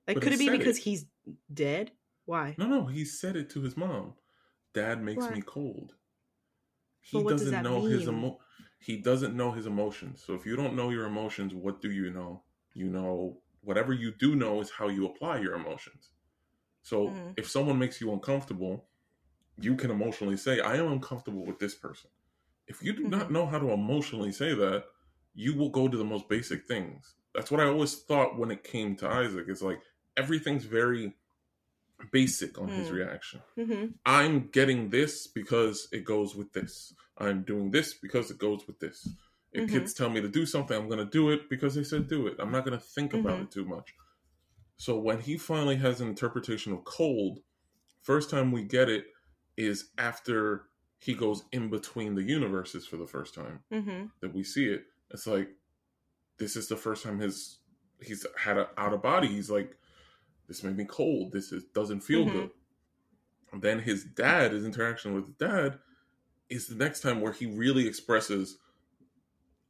like 0.06 0.14
But 0.14 0.22
could 0.22 0.32
it 0.32 0.38
be 0.38 0.48
because 0.48 0.76
it. 0.78 0.84
he's 0.84 1.06
dead 1.52 1.92
why 2.24 2.54
No, 2.58 2.66
no, 2.66 2.86
he 2.86 3.04
said 3.04 3.36
it 3.36 3.50
to 3.50 3.62
his 3.62 3.76
mom. 3.76 4.14
Dad 4.74 5.02
makes 5.02 5.28
Why? 5.28 5.30
me 5.30 5.42
cold. 5.42 5.94
He 7.00 7.18
what 7.18 7.30
does 7.30 7.40
doesn't 7.40 7.50
that 7.50 7.62
know 7.64 7.82
his 7.84 8.08
emo- 8.08 8.38
he 8.78 8.96
doesn't 8.98 9.36
know 9.36 9.52
his 9.52 9.66
emotions. 9.66 10.22
So 10.24 10.34
if 10.34 10.46
you 10.46 10.56
don't 10.56 10.74
know 10.76 10.90
your 10.90 11.06
emotions, 11.06 11.54
what 11.54 11.80
do 11.80 11.90
you 11.90 12.10
know? 12.10 12.42
You 12.74 12.88
know 12.88 13.42
whatever 13.62 13.92
you 13.92 14.12
do 14.12 14.34
know 14.34 14.60
is 14.60 14.70
how 14.70 14.88
you 14.88 15.06
apply 15.06 15.38
your 15.40 15.54
emotions. 15.54 16.10
So 16.82 17.08
Mhm. 17.10 17.36
if 17.36 17.48
someone 17.48 17.78
makes 17.78 18.00
you 18.00 18.12
uncomfortable, 18.12 18.88
you 19.58 19.76
can 19.76 19.90
emotionally 19.90 20.36
say, 20.36 20.60
I 20.60 20.76
am 20.76 20.92
uncomfortable 20.92 21.44
with 21.46 21.58
this 21.58 21.74
person. 21.74 22.10
If 22.66 22.82
you 22.82 22.92
do 22.94 23.04
not 23.08 23.28
Mhm. 23.28 23.32
know 23.32 23.46
how 23.46 23.58
to 23.58 23.70
emotionally 23.72 24.32
say 24.32 24.54
that, 24.54 24.84
you 25.34 25.54
will 25.56 25.70
go 25.70 25.88
to 25.88 25.96
the 25.96 26.04
most 26.04 26.28
basic 26.28 26.66
things. 26.66 27.16
That's 27.34 27.50
what 27.50 27.60
I 27.60 27.66
always 27.66 28.02
thought 28.04 28.38
when 28.38 28.50
it 28.50 28.64
came 28.64 28.96
to 28.96 29.08
Isaac. 29.08 29.46
It's 29.48 29.62
like 29.62 29.82
everything's 30.16 30.64
very 30.64 31.14
basic 32.10 32.58
on 32.58 32.68
his 32.68 32.88
Mm. 32.88 32.92
reaction. 32.92 33.40
mm-hmm. 33.56 33.86
I'm 34.04 34.48
getting 34.48 34.90
this 34.90 35.26
because 35.28 35.88
it 35.92 36.04
goes 36.04 36.34
with 36.34 36.52
this. 36.52 36.94
I'm 37.16 37.42
doing 37.44 37.70
this 37.70 37.94
because 37.94 38.30
it 38.30 38.38
goes 38.38 38.66
with 38.66 38.80
this. 38.80 39.08
If 39.52 39.64
Mhm. 39.68 39.72
kids 39.72 39.94
tell 39.94 40.10
me 40.10 40.20
to 40.20 40.28
do 40.28 40.44
something, 40.46 40.76
I'm 40.76 40.88
going 40.88 40.98
to 40.98 41.10
do 41.10 41.30
it 41.30 41.48
because 41.48 41.74
they 41.74 41.84
said 41.84 42.08
do 42.08 42.26
it. 42.26 42.36
I'm 42.40 42.50
not 42.50 42.64
going 42.64 42.78
to 42.78 42.84
think 42.84 43.14
about 43.14 43.38
Mhm. 43.38 43.42
it 43.44 43.50
too 43.52 43.64
much. 43.64 43.94
So 44.78 44.98
when 44.98 45.20
he 45.20 45.36
finally 45.38 45.76
has 45.76 46.00
an 46.00 46.08
interpretation 46.08 46.72
of 46.72 46.82
cold, 46.84 47.40
first 48.00 48.30
time 48.30 48.50
we 48.50 48.64
get 48.64 48.88
it 48.88 49.06
is 49.56 49.90
after 49.98 50.68
he 50.98 51.14
goes 51.14 51.44
in 51.52 51.68
between 51.68 52.14
the 52.14 52.22
universes 52.22 52.86
for 52.86 52.96
the 52.96 53.06
first 53.06 53.34
time 53.34 53.62
Mm-hmm. 53.70 54.06
that 54.20 54.32
we 54.34 54.42
see 54.42 54.66
it. 54.66 54.86
It's 55.10 55.26
like 55.26 55.54
this 56.38 56.56
is 56.56 56.66
the 56.68 56.76
first 56.76 57.04
time 57.04 57.20
his 57.20 57.58
he's 58.00 58.26
had 58.36 58.58
an 58.58 58.66
out 58.76 58.92
of 58.92 59.02
body. 59.02 59.28
He's 59.28 59.50
like, 59.50 59.78
this 60.48 60.62
made 60.62 60.76
me 60.76 60.84
cold. 60.84 61.32
This 61.32 61.52
is, 61.52 61.64
doesn't 61.64 62.00
feel 62.00 62.24
Mhm. 62.24 62.32
good. 62.32 62.50
And 63.52 63.62
then 63.62 63.80
his 63.80 64.04
dad, 64.04 64.52
his 64.52 64.64
interaction 64.64 65.14
with 65.14 65.26
his 65.26 65.34
dad, 65.34 65.78
is 66.48 66.66
the 66.66 66.74
next 66.74 67.00
time 67.00 67.20
where 67.20 67.32
he 67.32 67.46
really 67.46 67.86
expresses, 67.86 68.58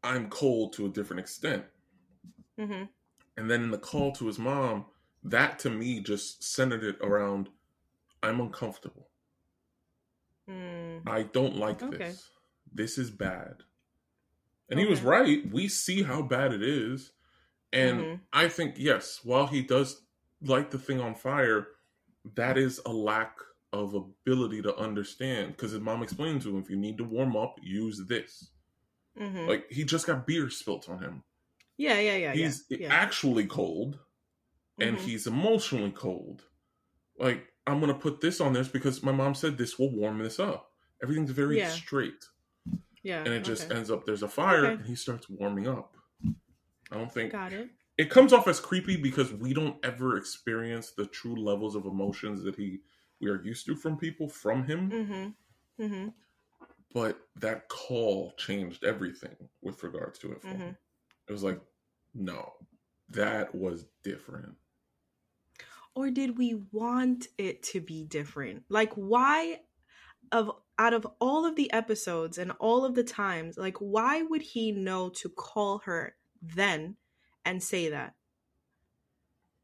"I'm 0.02 0.30
cold" 0.30 0.72
to 0.74 0.86
a 0.86 0.88
different 0.88 1.20
extent. 1.20 1.66
Mm-hmm. 2.58 2.84
And 3.36 3.50
then 3.50 3.62
in 3.62 3.70
the 3.70 3.78
call 3.78 4.12
to 4.12 4.26
his 4.26 4.38
mom, 4.38 4.86
that 5.24 5.58
to 5.60 5.70
me 5.70 6.00
just 6.00 6.42
centered 6.42 6.84
it 6.84 6.96
around, 7.00 7.50
"I'm 8.22 8.40
uncomfortable. 8.40 9.10
Mm. 10.48 11.08
I 11.08 11.22
don't 11.22 11.56
like 11.56 11.82
Okay. 11.82 11.98
this. 11.98 12.30
This 12.72 12.98
is 12.98 13.10
bad." 13.10 13.64
And 14.68 14.78
he 14.78 14.86
was 14.86 15.02
right. 15.02 15.50
We 15.50 15.68
see 15.68 16.02
how 16.02 16.22
bad 16.22 16.52
it 16.52 16.62
is. 16.62 17.12
And 17.72 18.00
Mhm. 18.00 18.20
I 18.32 18.48
think, 18.48 18.78
yes, 18.78 19.24
while 19.24 19.46
he 19.46 19.62
does 19.62 20.01
light 20.44 20.70
the 20.70 20.78
thing 20.78 21.00
on 21.00 21.14
fire, 21.14 21.68
that 22.34 22.56
is 22.58 22.80
a 22.86 22.92
lack 22.92 23.36
of 23.72 23.94
ability 23.94 24.62
to 24.62 24.76
understand. 24.76 25.52
Because 25.52 25.72
his 25.72 25.80
mom 25.80 26.02
explained 26.02 26.42
to 26.42 26.50
him, 26.50 26.58
if 26.62 26.70
you 26.70 26.76
need 26.76 26.98
to 26.98 27.04
warm 27.04 27.36
up, 27.36 27.56
use 27.62 28.02
this. 28.06 28.50
Mm-hmm. 29.18 29.48
Like, 29.48 29.70
he 29.70 29.84
just 29.84 30.06
got 30.06 30.26
beer 30.26 30.48
spilt 30.50 30.88
on 30.88 30.98
him. 31.02 31.22
yeah, 31.78 31.98
yeah, 31.98 32.16
yeah, 32.16 32.32
he's 32.32 32.64
yeah. 32.68 32.78
yeah. 32.82 32.94
actually 32.94 33.46
cold 33.46 33.98
and 34.78 34.96
Mhm. 34.96 35.00
he's 35.00 35.26
emotionally 35.26 35.90
cold. 35.90 36.42
Like, 37.18 37.46
I'm 37.66 37.80
going 37.80 37.92
to 37.92 37.98
put 37.98 38.20
this 38.20 38.40
on 38.40 38.52
this 38.52 38.68
because 38.68 39.02
my 39.02 39.12
mom 39.12 39.34
said 39.34 39.56
this 39.58 39.78
will 39.78 39.90
warm 39.94 40.18
this 40.18 40.38
up. 40.40 40.70
Everything's 41.02 41.30
very 41.30 41.58
Yeah. 41.58 41.68
straight. 41.70 42.24
yeah, 43.02 43.18
And 43.24 43.28
it 43.34 43.42
just 43.44 43.66
okay. 43.66 43.74
ends 43.76 43.90
up, 43.90 44.06
there's 44.06 44.22
a 44.22 44.28
fire 44.28 44.64
Okay. 44.66 44.74
and 44.74 44.86
he 44.86 44.94
starts 44.94 45.28
warming 45.28 45.66
up. 45.66 45.96
I 46.90 46.96
don't 46.98 47.10
think 47.12 47.32
got 47.32 47.52
it. 47.52 47.68
It 48.02 48.10
comes 48.10 48.32
off 48.32 48.48
as 48.48 48.60
creepy 48.60 48.96
because 48.96 49.32
we 49.44 49.52
don't 49.54 49.76
ever 49.84 50.16
experience 50.16 50.92
the 50.92 51.06
true 51.06 51.36
levels 51.50 51.74
of 51.76 51.84
emotions 51.86 52.42
that 52.44 52.56
he 52.56 52.80
we 53.20 53.28
are 53.30 53.42
used 53.42 53.66
to 53.66 53.76
from 53.76 53.96
people 53.96 54.28
from 54.28 54.64
him. 54.70 54.90
Mm-hmm. 54.90 55.84
Mm-hmm. 55.84 56.08
but 56.94 57.14
that 57.44 57.68
call 57.68 58.32
changed 58.36 58.84
everything 58.84 59.36
with 59.62 59.82
regards 59.82 60.18
to 60.20 60.32
it. 60.32 60.42
Mhm. 60.42 60.76
It 61.28 61.32
was 61.32 61.42
like, 61.42 61.60
no, 62.14 62.52
that 63.08 63.54
was 63.54 63.86
different. 64.02 64.54
or 65.94 66.10
did 66.10 66.38
we 66.38 66.54
want 66.72 67.26
it 67.38 67.62
to 67.62 67.80
be 67.80 68.04
different 68.04 68.64
like 68.68 68.92
why 68.94 69.60
of 70.32 70.50
out 70.78 70.94
of 70.94 71.06
all 71.20 71.44
of 71.44 71.54
the 71.56 71.70
episodes 71.72 72.38
and 72.38 72.50
all 72.60 72.84
of 72.86 72.94
the 72.94 73.04
times 73.04 73.58
like 73.58 73.76
why 73.78 74.22
would 74.22 74.42
he 74.42 74.72
know 74.72 75.08
to 75.10 75.28
call 75.28 75.78
her 75.84 76.14
then 76.40 76.96
and 77.44 77.62
say 77.62 77.88
that 77.90 78.14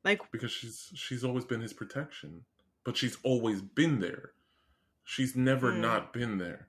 like 0.05 0.21
because 0.33 0.51
she's 0.53 0.91
she's 0.95 1.25
always 1.25 1.45
been 1.45 1.61
his 1.61 1.73
protection, 1.73 2.45
but 2.85 2.97
she's 2.97 3.17
always 3.23 3.61
been 3.63 4.01
there. 4.01 4.31
She's 5.05 5.35
never 5.37 5.73
Hmm. 5.73 5.81
not 5.81 6.13
been 6.13 6.39
there. 6.39 6.69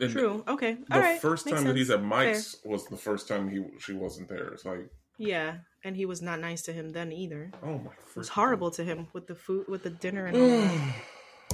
And 0.00 0.10
true 0.10 0.42
okay 0.48 0.78
The 0.88 0.94
all 0.94 1.00
right 1.00 1.20
first 1.20 1.44
makes 1.44 1.58
time 1.58 1.66
that 1.68 1.76
he's 1.76 1.88
sense. 1.88 1.98
at 2.00 2.04
Mike's 2.04 2.56
was 2.64 2.86
the 2.86 2.96
first 2.96 3.28
time 3.28 3.50
he 3.50 3.64
she 3.78 3.92
wasn't 3.92 4.28
there. 4.28 4.48
It's 4.48 4.64
like, 4.64 4.88
yeah 5.18 5.58
and 5.84 5.94
he 5.94 6.06
was 6.06 6.22
not 6.22 6.40
nice 6.40 6.62
to 6.62 6.72
him 6.72 6.88
then 6.90 7.12
either 7.12 7.52
oh 7.62 7.78
my, 7.78 7.90
it 7.90 8.16
was 8.16 8.30
horrible 8.30 8.70
to 8.70 8.82
him 8.82 9.06
with 9.12 9.26
the 9.26 9.34
food 9.34 9.66
with 9.68 9.82
the 9.82 9.90
dinner 9.90 10.24
and 10.26 10.36
all 10.36 10.80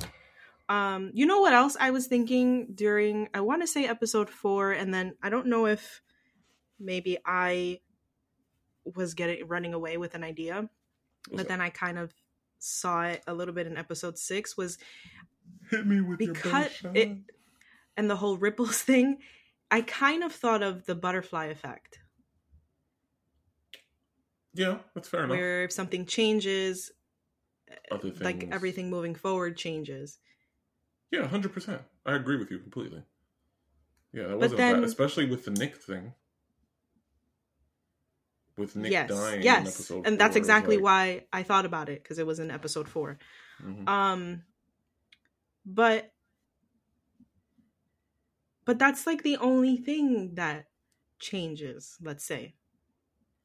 Um, 0.69 1.11
you 1.15 1.27
know 1.27 1.41
what 1.41 1.53
else 1.53 1.77
I 1.81 1.91
was 1.91 2.07
thinking 2.07 2.69
during 2.77 3.29
I 3.35 3.41
want 3.41 3.63
to 3.63 3.67
say 3.67 3.87
episode 3.87 4.31
four, 4.31 4.71
and 4.71 4.95
then 4.95 5.17
I 5.21 5.29
don't 5.29 5.47
know 5.47 5.67
if 5.67 6.01
maybe 6.79 7.19
I 7.27 7.81
was 8.85 9.15
getting 9.15 9.47
running 9.47 9.75
away 9.75 9.97
with 9.97 10.15
an 10.15 10.25
idea, 10.25 10.69
What's 11.29 11.37
but 11.43 11.49
then 11.49 11.61
I 11.61 11.71
kind 11.71 11.99
of 11.99 12.13
saw 12.59 13.03
it 13.05 13.23
a 13.27 13.35
little 13.35 13.55
bit 13.55 13.67
in 13.67 13.77
episode 13.77 14.19
six 14.19 14.57
was 14.57 14.79
hit 15.71 15.87
me 15.87 16.01
with 16.01 16.21
your 16.21 16.35
because 16.35 16.53
best 16.53 16.85
it 16.95 17.11
and 17.97 18.09
the 18.11 18.17
whole 18.17 18.37
ripples 18.37 18.83
thing. 18.83 19.19
I 19.71 19.83
kind 19.83 20.25
of 20.25 20.33
thought 20.33 20.63
of 20.63 20.85
the 20.87 20.95
butterfly 20.97 21.47
effect, 21.47 22.01
Yeah, 24.53 24.79
that's 24.95 25.09
fair 25.09 25.21
enough. 25.25 25.31
where 25.37 25.63
if 25.65 25.73
something 25.73 26.07
changes, 26.07 26.91
Other 27.91 28.11
things, 28.11 28.21
like 28.23 28.49
everything 28.51 28.91
moving 28.91 29.15
forward 29.15 29.57
changes. 29.57 30.19
Yeah, 31.13 31.27
hundred 31.27 31.53
percent. 31.53 31.83
I 32.05 32.15
agree 32.17 32.37
with 32.37 32.51
you 32.51 32.59
completely. 32.59 33.03
Yeah, 34.13 34.23
that 34.25 34.29
But 34.31 34.39
wasn't 34.39 34.59
then- 34.59 34.75
bad, 34.77 34.85
especially 34.85 35.27
with 35.27 35.45
the 35.45 35.53
Nick 35.53 35.77
thing. 35.77 36.15
With 38.61 38.77
Nick 38.77 38.93
yes, 38.93 39.09
dying 39.09 39.39
in 39.41 39.43
yes, 39.45 39.67
episode 39.75 40.07
and 40.07 40.19
that's 40.21 40.37
exactly 40.37 40.77
like- 40.77 40.85
why 40.85 41.27
I 41.33 41.43
thought 41.43 41.65
about 41.67 41.89
it 41.89 42.03
because 42.03 42.19
it 42.19 42.27
was 42.27 42.39
in 42.39 42.51
episode 42.51 42.89
four. 42.89 43.19
Mhm. 43.63 43.89
Um 43.89 44.43
but 45.67 46.13
but 48.65 48.79
that's 48.79 49.07
like 49.07 49.23
the 49.23 49.37
only 49.39 49.77
thing 49.79 50.35
that 50.35 50.67
changes, 51.19 51.97
let's 52.03 52.25
say. 52.25 52.55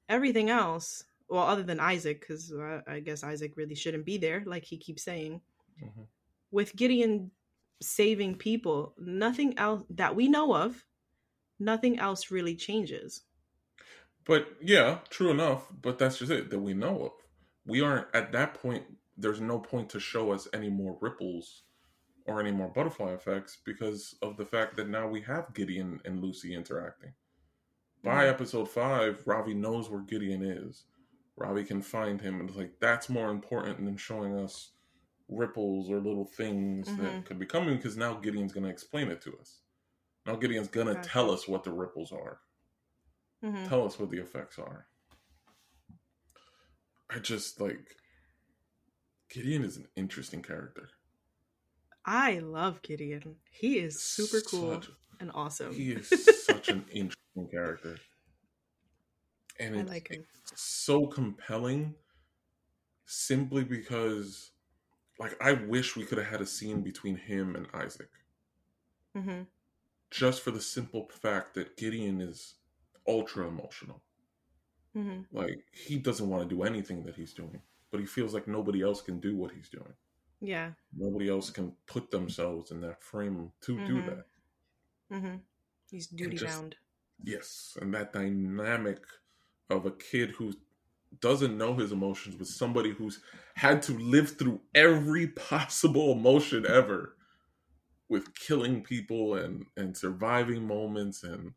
Everything 0.10 0.50
else, 0.50 1.04
well 1.30 1.44
other 1.48 1.64
than 1.64 1.80
Isaac 1.80 2.26
cuz 2.28 2.52
uh, 2.54 2.82
I 2.88 3.00
guess 3.00 3.24
Isaac 3.24 3.54
really 3.58 3.76
shouldn't 3.76 4.06
be 4.06 4.18
there 4.18 4.44
like 4.46 4.64
he 4.66 4.78
keeps 4.78 5.04
saying. 5.04 5.42
Mhm. 5.82 6.08
With 6.52 6.76
Gideon 6.76 7.32
saving 7.82 8.38
people, 8.38 8.94
nothing 8.98 9.58
else 9.58 9.84
that 9.90 10.16
we 10.16 10.28
know 10.28 10.56
of, 10.56 10.86
nothing 11.60 12.00
else 12.00 12.32
really 12.32 12.56
changes. 12.56 13.24
But 14.26 14.48
yeah, 14.62 15.00
true 15.10 15.30
enough. 15.32 15.68
But 15.82 16.00
that's 16.00 16.18
just 16.18 16.32
it 16.32 16.50
that 16.50 16.60
we 16.60 16.74
know 16.74 17.06
of. 17.06 17.12
We 17.66 17.82
aren't 17.82 18.08
at 18.14 18.32
that 18.32 18.56
point. 18.56 18.84
There's 19.18 19.42
no 19.42 19.60
point 19.60 19.90
to 19.92 20.00
show 20.00 20.32
us 20.32 20.48
any 20.54 20.70
more 20.70 20.98
ripples 21.00 21.64
or 22.26 22.40
any 22.40 22.52
more 22.52 22.68
butterfly 22.68 23.12
effects 23.14 23.58
because 23.64 24.16
of 24.22 24.36
the 24.38 24.46
fact 24.46 24.76
that 24.76 24.90
now 24.90 25.08
we 25.08 25.22
have 25.22 25.54
Gideon 25.54 26.02
and 26.06 26.22
Lucy 26.22 26.54
interacting. 26.56 27.14
By 28.04 28.26
Mhm. 28.26 28.30
episode 28.30 28.70
five, 28.70 29.26
Ravi 29.28 29.54
knows 29.54 29.90
where 29.90 30.02
Gideon 30.02 30.44
is. 30.44 30.86
Ravi 31.38 31.64
can 31.64 31.82
find 31.82 32.22
him, 32.22 32.40
and 32.40 32.50
it's 32.50 32.58
like 32.58 32.80
that's 32.80 33.10
more 33.10 33.30
important 33.30 33.84
than 33.84 33.98
showing 33.98 34.36
us 34.36 34.72
ripples 35.28 35.90
or 35.90 36.00
little 36.00 36.26
things 36.26 36.88
Mhm. 36.90 36.98
that 36.98 37.26
could 37.26 37.40
be 37.40 37.46
coming 37.46 37.78
because 37.78 37.98
now 37.98 38.16
Gideon's 38.16 38.54
going 38.54 38.64
to 38.64 38.70
explain 38.70 39.10
it 39.10 39.22
to 39.22 39.38
us. 39.38 39.62
Now 40.26 40.36
Gideon's 40.36 40.68
going 40.68 40.88
to 40.88 40.94
Gotcha. 40.96 41.10
tell 41.10 41.32
us 41.32 41.48
what 41.48 41.64
the 41.64 41.72
ripples 41.72 42.12
are 42.12 42.42
Mhm. 43.44 43.68
tell 43.68 43.86
us 43.86 44.00
what 44.00 44.10
the 44.10 44.20
effects 44.20 44.58
are. 44.60 44.88
I 47.10 47.20
just 47.20 47.60
like 47.62 47.98
Gideon 49.30 49.64
is 49.64 49.78
an 49.78 49.88
interesting 49.96 50.42
character. 50.42 50.90
I 52.06 52.40
love 52.40 52.82
Gideon. 52.82 53.38
He 53.50 53.80
is 53.80 54.02
super 54.02 54.42
cool 54.42 54.82
and 55.20 55.32
awesome. 55.34 55.74
he 55.74 55.92
is 55.92 56.08
such 56.46 56.70
an 56.70 56.86
interesting 56.92 57.48
character, 57.52 57.98
and 59.60 59.76
I 59.76 59.80
it's, 59.82 59.90
like 59.90 60.08
him. 60.10 60.26
it's 60.52 60.62
so 60.62 61.08
compelling. 61.08 61.96
Simply 63.08 63.64
because, 63.64 64.52
like, 65.20 65.36
I 65.42 65.54
wish 65.54 65.96
we 65.96 66.06
could 66.06 66.18
have 66.18 66.28
had 66.28 66.42
a 66.42 66.46
scene 66.46 66.82
between 66.82 67.16
him 67.18 67.56
and 67.56 67.68
Isaac, 67.74 68.10
hmm 69.16 69.44
just 70.12 70.42
for 70.42 70.52
the 70.52 70.62
simple 70.62 71.10
fact 71.10 71.54
that 71.56 71.78
Gideon 71.78 72.22
is 72.22 72.56
ultra 73.08 73.48
emotional. 73.48 74.02
hmm 74.94 75.22
Like, 75.32 75.60
he 75.72 75.98
doesn't 75.98 76.30
want 76.30 76.44
to 76.48 76.56
do 76.56 76.64
anything 76.64 77.04
that 77.04 77.16
he's 77.16 77.34
doing, 77.34 77.62
but 77.92 78.00
he 78.00 78.06
feels 78.06 78.34
like 78.34 78.48
nobody 78.48 78.82
else 78.82 79.02
can 79.02 79.20
do 79.20 79.36
what 79.36 79.52
he's 79.52 79.70
doing. 79.70 79.94
Yeah. 80.42 80.74
nobody 80.96 81.30
else 81.30 81.50
can 81.50 81.72
put 81.88 82.12
themselves 82.12 82.70
in 82.72 82.82
that 82.82 83.02
frame 83.02 83.52
to 83.62 83.78
do 83.88 83.96
Mhm. 84.02 84.06
that. 84.06 84.28
hmm 85.10 85.36
He's 85.90 86.08
duty 86.08 86.38
just- 86.38 86.60
bound. 86.62 86.76
Yes, 87.24 87.78
and 87.82 87.94
that 87.94 88.12
dynamic 88.14 89.02
of 89.70 89.86
a 89.86 89.92
kid 89.92 90.32
who 90.32 90.54
doesn't 91.22 91.58
know 91.58 91.74
his 91.76 91.92
emotions 91.94 92.36
with 92.36 92.50
somebody 92.50 92.92
who's 92.92 93.22
had 93.56 93.82
to 93.84 93.98
live 93.98 94.38
through 94.38 94.62
every 94.76 95.28
possible 95.50 96.12
emotion 96.12 96.66
ever 96.68 97.16
with 98.10 98.34
killing 98.36 98.84
people 98.84 99.36
and 99.36 99.66
and 99.78 99.96
surviving 99.98 100.68
moments 100.68 101.24
and 101.24 101.54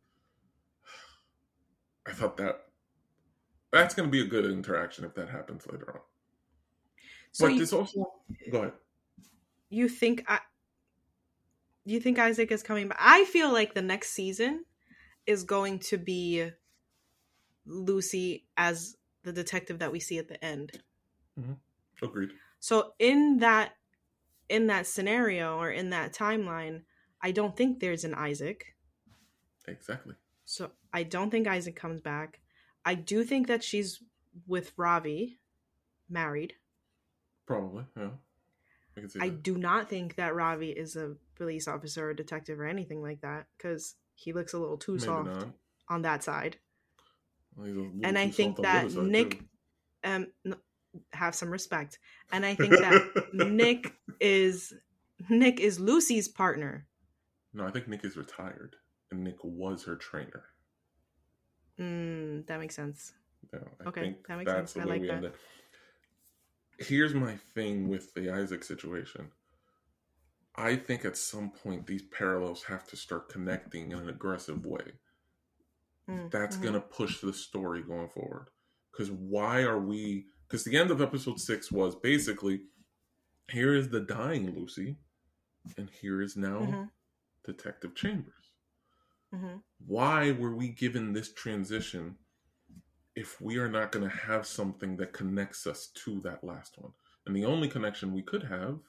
I 2.09 2.13
thought 2.13 2.37
that 2.37 2.65
that's 3.71 3.93
going 3.93 4.07
to 4.07 4.11
be 4.11 4.21
a 4.21 4.27
good 4.27 4.45
interaction 4.45 5.05
if 5.05 5.13
that 5.15 5.29
happens 5.29 5.67
later 5.71 5.91
on. 5.93 6.01
So 7.31 7.45
but 7.45 7.53
you, 7.53 7.59
this 7.59 7.73
also 7.73 8.13
go 8.51 8.59
ahead. 8.59 8.73
you 9.69 9.87
think 9.87 10.23
I, 10.27 10.39
you 11.85 11.99
think 11.99 12.17
Isaac 12.17 12.51
is 12.51 12.63
coming 12.63 12.87
back? 12.87 12.97
I 12.99 13.25
feel 13.25 13.51
like 13.51 13.73
the 13.73 13.81
next 13.81 14.11
season 14.11 14.65
is 15.27 15.43
going 15.43 15.79
to 15.79 15.97
be 15.97 16.49
Lucy 17.65 18.47
as 18.57 18.95
the 19.23 19.31
detective 19.31 19.79
that 19.79 19.91
we 19.91 19.99
see 19.99 20.17
at 20.17 20.27
the 20.27 20.43
end. 20.43 20.71
Mm-hmm. 21.39 21.53
Agreed. 22.03 22.29
So 22.59 22.93
in 22.97 23.37
that 23.37 23.73
in 24.49 24.67
that 24.67 24.87
scenario 24.87 25.57
or 25.57 25.69
in 25.69 25.91
that 25.91 26.13
timeline, 26.13 26.81
I 27.21 27.31
don't 27.31 27.55
think 27.55 27.79
there's 27.79 28.03
an 28.03 28.15
Isaac. 28.15 28.75
Exactly. 29.67 30.15
So 30.45 30.71
I 30.93 31.03
don't 31.03 31.29
think 31.29 31.47
Isaac 31.47 31.75
comes 31.75 32.01
back. 32.01 32.39
I 32.85 32.95
do 32.95 33.23
think 33.23 33.47
that 33.47 33.63
she's 33.63 34.01
with 34.47 34.71
Ravi, 34.77 35.39
married. 36.09 36.53
Probably, 37.45 37.85
yeah. 37.97 38.09
I 38.97 38.99
can 39.01 39.09
see 39.09 39.19
I 39.21 39.29
that. 39.29 39.43
do 39.43 39.57
not 39.57 39.89
think 39.89 40.15
that 40.15 40.35
Ravi 40.35 40.69
is 40.71 40.95
a 40.95 41.15
police 41.35 41.67
officer 41.67 42.09
or 42.09 42.13
detective 42.13 42.59
or 42.59 42.65
anything 42.65 43.01
like 43.01 43.21
that 43.21 43.47
because 43.57 43.95
he 44.15 44.33
looks 44.33 44.53
a 44.53 44.59
little 44.59 44.77
too 44.77 44.93
Maybe 44.93 45.05
soft 45.05 45.29
not. 45.29 45.47
on 45.89 46.01
that 46.03 46.23
side. 46.23 46.57
Well, 47.55 47.67
he's 47.67 47.75
a 47.75 47.79
little 47.79 47.99
And 48.03 48.17
I 48.17 48.29
think 48.29 48.57
soft 48.57 48.67
on 48.67 48.73
the 48.73 48.81
that 48.81 48.91
side, 48.91 49.03
Nick-. 49.05 49.43
Um, 50.03 50.27
have 51.13 51.35
some 51.35 51.51
respect. 51.51 51.99
And 52.31 52.45
I 52.45 52.55
think 52.55 52.71
that 52.71 53.29
Nick 53.33 53.93
is 54.19 54.73
Nick 55.29 55.59
is 55.59 55.79
Lucy's 55.79 56.27
partner. 56.27 56.87
No, 57.53 57.65
I 57.65 57.71
think 57.71 57.87
Nick 57.87 58.05
is 58.05 58.15
retired, 58.15 58.75
and 59.11 59.23
Nick 59.23 59.37
was 59.43 59.83
her 59.85 59.95
trainer. 59.95 60.45
Mm, 61.79 62.45
that 62.47 62.59
makes 62.59 62.75
sense. 62.75 63.13
Yeah, 63.53 63.59
I 63.81 63.85
Okay, 63.85 64.01
think 64.01 64.27
that 64.27 64.37
makes 64.37 64.51
sense. 64.53 64.77
I 64.77 64.83
like 64.85 65.07
that. 65.07 65.25
Here's 66.79 67.13
my 67.13 67.35
thing 67.37 67.87
with 67.89 68.15
the 68.15 68.31
Isaac 68.31 68.63
situation. 68.63 69.31
I 70.57 70.75
think 70.75 71.05
at 71.05 71.17
some 71.17 71.49
point 71.49 71.87
these 71.87 72.03
parallels 72.03 72.63
have 72.65 72.85
to 72.89 72.95
start 72.95 73.29
connecting 73.29 73.91
in 73.93 73.97
an 73.97 74.09
aggressive 74.09 74.63
way. 74.63 74.99
Mm, 76.09 76.31
That's 76.31 76.57
mhm. 76.57 76.65
gonna 76.65 76.81
push 76.81 77.19
the 77.21 77.33
story 77.33 77.83
going 77.83 78.09
forward. 78.09 78.49
Because 78.91 79.11
why 79.11 79.61
are 79.63 79.79
we? 79.79 80.27
Because 80.47 80.63
the 80.63 80.77
end 80.77 80.91
of 80.91 81.01
episode 81.01 81.39
six 81.39 81.71
was 81.71 81.95
basically, 81.95 82.61
here 83.51 83.75
is 83.75 83.89
the 83.89 84.01
dying 84.01 84.55
Lucy, 84.55 84.97
and 85.77 85.89
here 85.89 86.21
is 86.21 86.37
now 86.37 86.59
Mhm, 86.61 86.89
Detective 87.45 87.95
Chambers. 87.95 88.38
Mhm. 89.33 89.61
why 89.85 90.31
were 90.31 90.55
we 90.55 90.69
given 90.69 91.13
this 91.13 91.33
transition 91.33 92.15
if 93.15 93.39
we 93.41 93.57
are 93.57 93.69
not 93.69 93.91
going 93.91 94.07
to 94.09 94.15
have 94.15 94.45
something 94.45 94.95
that 94.97 95.13
connects 95.13 95.67
us 95.67 95.87
to 95.87 96.19
that 96.21 96.43
last 96.43 96.77
one? 96.77 96.91
And 97.25 97.35
the 97.35 97.45
only 97.45 97.67
connection 97.67 98.13
we 98.13 98.21
could 98.23 98.43
have 98.43 98.79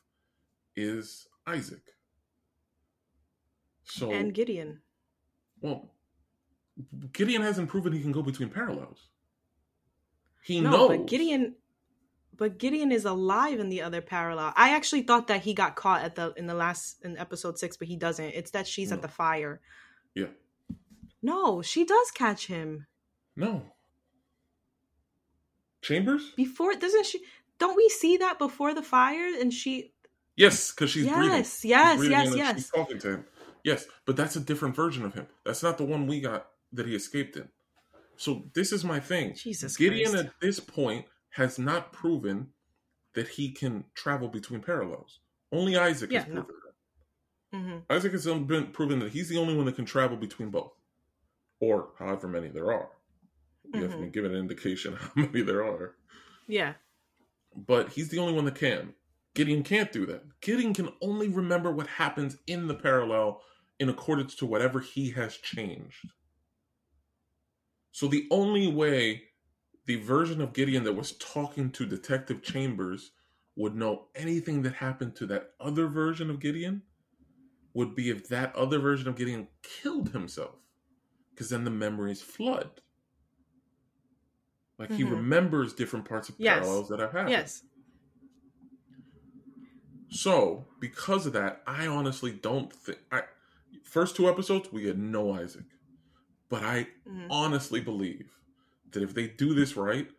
is 0.77 1.27
Isaac. 1.47 1.83
So 3.85 4.11
and 4.13 4.33
Gideon. 4.33 4.81
well, 5.61 5.91
Gideon 7.13 7.43
hasn't 7.43 7.69
proven 7.69 7.93
he 7.93 8.01
can 8.01 8.13
go 8.13 8.23
between 8.23 8.49
parallels. 8.51 9.09
He 10.43 10.61
no, 10.61 10.71
knows. 10.71 10.89
but 10.89 11.07
Gideon 11.07 11.55
but 12.37 12.57
Gideon 12.57 12.91
is 12.91 13.05
alive 13.05 13.61
in 13.61 13.69
the 13.69 13.83
other 13.83 14.01
parallel. 14.01 14.55
I 14.57 14.71
actually 14.75 15.03
thought 15.03 15.27
that 15.27 15.43
he 15.43 15.53
got 15.53 15.77
caught 15.77 16.03
at 16.03 16.15
the 16.15 16.33
in 16.37 16.47
the 16.47 16.55
last 16.55 17.03
in 17.03 17.19
episode 17.19 17.59
6, 17.59 17.77
but 17.77 17.87
he 17.89 17.97
doesn't. 17.97 18.25
It's 18.31 18.53
that 18.53 18.67
she's 18.67 18.89
No. 18.91 18.97
at 18.97 19.03
the 19.03 19.09
fire. 19.09 19.61
Yeah. 20.15 20.29
No, 21.23 21.63
she 21.63 21.85
does 21.85 22.11
catch 22.11 22.47
him. 22.47 22.87
No. 23.37 23.63
Chambers? 25.83 26.33
Before 26.37 26.75
doesn't 26.75 27.07
she 27.07 27.21
don't 27.59 27.77
we 27.77 27.89
see 27.89 28.17
that 28.19 28.39
before 28.39 28.75
the 28.75 28.83
fire 28.83 29.29
and 29.41 29.53
she 29.53 29.93
Yes, 30.37 30.71
because 30.73 30.91
she's 30.91 31.07
breathing. 31.07 31.31
Yes, 31.33 31.61
She's 31.61 31.71
yes, 31.71 31.99
breathing 31.99 32.13
yes, 32.13 32.29
and 32.29 32.37
yes. 32.37 32.55
She's 32.57 32.71
talking 32.71 32.99
to 33.01 33.11
him. 33.11 33.25
Yes, 33.63 33.87
but 34.07 34.17
that's 34.17 34.37
a 34.37 34.41
different 34.41 34.75
version 34.75 35.05
of 35.05 35.13
him. 35.13 35.27
That's 35.45 35.63
not 35.63 35.77
the 35.77 35.85
one 35.85 36.07
we 36.07 36.21
got 36.21 36.47
that 36.73 36.87
he 36.87 36.95
escaped 36.95 37.37
in. 37.37 37.49
So 38.17 38.45
this 38.55 38.73
is 38.73 38.85
my 38.85 39.01
thing. 39.01 39.35
Jesus 39.35 39.77
Gideon 39.77 40.13
Christ. 40.13 40.27
at 40.27 40.33
this 40.41 40.61
point 40.61 41.07
has 41.31 41.59
not 41.59 41.93
proven 41.93 42.49
that 43.15 43.29
he 43.29 43.51
can 43.51 43.85
travel 43.95 44.29
between 44.29 44.61
parallels. 44.61 45.21
Only 45.53 45.77
Isaac 45.77 46.11
Yeah, 46.11 46.21
has 46.21 46.27
proven 46.27 46.47
that. 46.47 46.60
Mhm. 47.53 47.85
Isaac 47.91 48.13
has 48.13 48.25
been 48.27 48.69
proven 48.73 49.01
that 49.01 49.13
he's 49.13 49.29
the 49.29 49.39
only 49.39 49.55
one 49.57 49.67
that 49.67 49.77
can 49.77 49.85
travel 49.85 50.17
between 50.17 50.51
both, 50.51 50.73
or 51.59 51.93
however 51.99 52.29
many 52.29 52.49
there 52.49 52.73
are. 52.73 52.91
You 53.75 53.83
haven't 53.83 53.99
Mhm. 53.99 54.01
been 54.03 54.11
given 54.11 54.33
an 54.35 54.39
indication 54.39 54.95
how 54.97 55.13
many 55.17 55.43
there 55.43 55.65
are, 55.65 55.97
Yeah. 56.47 56.75
but 57.55 57.91
he's 57.91 58.09
the 58.09 58.19
only 58.19 58.33
one 58.35 58.45
that 58.45 58.55
can. 58.55 58.95
Gideon 59.35 59.63
can't 59.63 59.93
do 59.93 60.07
that. 60.07 60.41
Gideon 60.41 60.75
can 60.75 60.93
only 61.01 61.29
remember 61.29 61.71
what 61.71 61.87
happens 61.87 62.37
in 62.47 62.67
the 62.67 62.75
parallel 62.75 63.43
in 63.79 63.89
accordance 63.89 64.35
to 64.37 64.47
whatever 64.47 64.81
he 64.81 65.11
has 65.11 65.37
changed. 65.37 66.11
So 67.93 68.07
the 68.09 68.27
only 68.31 68.67
way 68.73 69.29
the 69.87 69.97
version 69.97 70.41
of 70.41 70.53
Gideon 70.53 70.85
that 70.85 70.93
was 70.93 71.13
talking 71.13 71.71
to 71.73 71.87
Detective 71.87 72.43
Chambers 72.43 73.13
would 73.57 73.75
know 73.75 74.09
anything 74.15 74.63
that 74.63 74.75
happened 74.75 75.17
to 75.17 75.27
that 75.27 75.55
other 75.59 75.87
version 75.89 76.31
of 76.31 76.39
Gideon 76.41 76.83
would 77.75 77.95
be 77.95 78.11
if 78.11 78.29
that 78.29 78.55
other 78.57 78.79
version 78.79 79.09
of 79.09 79.17
Gideon 79.17 79.49
killed 79.63 80.11
himself. 80.11 80.57
Because 81.31 81.51
then 81.51 81.65
the 81.65 81.71
memories 81.71 82.21
flood. 82.21 82.83
Like 84.79 84.91
he 84.93 85.03
Mhm. 85.05 85.11
remembers 85.13 85.73
different 85.75 86.07
parts 86.07 86.29
of 86.29 86.35
Yes. 86.39 86.61
parallels 86.61 86.89
that 86.89 87.01
have 87.01 87.13
happened. 87.13 87.31
Yes. 87.31 87.63
So, 90.11 90.67
because 90.81 91.27
of 91.27 91.33
that, 91.35 91.63
I 91.67 91.87
honestly 91.87 92.33
don't 92.33 92.73
think 92.73 92.99
I 93.13 93.25
first 93.85 94.17
two 94.17 94.29
episodes 94.29 94.73
we 94.73 94.87
had 94.87 94.99
no 94.99 95.33
Isaac. 95.33 95.67
But 96.49 96.65
I 96.65 96.89
Mhm. 97.07 97.29
honestly 97.31 97.81
believe 97.81 98.37
that 98.91 99.03
if 99.03 99.15
they 99.15 99.29
do 99.29 99.55
this 99.55 99.77
right, 99.77 100.11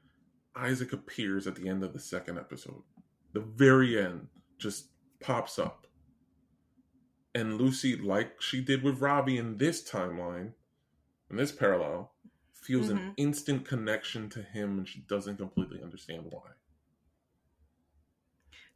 Isaac 0.55 0.93
appears 0.93 1.45
at 1.47 1.55
the 1.55 1.67
end 1.67 1.83
of 1.83 1.91
the 1.93 1.99
second 1.99 2.37
episode. 2.37 2.83
The 3.33 3.41
very 3.41 3.99
end 3.99 4.29
just 4.57 4.91
pops 5.19 5.59
up. 5.59 5.87
And 7.33 7.57
Lucy, 7.59 7.95
like 7.95 8.41
she 8.41 8.61
did 8.61 8.83
with 8.83 8.99
Robbie 8.99 9.37
in 9.37 9.57
this 9.57 9.81
timeline, 9.89 10.51
in 11.29 11.37
this 11.37 11.51
parallel, 11.51 12.11
feels 12.53 12.89
an 12.89 12.97
Mhm. 12.97 13.13
instant 13.17 13.65
connection 13.65 14.29
to 14.29 14.43
him 14.43 14.77
and 14.79 14.87
she 14.87 14.99
doesn't 15.01 15.37
completely 15.37 15.81
understand 15.81 16.25
why. 16.29 16.51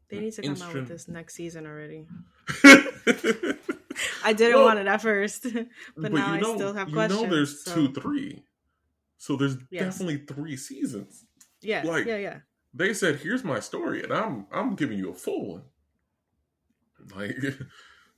They 0.09 0.17
An 0.17 0.23
need 0.23 0.33
to 0.33 0.41
come 0.43 0.61
out 0.61 0.73
with 0.73 0.87
this 0.87 1.07
next 1.07 1.33
season 1.35 1.65
already. 1.65 2.07
I 4.23 4.33
didn't 4.33 4.55
Well, 4.55 4.65
want 4.65 4.79
it 4.79 4.87
at 4.87 5.01
first, 5.01 5.43
but, 5.97 6.11
now 6.11 6.33
I 6.33 6.39
still 6.39 6.73
have 6.73 6.91
questions. 6.91 7.21
You 7.21 7.27
know, 7.27 7.35
there's 7.35 7.63
so- 7.63 7.73
two, 7.87 7.93
three. 7.93 8.43
So 9.17 9.35
there's 9.35 9.57
Yes. 9.71 9.97
definitely 9.97 10.25
three 10.25 10.55
seasons. 10.57 11.25
Yeah, 11.61 11.83
like- 11.83 12.05
yeah, 12.05 12.17
yeah. 12.17 12.39
They 12.73 12.93
said, 12.93 13.19
"Here's 13.21 13.43
my 13.43 13.59
story," 13.61 14.03
and 14.03 14.11
I'm 14.13 14.47
I'm 14.51 14.75
giving 14.75 14.97
you 14.97 15.09
a 15.09 15.15
full 15.15 15.53
one. 15.53 15.63
Like 17.15 17.37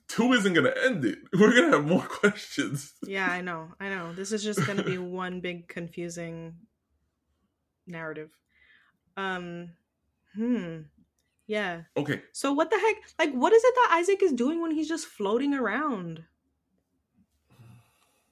two 0.07 0.33
isn't 0.33 0.53
gonna 0.53 0.73
end 0.83 1.05
it. 1.05 1.19
We're 1.33 1.53
gonna 1.53 1.77
have 1.77 1.85
more 1.87 2.01
questions. 2.07 2.93
Yeah, 3.03 3.27
I 3.27 3.41
know. 3.41 3.69
I 3.79 3.89
know. 3.89 4.13
This 4.13 4.31
is 4.31 4.43
just 4.43 4.65
going 4.65 4.77
to 4.77 4.83
be 4.83 4.97
one 4.97 5.41
big 5.41 5.67
confusing 5.67 6.55
narrative. 7.85 8.29
Um 9.15 9.71
hmm. 10.35 10.79
Yeah. 11.47 11.83
Okay, 11.95 12.21
So 12.33 12.51
what 12.51 12.69
the 12.69 12.77
heck? 12.77 12.95
Like 13.17 13.33
what 13.33 13.53
is 13.53 13.63
it 13.63 13.75
that 13.75 13.95
Isaac 13.99 14.21
is 14.21 14.33
doing 14.33 14.61
when 14.61 14.71
he's 14.71 14.89
just 14.89 15.05
floating 15.05 15.53
around? 15.53 16.23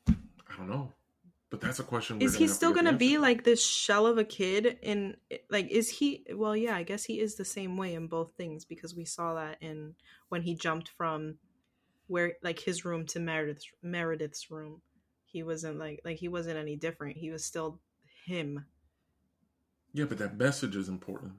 I 0.07 0.57
don't 0.57 0.69
know, 0.69 0.91
but 1.49 1.61
that's 1.61 1.79
a 1.79 1.83
question. 1.83 2.19
we're 2.19 2.25
Is 2.25 2.35
he 2.35 2.47
still 2.47 2.73
going 2.73 2.85
to 2.85 2.93
be 2.93 3.17
like 3.17 3.43
this 3.43 3.65
shell 3.65 4.05
of 4.05 4.17
a 4.17 4.23
kid 4.23 4.77
in 4.81 5.15
like 5.49 5.69
is 5.69 5.89
he 5.89 6.25
well 6.33 6.55
yeah, 6.55 6.75
I 6.75 6.83
guess 6.83 7.05
he 7.05 7.19
is 7.19 7.35
the 7.35 7.45
same 7.45 7.77
way 7.77 7.93
in 7.93 8.07
both 8.07 8.33
things 8.37 8.65
because 8.65 8.95
we 8.95 9.05
saw 9.05 9.33
that 9.35 9.57
in 9.61 9.95
when 10.29 10.41
he 10.43 10.53
jumped 10.55 10.89
from 10.89 11.35
where 12.07 12.33
like 12.43 12.59
his 12.59 12.85
room 12.85 13.05
to 13.07 13.19
Meredith's 13.19 13.67
Meredith's 13.81 14.51
room. 14.51 14.81
He 15.25 15.43
wasn't 15.43 15.77
like 15.77 16.01
like 16.05 16.17
he 16.17 16.27
wasn't 16.27 16.57
any 16.57 16.75
different. 16.75 17.17
He 17.17 17.31
was 17.31 17.45
still 17.45 17.79
him. 18.25 18.65
Yeah, 19.93 20.05
but 20.05 20.17
that 20.17 20.37
message 20.37 20.75
is 20.75 20.89
important. 20.89 21.33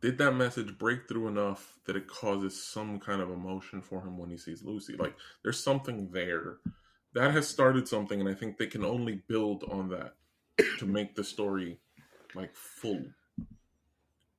Did 0.00 0.18
that 0.18 0.32
message 0.32 0.78
break 0.78 1.08
through 1.08 1.28
enough 1.28 1.78
that 1.86 1.96
it 1.96 2.06
causes 2.06 2.62
some 2.62 3.00
kind 3.00 3.20
of 3.20 3.30
emotion 3.30 3.82
for 3.82 4.00
him 4.00 4.16
when 4.16 4.30
he 4.30 4.36
sees 4.36 4.62
Lucy? 4.62 4.94
Like, 4.96 5.16
there's 5.42 5.62
something 5.62 6.08
there 6.12 6.58
that 7.14 7.32
has 7.32 7.48
started 7.48 7.88
something, 7.88 8.20
and 8.20 8.28
I 8.28 8.34
think 8.34 8.58
they 8.58 8.66
can 8.66 8.84
only 8.84 9.22
build 9.26 9.64
on 9.64 9.88
that 9.88 10.14
to 10.78 10.86
make 10.86 11.16
the 11.16 11.24
story 11.24 11.80
like 12.34 12.54
full. 12.54 13.02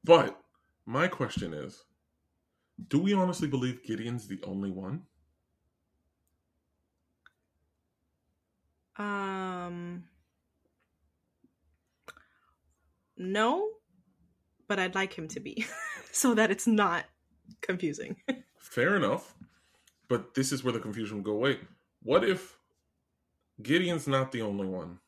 But 0.03 0.39
my 0.85 1.07
question 1.07 1.53
is 1.53 1.83
do 2.87 2.99
we 2.99 3.13
honestly 3.13 3.47
believe 3.47 3.83
Gideon's 3.83 4.27
the 4.27 4.39
only 4.43 4.71
one? 4.71 5.01
Um 8.99 10.03
No, 13.17 13.69
but 14.67 14.79
I'd 14.79 14.95
like 14.95 15.13
him 15.13 15.27
to 15.29 15.39
be 15.39 15.65
so 16.11 16.33
that 16.35 16.51
it's 16.51 16.67
not 16.67 17.05
confusing. 17.61 18.15
Fair 18.57 18.95
enough. 18.95 19.35
But 20.07 20.33
this 20.33 20.51
is 20.51 20.63
where 20.63 20.73
the 20.73 20.79
confusion 20.79 21.17
will 21.17 21.23
go 21.23 21.33
away. 21.33 21.59
What 22.01 22.23
if 22.23 22.57
Gideon's 23.61 24.07
not 24.07 24.31
the 24.31 24.41
only 24.41 24.65
one? 24.65 24.99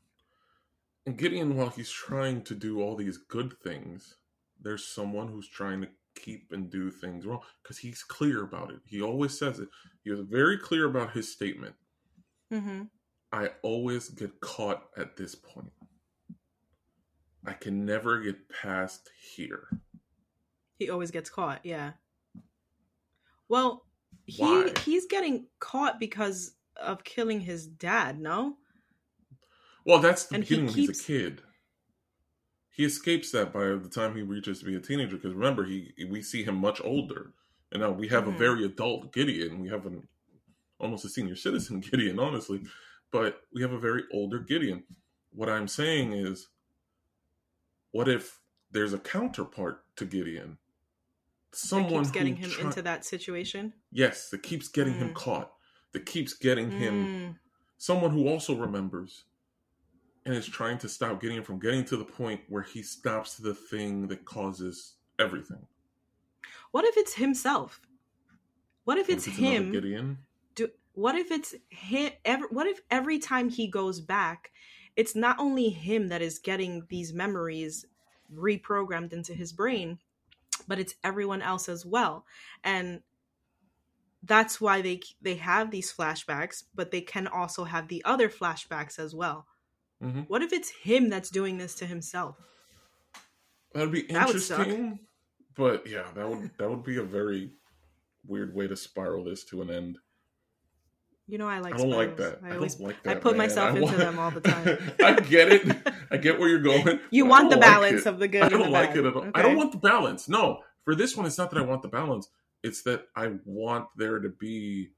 And 1.05 1.17
Gideon, 1.17 1.55
while 1.55 1.69
he's 1.69 1.89
trying 1.89 2.43
to 2.43 2.53
do 2.53 2.81
all 2.81 2.95
these 2.95 3.17
good 3.17 3.53
things, 3.63 4.17
there's 4.61 4.87
someone 4.87 5.29
who's 5.29 5.47
trying 5.47 5.81
to 5.81 5.87
keep 6.15 6.51
and 6.51 6.69
do 6.69 6.91
things 6.91 7.25
wrong 7.25 7.41
because 7.63 7.79
he's 7.79 8.03
clear 8.03 8.43
about 8.43 8.69
it. 8.69 8.81
He 8.85 9.01
always 9.01 9.37
says 9.37 9.59
it. 9.59 9.69
He 10.03 10.11
was 10.11 10.19
very 10.21 10.57
clear 10.57 10.85
about 10.85 11.13
his 11.13 11.31
statement. 11.31 11.75
mm-hmm. 12.53 12.83
I 13.31 13.49
always 13.61 14.09
get 14.09 14.41
caught 14.41 14.83
at 14.97 15.15
this 15.17 15.35
point. 15.35 15.71
I 17.45 17.53
can 17.53 17.85
never 17.85 18.19
get 18.21 18.49
past 18.49 19.09
here. 19.35 19.67
He 20.77 20.89
always 20.89 21.11
gets 21.11 21.29
caught, 21.29 21.61
yeah. 21.65 21.93
Well, 23.47 23.85
he 24.25 24.37
Why? 24.37 24.73
he's 24.85 25.05
getting 25.05 25.47
caught 25.59 25.99
because 25.99 26.55
of 26.77 27.03
killing 27.03 27.41
his 27.41 27.67
dad, 27.67 28.19
no? 28.19 28.57
Well, 29.85 29.99
that's 29.99 30.25
the 30.25 30.35
And 30.35 30.43
he 30.43 30.55
beginning 30.55 30.65
when 30.67 30.75
he's 30.75 30.89
a 30.89 30.93
kid. 30.93 31.41
He 32.69 32.85
escapes 32.85 33.31
that 33.31 33.51
by 33.53 33.65
the 33.65 33.89
time 33.89 34.15
he 34.15 34.21
reaches 34.21 34.59
to 34.59 34.65
be 34.65 34.75
a 34.75 34.79
teenager. 34.79 35.17
Because 35.17 35.33
remember, 35.33 35.65
he 35.65 35.93
we 36.09 36.21
see 36.21 36.43
him 36.43 36.55
much 36.55 36.81
older, 36.83 37.33
and 37.71 37.81
now 37.81 37.91
we 37.91 38.07
have 38.09 38.27
Mhm. 38.27 38.35
a 38.35 38.37
very 38.37 38.65
adult 38.65 39.13
Gideon. 39.13 39.59
We 39.59 39.69
have 39.69 39.85
an 39.85 40.07
almost 40.79 41.05
a 41.05 41.09
senior 41.09 41.35
citizen 41.35 41.79
Gideon, 41.91 42.19
honestly, 42.19 42.63
but 43.11 43.41
we 43.53 43.61
have 43.61 43.71
a 43.71 43.79
very 43.79 44.03
older 44.13 44.39
Gideon. 44.39 44.83
What 45.33 45.49
I'm 45.49 45.67
saying 45.67 46.13
is, 46.13 46.47
what 47.91 48.07
if 48.07 48.39
there's 48.71 48.93
a 48.93 48.99
counterpart 48.99 49.83
to 49.97 50.05
Gideon? 50.05 50.57
That 51.51 51.57
Someone 51.57 52.03
keeps 52.03 52.11
getting 52.11 52.35
him 52.37 52.49
try- 52.49 52.65
into 52.65 52.81
that 52.81 53.03
situation. 53.05 53.73
yes, 53.91 54.29
that 54.29 54.43
keeps 54.43 54.67
getting 54.69 54.93
him 54.93 55.09
Mm. 55.09 55.15
caught, 55.15 55.53
that 55.91 56.05
keeps 56.05 56.33
getting 56.33 56.71
him 56.71 57.05
Mm, 57.05 57.39
someone 57.77 58.11
who 58.11 58.27
also 58.27 58.55
remembers 58.55 59.25
and 60.25 60.33
is 60.35 60.47
trying 60.47 60.77
to 60.77 60.87
stop 60.87 61.19
Gideon 61.19 61.43
from 61.43 61.59
getting 61.59 61.83
to 61.85 61.97
the 61.97 62.05
point 62.05 62.41
where 62.47 62.61
he 62.63 62.81
stops 62.83 63.35
the 63.37 63.53
thing 63.55 64.07
that 64.07 64.23
causes 64.23 64.93
everything. 65.19 65.67
What 66.71 66.85
if 66.85 66.95
it's 66.95 67.15
himself? 67.15 67.81
What 68.85 68.97
if 68.97 69.09
it's 69.09 69.27
if 69.27 69.37
another 69.37 69.55
him? 69.55 69.71
Gideon. 69.73 70.17
What 70.93 71.15
if 71.15 71.31
it's 71.31 71.55
him 71.69 72.11
every, 72.25 72.47
what 72.49 72.67
if 72.67 72.81
every 72.89 73.19
time 73.19 73.49
he 73.49 73.67
goes 73.67 74.01
back 74.01 74.51
it's 74.95 75.15
not 75.15 75.39
only 75.39 75.69
him 75.69 76.09
that 76.09 76.21
is 76.21 76.39
getting 76.39 76.85
these 76.89 77.13
memories 77.13 77.85
reprogrammed 78.33 79.13
into 79.13 79.33
his 79.33 79.53
brain 79.53 79.99
but 80.67 80.79
it's 80.79 80.95
everyone 81.03 81.41
else 81.41 81.69
as 81.69 81.85
well 81.85 82.25
and 82.63 83.01
that's 84.23 84.61
why 84.61 84.81
they 84.81 84.99
they 85.21 85.35
have 85.35 85.71
these 85.71 85.91
flashbacks, 85.91 86.63
but 86.75 86.91
they 86.91 87.01
can 87.01 87.27
also 87.27 87.63
have 87.63 87.87
the 87.87 88.03
other 88.05 88.29
flashbacks 88.29 88.99
as 88.99 89.15
well. 89.15 89.47
Mhm. 90.01 90.27
What 90.27 90.41
if 90.43 90.53
it's 90.53 90.69
him 90.69 91.09
that's 91.09 91.29
doing 91.29 91.57
this 91.57 91.75
to 91.75 91.85
himself? 91.87 92.37
That'd 93.73 93.91
be 93.91 94.03
That 94.13 94.27
would 94.27 94.35
interesting. 94.35 95.07
but 95.55 95.87
yeah, 95.87 96.11
that 96.13 96.29
would 96.29 96.51
that 96.57 96.69
would 96.69 96.83
be 96.83 96.97
a 96.97 97.03
very 97.03 97.53
weird 98.25 98.53
way 98.55 98.67
to 98.67 98.75
spiral 98.77 99.23
this 99.25 99.43
to 99.45 99.61
an 99.61 99.71
end. 99.71 99.99
You 101.27 101.37
know, 101.37 101.47
I 101.47 101.59
like. 101.59 101.75
I 101.75 101.77
don't 101.77 101.89
like 101.91 102.17
that. 102.17 102.39
I 102.43 102.49
I, 102.49 102.55
always. 102.55 102.79
like 102.79 102.95
I 103.07 103.15
put 103.15 103.33
man. 103.37 103.47
myself 103.47 103.67
I 103.67 103.75
into 103.75 103.81
want- 103.83 103.97
them 103.97 104.19
all 104.19 104.31
the 104.31 104.41
time. 104.41 104.77
I 105.03 105.13
get 105.21 105.51
it. 105.51 105.77
I 106.09 106.17
get 106.17 106.39
where 106.39 106.49
you're 106.49 106.59
going. 106.59 106.99
You 107.11 107.25
want 107.25 107.49
the 107.49 107.55
don't 107.55 107.61
like 107.61 107.71
balance 107.71 108.05
of 108.05 108.19
the 108.19 108.27
good 108.27 108.41
I 108.43 108.45
and 108.47 108.53
the 108.55 108.57
don't 108.59 108.71
like 108.71 108.89
bad. 108.89 108.97
it 108.97 109.05
at 109.05 109.15
all. 109.15 109.27
I 109.33 109.41
don't 109.41 109.55
want 109.55 109.71
the 109.71 109.77
balance. 109.77 110.27
No, 110.27 110.59
for 110.83 110.93
this 110.95 111.15
one, 111.15 111.25
it's 111.25 111.37
not 111.37 111.49
that 111.51 111.59
I 111.59 111.63
want 111.65 111.83
the 111.83 111.87
balance. 111.87 112.27
It's 112.63 112.81
that 112.83 113.07
I 113.15 113.33
want 113.45 113.87
there 113.95 114.19
to 114.19 114.29
be 114.29 114.89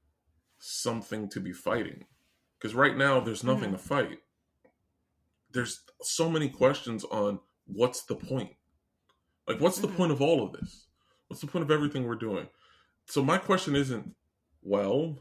something 0.58 1.28
to 1.30 1.40
be 1.40 1.52
fighting. 1.52 2.04
Because 2.58 2.74
right 2.74 2.96
now, 2.96 3.20
there's 3.20 3.44
nothing 3.44 3.64
Mm-hmm. 3.70 3.72
to 3.76 3.78
fight. 3.78 4.18
There's 5.52 5.80
so 6.02 6.28
many 6.28 6.48
questions 6.48 7.04
on 7.04 7.38
what's 7.66 8.02
the 8.04 8.16
point. 8.16 8.50
Like, 9.46 9.60
what's 9.60 9.78
the 9.78 9.88
Mhm. 9.88 9.96
point 9.96 10.12
of 10.12 10.20
all 10.20 10.44
of 10.44 10.52
this? 10.52 10.86
What's 11.28 11.40
the 11.40 11.46
point 11.46 11.62
of 11.64 11.70
everything 11.70 12.04
we're 12.06 12.14
doing? 12.16 12.48
So 13.06 13.22
my 13.22 13.38
question 13.38 13.76
isn't, 13.76 14.14
well, 14.62 15.18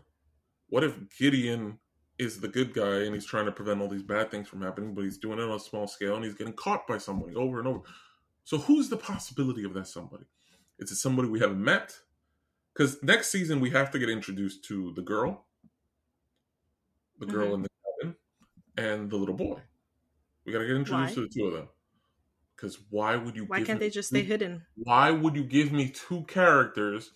what 0.73 0.83
if 0.83 0.95
Gideon 1.19 1.77
is 2.17 2.39
the 2.39 2.47
good 2.47 2.73
guy 2.73 3.03
and 3.03 3.13
he's 3.13 3.27
trying 3.27 3.45
to 3.45 3.51
prevent 3.51 3.79
all 3.79 3.87
these 3.87 4.01
bad 4.01 4.31
things 4.31 4.47
from 4.47 4.63
happening, 4.63 4.95
but 4.95 5.03
he's 5.03 5.19
doing 5.19 5.37
it 5.37 5.43
on 5.43 5.51
a 5.51 5.59
small 5.59 5.85
scale 5.85 6.15
and 6.15 6.25
he's 6.25 6.33
getting 6.33 6.53
caught 6.53 6.87
by 6.87 6.97
somebody 6.97 7.35
over 7.35 7.59
and 7.59 7.67
over. 7.67 7.81
So 8.43 8.57
who's 8.57 8.89
the 8.89 8.97
possibility 8.97 9.65
of 9.65 9.75
that 9.75 9.87
somebody? 9.87 10.23
Is 10.79 10.91
it 10.91 10.95
somebody 10.95 11.27
we 11.29 11.39
haven't 11.39 11.63
met? 11.63 11.95
Because 12.73 12.97
next 13.03 13.29
season 13.29 13.59
we 13.59 13.69
have 13.69 13.91
to 13.91 13.99
get 13.99 14.09
introduced 14.09 14.65
to 14.65 14.91
the 14.95 15.03
girl, 15.03 15.45
the 17.19 17.27
girl 17.27 17.49
Mhm. 17.49 17.53
in 17.53 17.61
the 17.61 17.69
cabin, 18.01 18.15
and 18.75 19.11
the 19.11 19.15
little 19.15 19.35
boy. 19.35 19.61
We 20.43 20.53
got 20.53 20.57
to 20.57 20.65
get 20.65 20.75
introduced 20.75 21.09
Why? 21.11 21.13
to 21.13 21.21
the 21.21 21.29
two 21.29 21.45
of 21.45 21.53
them. 21.53 21.69
Because 22.55 22.79
why 22.89 23.15
would 23.15 23.35
you? 23.35 23.45
Why 23.45 23.63
can't 23.63 23.79
they 23.79 23.91
just 23.91 24.09
two 24.09 24.15
stay 24.15 24.23
hidden? 24.23 24.65
why 24.73 25.11
would 25.11 25.35
you 25.35 25.43
give 25.43 25.71
me 25.71 25.91
two 25.91 26.23
characters 26.23 27.11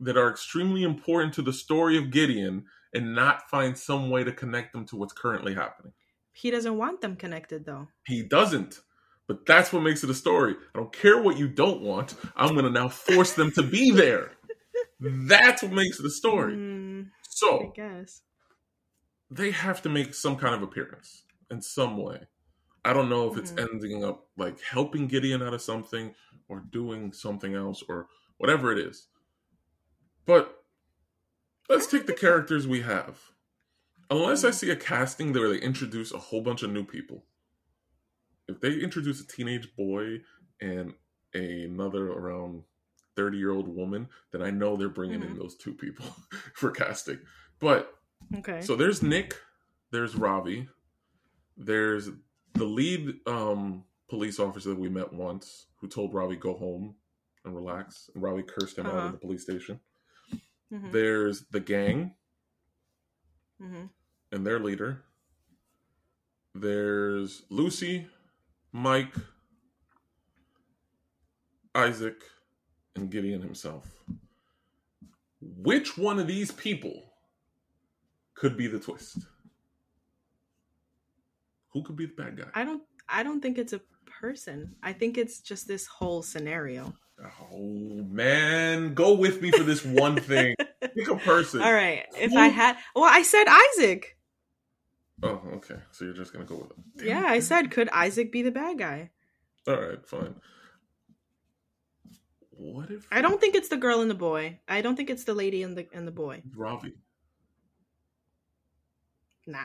that 0.00 0.16
are 0.16 0.30
extremely 0.30 0.82
important 0.82 1.34
to 1.34 1.42
the 1.42 1.52
story 1.52 1.98
of 1.98 2.10
Gideon 2.10 2.64
and 2.94 3.14
not 3.14 3.48
find 3.50 3.76
some 3.76 4.10
way 4.10 4.24
to 4.24 4.32
connect 4.32 4.72
them 4.72 4.84
to 4.86 4.96
what's 4.96 5.12
currently 5.12 5.54
happening? 5.54 5.92
He 6.32 6.50
doesn't 6.50 6.76
want 6.76 7.00
them 7.00 7.16
connected 7.16 7.64
though. 7.64 7.88
He 8.06 8.22
doesn't. 8.22 8.80
But 9.28 9.46
that's 9.46 9.72
what 9.72 9.82
makes 9.82 10.02
it 10.02 10.10
a 10.10 10.14
story. 10.14 10.54
I 10.74 10.78
don't 10.78 10.92
care 10.92 11.22
what 11.22 11.38
you 11.38 11.48
don't 11.48 11.80
want. 11.80 12.14
I'm 12.36 12.54
going 12.54 12.64
to 12.64 12.70
now 12.70 12.88
force 12.88 13.34
them 13.34 13.50
to 13.52 13.62
be 13.62 13.90
there. 13.94 14.32
That's 15.00 15.62
what 15.62 15.72
makes 15.72 16.00
it 16.00 16.06
a 16.06 16.10
story. 16.10 16.56
Mm, 16.56 17.06
I 17.06 17.08
So 17.28 17.72
guess. 17.74 18.22
they 19.30 19.50
have 19.50 19.82
to 19.82 19.88
make 19.88 20.14
some 20.14 20.36
kind 20.36 20.54
of 20.54 20.62
appearance 20.62 21.24
in 21.50 21.62
some 21.62 21.96
way. 21.96 22.20
I 22.84 22.92
don't 22.92 23.08
know 23.08 23.30
if 23.30 23.38
it's 23.38 23.52
Mhm. 23.52 23.68
ending 23.72 24.04
up 24.04 24.26
like 24.36 24.60
helping 24.60 25.06
Gideon 25.06 25.42
out 25.42 25.54
of 25.54 25.62
something 25.62 26.14
or 26.48 26.60
doing 26.60 27.12
something 27.12 27.54
else 27.54 27.82
or 27.88 28.08
whatever 28.38 28.72
it 28.72 28.78
is. 28.78 29.08
But 30.26 30.61
let's 31.72 31.86
take 31.86 32.06
the 32.06 32.12
characters 32.12 32.66
we 32.66 32.82
have. 32.82 33.18
Unless 34.10 34.44
I 34.44 34.50
see 34.50 34.70
a 34.70 34.76
casting 34.76 35.32
where 35.32 35.48
they 35.48 35.56
introduce 35.58 36.12
a 36.12 36.18
whole 36.18 36.42
bunch 36.42 36.62
of 36.62 36.70
new 36.70 36.84
people. 36.84 37.24
If 38.46 38.60
they 38.60 38.72
introduce 38.74 39.20
a 39.20 39.26
teenage 39.26 39.74
boy 39.74 40.20
and 40.60 40.92
another 41.32 42.12
around 42.12 42.64
30 43.16 43.38
year 43.38 43.50
old 43.52 43.68
woman, 43.68 44.08
then 44.30 44.42
I 44.42 44.50
know 44.50 44.76
they're 44.76 44.88
bringing 44.90 45.22
in 45.22 45.34
Mhm. 45.34 45.38
those 45.38 45.56
two 45.56 45.72
people 45.72 46.04
for 46.54 46.70
casting. 46.70 47.20
But 47.58 47.94
Okay. 48.36 48.60
so 48.60 48.76
there's 48.76 49.02
Nick, 49.02 49.36
there's 49.90 50.14
Ravi, 50.14 50.68
there's 51.56 52.10
the 52.54 52.64
lead 52.64 53.20
um, 53.26 53.84
police 54.08 54.38
officer 54.38 54.70
that 54.70 54.78
we 54.78 54.90
met 54.90 55.10
once 55.12 55.66
who 55.76 55.88
told 55.88 56.12
Ravi 56.12 56.36
go 56.36 56.54
home 56.54 56.96
and 57.46 57.54
relax, 57.54 58.10
and 58.14 58.22
Ravi 58.22 58.42
cursed 58.42 58.76
him 58.76 58.86
out 58.86 58.94
Uh-huh. 58.94 59.06
in 59.06 59.12
the 59.12 59.18
police 59.18 59.42
station. 59.42 59.80
Mhm, 60.72 60.90
There's 60.90 61.42
the 61.50 61.60
gang 61.60 62.14
mhm. 63.60 63.90
and 64.30 64.46
their 64.46 64.58
leader. 64.58 65.04
There's 66.54 67.42
Lucy, 67.50 68.06
Mike, 68.72 69.14
Isaac, 71.74 72.22
and 72.96 73.10
Gideon 73.10 73.42
himself. 73.42 73.86
Which 75.40 75.98
one 75.98 76.18
of 76.18 76.26
these 76.26 76.50
people 76.52 77.12
could 78.34 78.56
be 78.56 78.66
the 78.66 78.78
twist? 78.78 79.18
Who 81.72 81.82
could 81.82 81.96
be 81.96 82.06
the 82.06 82.14
bad 82.14 82.36
guy? 82.36 82.48
I 82.54 82.64
don't. 82.64 82.82
I 83.08 83.22
don't 83.22 83.40
think 83.40 83.58
it's 83.58 83.72
a 83.72 83.80
person. 84.06 84.76
I 84.82 84.92
think 84.92 85.18
it's 85.18 85.40
just 85.40 85.66
this 85.66 85.86
whole 85.86 86.22
scenario. 86.22 86.94
Oh 87.52 88.04
man, 88.08 88.94
go 88.94 89.14
with 89.14 89.40
me 89.40 89.50
for 89.50 89.62
this 89.62 89.84
one 89.84 90.16
thing. 90.16 90.54
Pick 90.80 91.08
a 91.08 91.16
person. 91.16 91.62
All 91.62 91.72
right. 91.72 92.04
If 92.18 92.32
I 92.34 92.48
had, 92.48 92.76
well, 92.94 93.04
I 93.04 93.22
said 93.22 93.44
Isaac. 93.48 94.16
Oh, 95.22 95.40
okay. 95.54 95.76
So 95.92 96.04
you're 96.04 96.14
just 96.14 96.32
gonna 96.32 96.44
go 96.44 96.56
with 96.56 96.70
it. 96.70 96.76
Damn 96.98 97.06
Yeah. 97.06 97.24
I 97.26 97.38
said, 97.40 97.70
could 97.70 97.88
Isaac 97.90 98.32
be 98.32 98.42
the 98.42 98.50
bad 98.50 98.78
guy? 98.78 99.10
All 99.68 99.80
right, 99.80 100.04
fine. 100.04 100.34
What 102.50 102.90
if 102.90 103.06
I 103.10 103.22
don't 103.22 103.40
think 103.40 103.54
it's 103.54 103.68
the 103.68 103.76
girl 103.76 104.00
and 104.02 104.10
the 104.10 104.14
boy. 104.14 104.60
I 104.68 104.82
don't 104.82 104.96
think 104.96 105.10
it's 105.10 105.24
the 105.24 105.34
lady 105.34 105.62
and 105.62 105.76
the 105.76 105.86
and 105.92 106.06
the 106.06 106.12
boy. 106.12 106.42
Ravi? 106.56 106.94
Nah, 109.46 109.64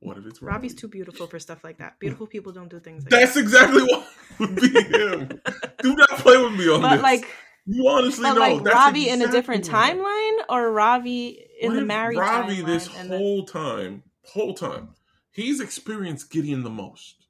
What 0.00 0.16
if 0.18 0.26
it's 0.26 0.40
Ravi? 0.40 0.54
Robbie's 0.54 0.74
too 0.74 0.88
beautiful 0.88 1.26
for 1.26 1.38
stuff 1.38 1.64
like 1.64 1.78
that. 1.78 1.98
Beautiful 1.98 2.26
people 2.34 2.52
don't 2.52 2.68
do 2.68 2.78
things 2.80 3.04
like 3.04 3.10
That's 3.10 3.36
exactly 3.36 3.82
what 3.82 4.06
would 4.38 4.54
be 4.56 4.68
him. 4.70 5.40
Do 5.82 5.94
not 5.96 6.10
play 6.10 6.36
with 6.42 6.52
me 6.58 6.68
on 6.70 6.82
that. 6.82 6.88
But 6.90 6.94
this. 6.96 7.02
like, 7.02 7.26
you 7.66 7.86
honestly 7.88 8.22
but 8.22 8.34
know. 8.34 8.40
like 8.40 8.62
that's 8.64 8.74
Robbie 8.74 9.08
in 9.08 9.22
a 9.22 9.30
different 9.30 9.66
what- 9.68 9.76
timeline, 9.96 10.36
or 10.48 10.70
Robbie 10.72 11.44
in 11.60 11.68
What 11.70 11.74
the 11.76 11.80
if 11.82 11.86
married 11.86 12.18
Ravi 12.18 12.56
timeline. 12.62 12.66
this 12.66 12.96
and 12.96 13.10
the- 13.10 13.18
whole 13.18 13.44
time, 13.44 14.02
whole 14.24 14.54
time, 14.54 14.90
he's 15.30 15.60
experienced 15.60 16.30
Gideon 16.30 16.62
the 16.62 16.70
most. 16.70 17.26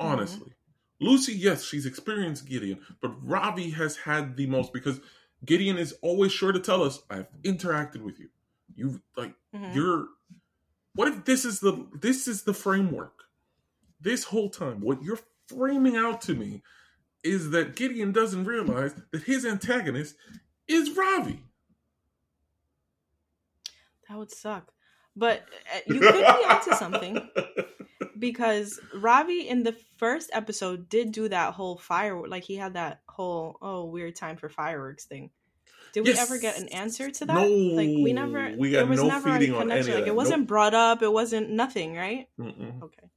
Mm-hmm. 0.00 0.12
Honestly, 0.12 0.52
Lucy, 1.00 1.32
yes, 1.34 1.64
she's 1.64 1.86
experienced 1.86 2.46
Gideon, 2.48 2.80
but 3.02 3.12
Ravi 3.22 3.70
has 3.70 3.96
had 3.96 4.36
the 4.36 4.46
most 4.46 4.72
because 4.72 5.00
Gideon 5.44 5.76
is 5.78 5.92
always 6.02 6.32
sure 6.32 6.52
to 6.52 6.60
tell 6.60 6.82
us, 6.82 7.02
"I've 7.10 7.28
interacted 7.42 8.02
with 8.02 8.18
you. 8.18 8.28
You 8.74 9.00
like 9.16 9.34
Mhm. 9.54 9.74
you're." 9.74 10.06
What 10.96 11.08
if 11.08 11.26
this 11.26 11.44
is 11.44 11.60
the 11.60 11.86
this 11.92 12.26
is 12.26 12.42
the 12.42 12.54
framework? 12.54 13.24
This 14.00 14.24
whole 14.24 14.48
time, 14.48 14.80
what 14.80 15.02
you're 15.02 15.20
framing 15.46 15.94
out 15.94 16.22
to 16.22 16.34
me 16.34 16.62
is 17.22 17.50
that 17.50 17.76
Gideon 17.76 18.12
doesn't 18.12 18.44
realize 18.44 18.94
that 19.12 19.22
his 19.24 19.44
antagonist 19.44 20.16
is 20.66 20.96
Ravi. 20.96 21.42
that 24.08 24.16
would 24.16 24.30
suck. 24.30 24.72
But 25.14 25.44
uh, 25.74 25.80
you 25.86 26.00
could 26.00 26.14
be 26.14 26.24
onto 26.24 26.72
something 26.72 27.28
because 28.18 28.80
Ravi 28.94 29.48
in 29.48 29.64
the 29.64 29.76
first 29.98 30.30
episode 30.32 30.88
did 30.88 31.12
do 31.12 31.28
that 31.28 31.52
whole 31.54 31.76
firework. 31.76 32.30
Like 32.30 32.44
he 32.44 32.56
had 32.56 32.74
that 32.74 33.02
whole 33.06 33.58
oh 33.60 33.84
weird 33.84 34.16
time 34.16 34.36
for 34.36 34.48
fireworks 34.48 35.04
thing. 35.04 35.30
Did 36.04 36.04
we 36.14 36.18
ever 36.18 36.38
get 36.38 36.58
an 36.60 36.68
answer 36.68 37.10
to 37.10 37.24
that? 37.26 37.34
No, 37.34 37.48
like 37.48 37.88
we 37.88 38.12
never. 38.12 38.54
we 38.56 38.70
got 38.70 38.78
there 38.78 38.86
was 38.86 39.00
no 39.02 39.08
never 39.08 39.32
feeding 39.32 39.52
a 39.54 39.56
on 39.56 39.62
connection. 39.62 39.94
like 39.94 40.06
it 40.06 40.14
wasn't 40.14 40.46
brought 40.46 40.74
up. 40.74 41.02
It 41.02 41.10
wasn't 41.12 41.48
nothing, 41.50 41.94
right? 41.94 42.28
Mm-mm. 42.38 42.82
Okay. 42.82 43.08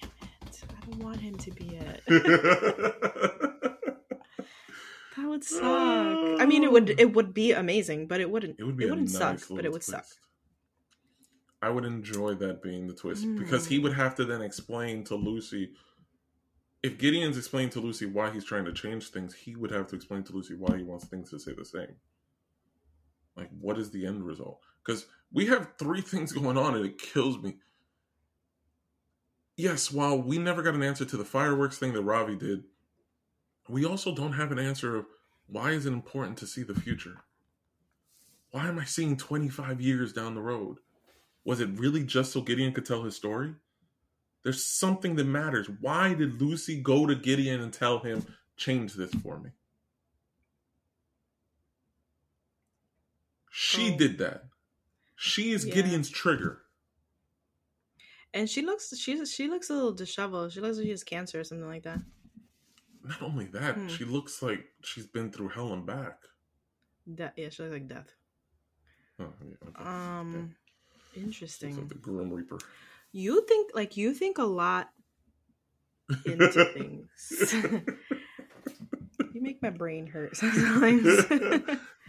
Damn 0.00 0.10
it! 0.48 0.62
I 0.70 0.86
don't 0.90 1.02
want 1.02 1.20
him 1.20 1.36
to 1.38 1.50
be 1.50 1.76
it. 1.76 2.02
That 5.16 5.28
would 5.28 5.44
suck. 5.44 6.40
I 6.40 6.46
mean, 6.46 6.64
it 6.64 6.72
would 6.72 6.88
it 6.98 7.12
would 7.14 7.34
be 7.34 7.52
amazing, 7.52 8.06
but 8.06 8.20
it 8.20 8.30
wouldn't. 8.30 8.56
It 8.58 8.64
would 8.64 8.76
be. 8.76 8.84
It 8.84 8.90
wouldn't 8.90 9.12
nice 9.12 9.18
suck, 9.18 9.40
but 9.56 9.64
it 9.64 9.72
would 9.72 9.82
suck. 9.82 10.06
I 11.60 11.68
would 11.70 11.84
enjoy 11.84 12.34
that 12.36 12.62
being 12.62 12.86
the 12.88 12.94
twist 12.94 13.26
because 13.36 13.66
he 13.66 13.78
Mm. 13.78 13.82
would 13.84 13.92
have 13.94 14.14
to 14.16 14.24
then 14.24 14.42
explain 14.42 15.04
to 15.04 15.14
Lucy. 15.16 15.72
If 16.82 16.98
Gideon's 16.98 17.38
explained 17.38 17.72
to 17.72 17.80
Lucy 17.80 18.06
why 18.06 18.30
he's 18.30 18.44
trying 18.44 18.64
to 18.64 18.72
change 18.72 19.08
things, 19.08 19.34
he 19.34 19.54
would 19.54 19.70
have 19.70 19.86
to 19.88 19.96
explain 19.96 20.24
to 20.24 20.32
Lucy 20.32 20.54
why 20.54 20.76
he 20.76 20.82
wants 20.82 21.04
things 21.04 21.30
to 21.30 21.38
stay 21.38 21.52
the 21.52 21.64
same. 21.64 21.94
Like, 23.36 23.50
what 23.60 23.78
is 23.78 23.90
the 23.90 24.04
end 24.04 24.24
result? 24.24 24.60
Because 24.84 25.06
we 25.32 25.46
have 25.46 25.70
three 25.78 26.00
things 26.00 26.32
going 26.32 26.58
on 26.58 26.74
and 26.74 26.84
it 26.84 26.98
kills 26.98 27.38
me. 27.38 27.56
Yes, 29.56 29.92
while 29.92 30.20
we 30.20 30.38
never 30.38 30.62
got 30.62 30.74
an 30.74 30.82
answer 30.82 31.04
to 31.04 31.16
the 31.16 31.24
fireworks 31.24 31.78
thing 31.78 31.92
that 31.92 32.02
Ravi 32.02 32.36
did, 32.36 32.64
we 33.68 33.84
also 33.84 34.14
don't 34.14 34.32
have 34.32 34.50
an 34.50 34.58
answer 34.58 34.96
of 34.96 35.06
why 35.46 35.70
is 35.70 35.86
it 35.86 35.92
important 35.92 36.36
to 36.38 36.46
see 36.46 36.62
the 36.62 36.74
future? 36.74 37.18
Why 38.50 38.68
am 38.68 38.78
I 38.78 38.84
seeing 38.84 39.16
25 39.16 39.80
years 39.80 40.12
down 40.12 40.34
the 40.34 40.42
road? 40.42 40.78
Was 41.44 41.60
it 41.60 41.78
really 41.78 42.02
just 42.02 42.32
so 42.32 42.40
Gideon 42.40 42.72
could 42.72 42.86
tell 42.86 43.04
his 43.04 43.16
story? 43.16 43.54
There's 44.42 44.64
something 44.64 45.14
that 45.16 45.24
matters. 45.26 45.68
Why 45.80 46.14
did 46.14 46.40
Lucy 46.40 46.80
go 46.80 47.06
to 47.06 47.14
Gideon 47.14 47.60
and 47.60 47.72
tell 47.72 48.00
him, 48.00 48.26
change 48.56 48.94
this 48.94 49.12
for 49.14 49.38
me? 49.38 49.50
She 53.50 53.92
Oh. 53.92 53.98
did 53.98 54.18
that. 54.18 54.48
She 55.16 55.52
is 55.52 55.64
Yeah. 55.66 55.74
Gideon's 55.74 56.10
trigger. 56.10 56.64
And 58.34 58.48
she 58.48 58.62
looks 58.62 58.96
she's 58.96 59.30
she 59.32 59.46
looks 59.46 59.68
a 59.68 59.74
little 59.74 59.92
disheveled. 59.92 60.52
She 60.52 60.60
looks 60.60 60.78
like 60.78 60.84
she 60.86 60.90
has 60.90 61.04
cancer 61.04 61.38
or 61.40 61.44
something 61.44 61.68
like 61.68 61.82
that. 61.82 62.00
Not 63.04 63.20
only 63.20 63.46
that, 63.46 63.74
Hmm. 63.76 63.88
she 63.88 64.04
looks 64.04 64.40
like 64.42 64.72
she's 64.82 65.06
been 65.06 65.30
through 65.30 65.48
hell 65.48 65.72
and 65.72 65.84
back. 65.84 66.22
De- 67.14 67.32
yeah, 67.36 67.50
she 67.50 67.62
looks 67.62 67.72
like 67.74 67.88
death. 67.88 68.14
Oh, 69.18 69.32
yeah, 69.44 69.68
okay. 69.68 69.82
Um 69.84 70.32
looks 70.94 71.16
interesting. 71.16 71.76
like 71.76 71.88
the 71.88 71.94
Grim 71.96 72.32
Reaper. 72.32 72.58
You 73.12 73.44
think 73.46 73.72
like 73.74 73.96
you 73.96 74.14
think 74.14 74.38
a 74.38 74.44
lot 74.44 74.90
into 76.26 76.64
things. 76.74 77.54
you 79.34 79.40
make 79.40 79.62
my 79.62 79.70
brain 79.70 80.06
hurt 80.06 80.36
sometimes. 80.36 81.04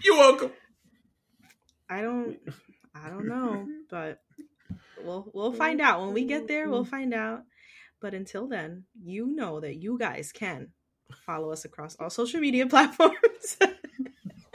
You're 0.04 0.18
welcome. 0.18 0.51
I 1.89 2.01
don't 2.01 2.39
I 2.95 3.10
don't 3.10 3.28
know, 3.28 3.68
but 3.89 4.22
we'll 5.04 5.30
we'll 5.34 5.54
find 5.54 5.82
out 5.82 6.01
when 6.01 6.14
we 6.14 6.26
get 6.26 6.47
there. 6.47 6.70
We'll 6.70 6.86
find 6.86 7.14
out. 7.14 7.43
But 8.01 8.14
until 8.14 8.47
then, 8.47 8.84
you 9.01 9.28
know 9.28 9.60
that 9.62 9.76
you 9.76 9.97
guys 9.97 10.32
can 10.32 10.70
follow 11.26 11.51
us 11.51 11.64
across 11.66 11.95
all 11.97 12.10
social 12.10 12.39
media 12.39 12.66
platforms. 12.68 13.58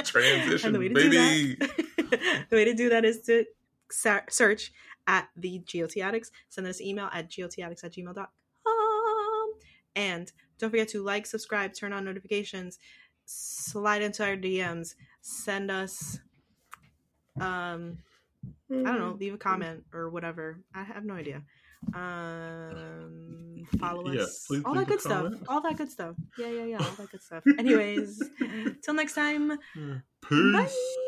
Transition, 0.05 0.67
And 0.67 0.75
the 0.75 0.81
way 0.81 0.89
to 0.89 0.95
do 0.95 1.11
that, 1.11 2.47
the 2.51 2.57
way 2.57 2.65
to 2.65 2.75
do 2.75 2.91
that 2.91 3.05
is 3.05 3.21
to 3.23 3.45
search 4.31 4.73
at 5.09 5.29
the 5.37 5.61
GOT 5.73 5.97
Addicts. 6.01 6.31
Send 6.49 6.67
us 6.69 6.79
an 6.79 6.87
email 6.87 7.09
at 7.13 7.29
gotaddicts 7.31 7.83
at 7.83 7.93
gmail.com. 7.95 8.27
And 9.97 10.31
don't 10.61 10.71
forget 10.71 10.87
to 10.89 11.03
like, 11.03 11.27
subscribe, 11.27 11.75
turn 11.75 11.93
on 11.93 12.05
notifications, 12.05 12.79
slide 13.25 14.03
into 14.03 14.25
our 14.25 14.37
DMs, 14.37 14.95
send 15.23 15.73
us, 15.73 16.21
um, 17.41 17.99
I 18.71 18.75
don't 18.75 18.99
know, 19.01 19.17
leave 19.19 19.35
a 19.35 19.39
comment 19.39 19.83
or 19.93 20.11
whatever. 20.11 20.61
I 20.73 20.85
have 20.85 21.05
no 21.05 21.15
idea. 21.15 21.43
Um, 21.95 23.67
follow 23.79 24.11
Yeah, 24.13 24.23
us. 24.23 24.45
please 24.47 24.63
all 24.65 24.75
that 24.75 24.83
a 24.83 24.87
good 24.87 25.01
stuff. 25.01 25.33
All 25.49 25.61
that 25.63 25.77
good 25.77 25.91
stuff. 25.91 26.15
Yeah, 26.39 26.49
yeah, 26.51 26.65
yeah. 26.65 26.79
All 26.79 26.91
that 26.99 27.11
good 27.11 27.23
stuff. 27.23 27.43
Anyways, 27.59 28.23
till 28.83 28.95
next 28.95 29.15
time. 29.15 29.59
Peace. 30.29 30.53
Bye. 30.53 31.05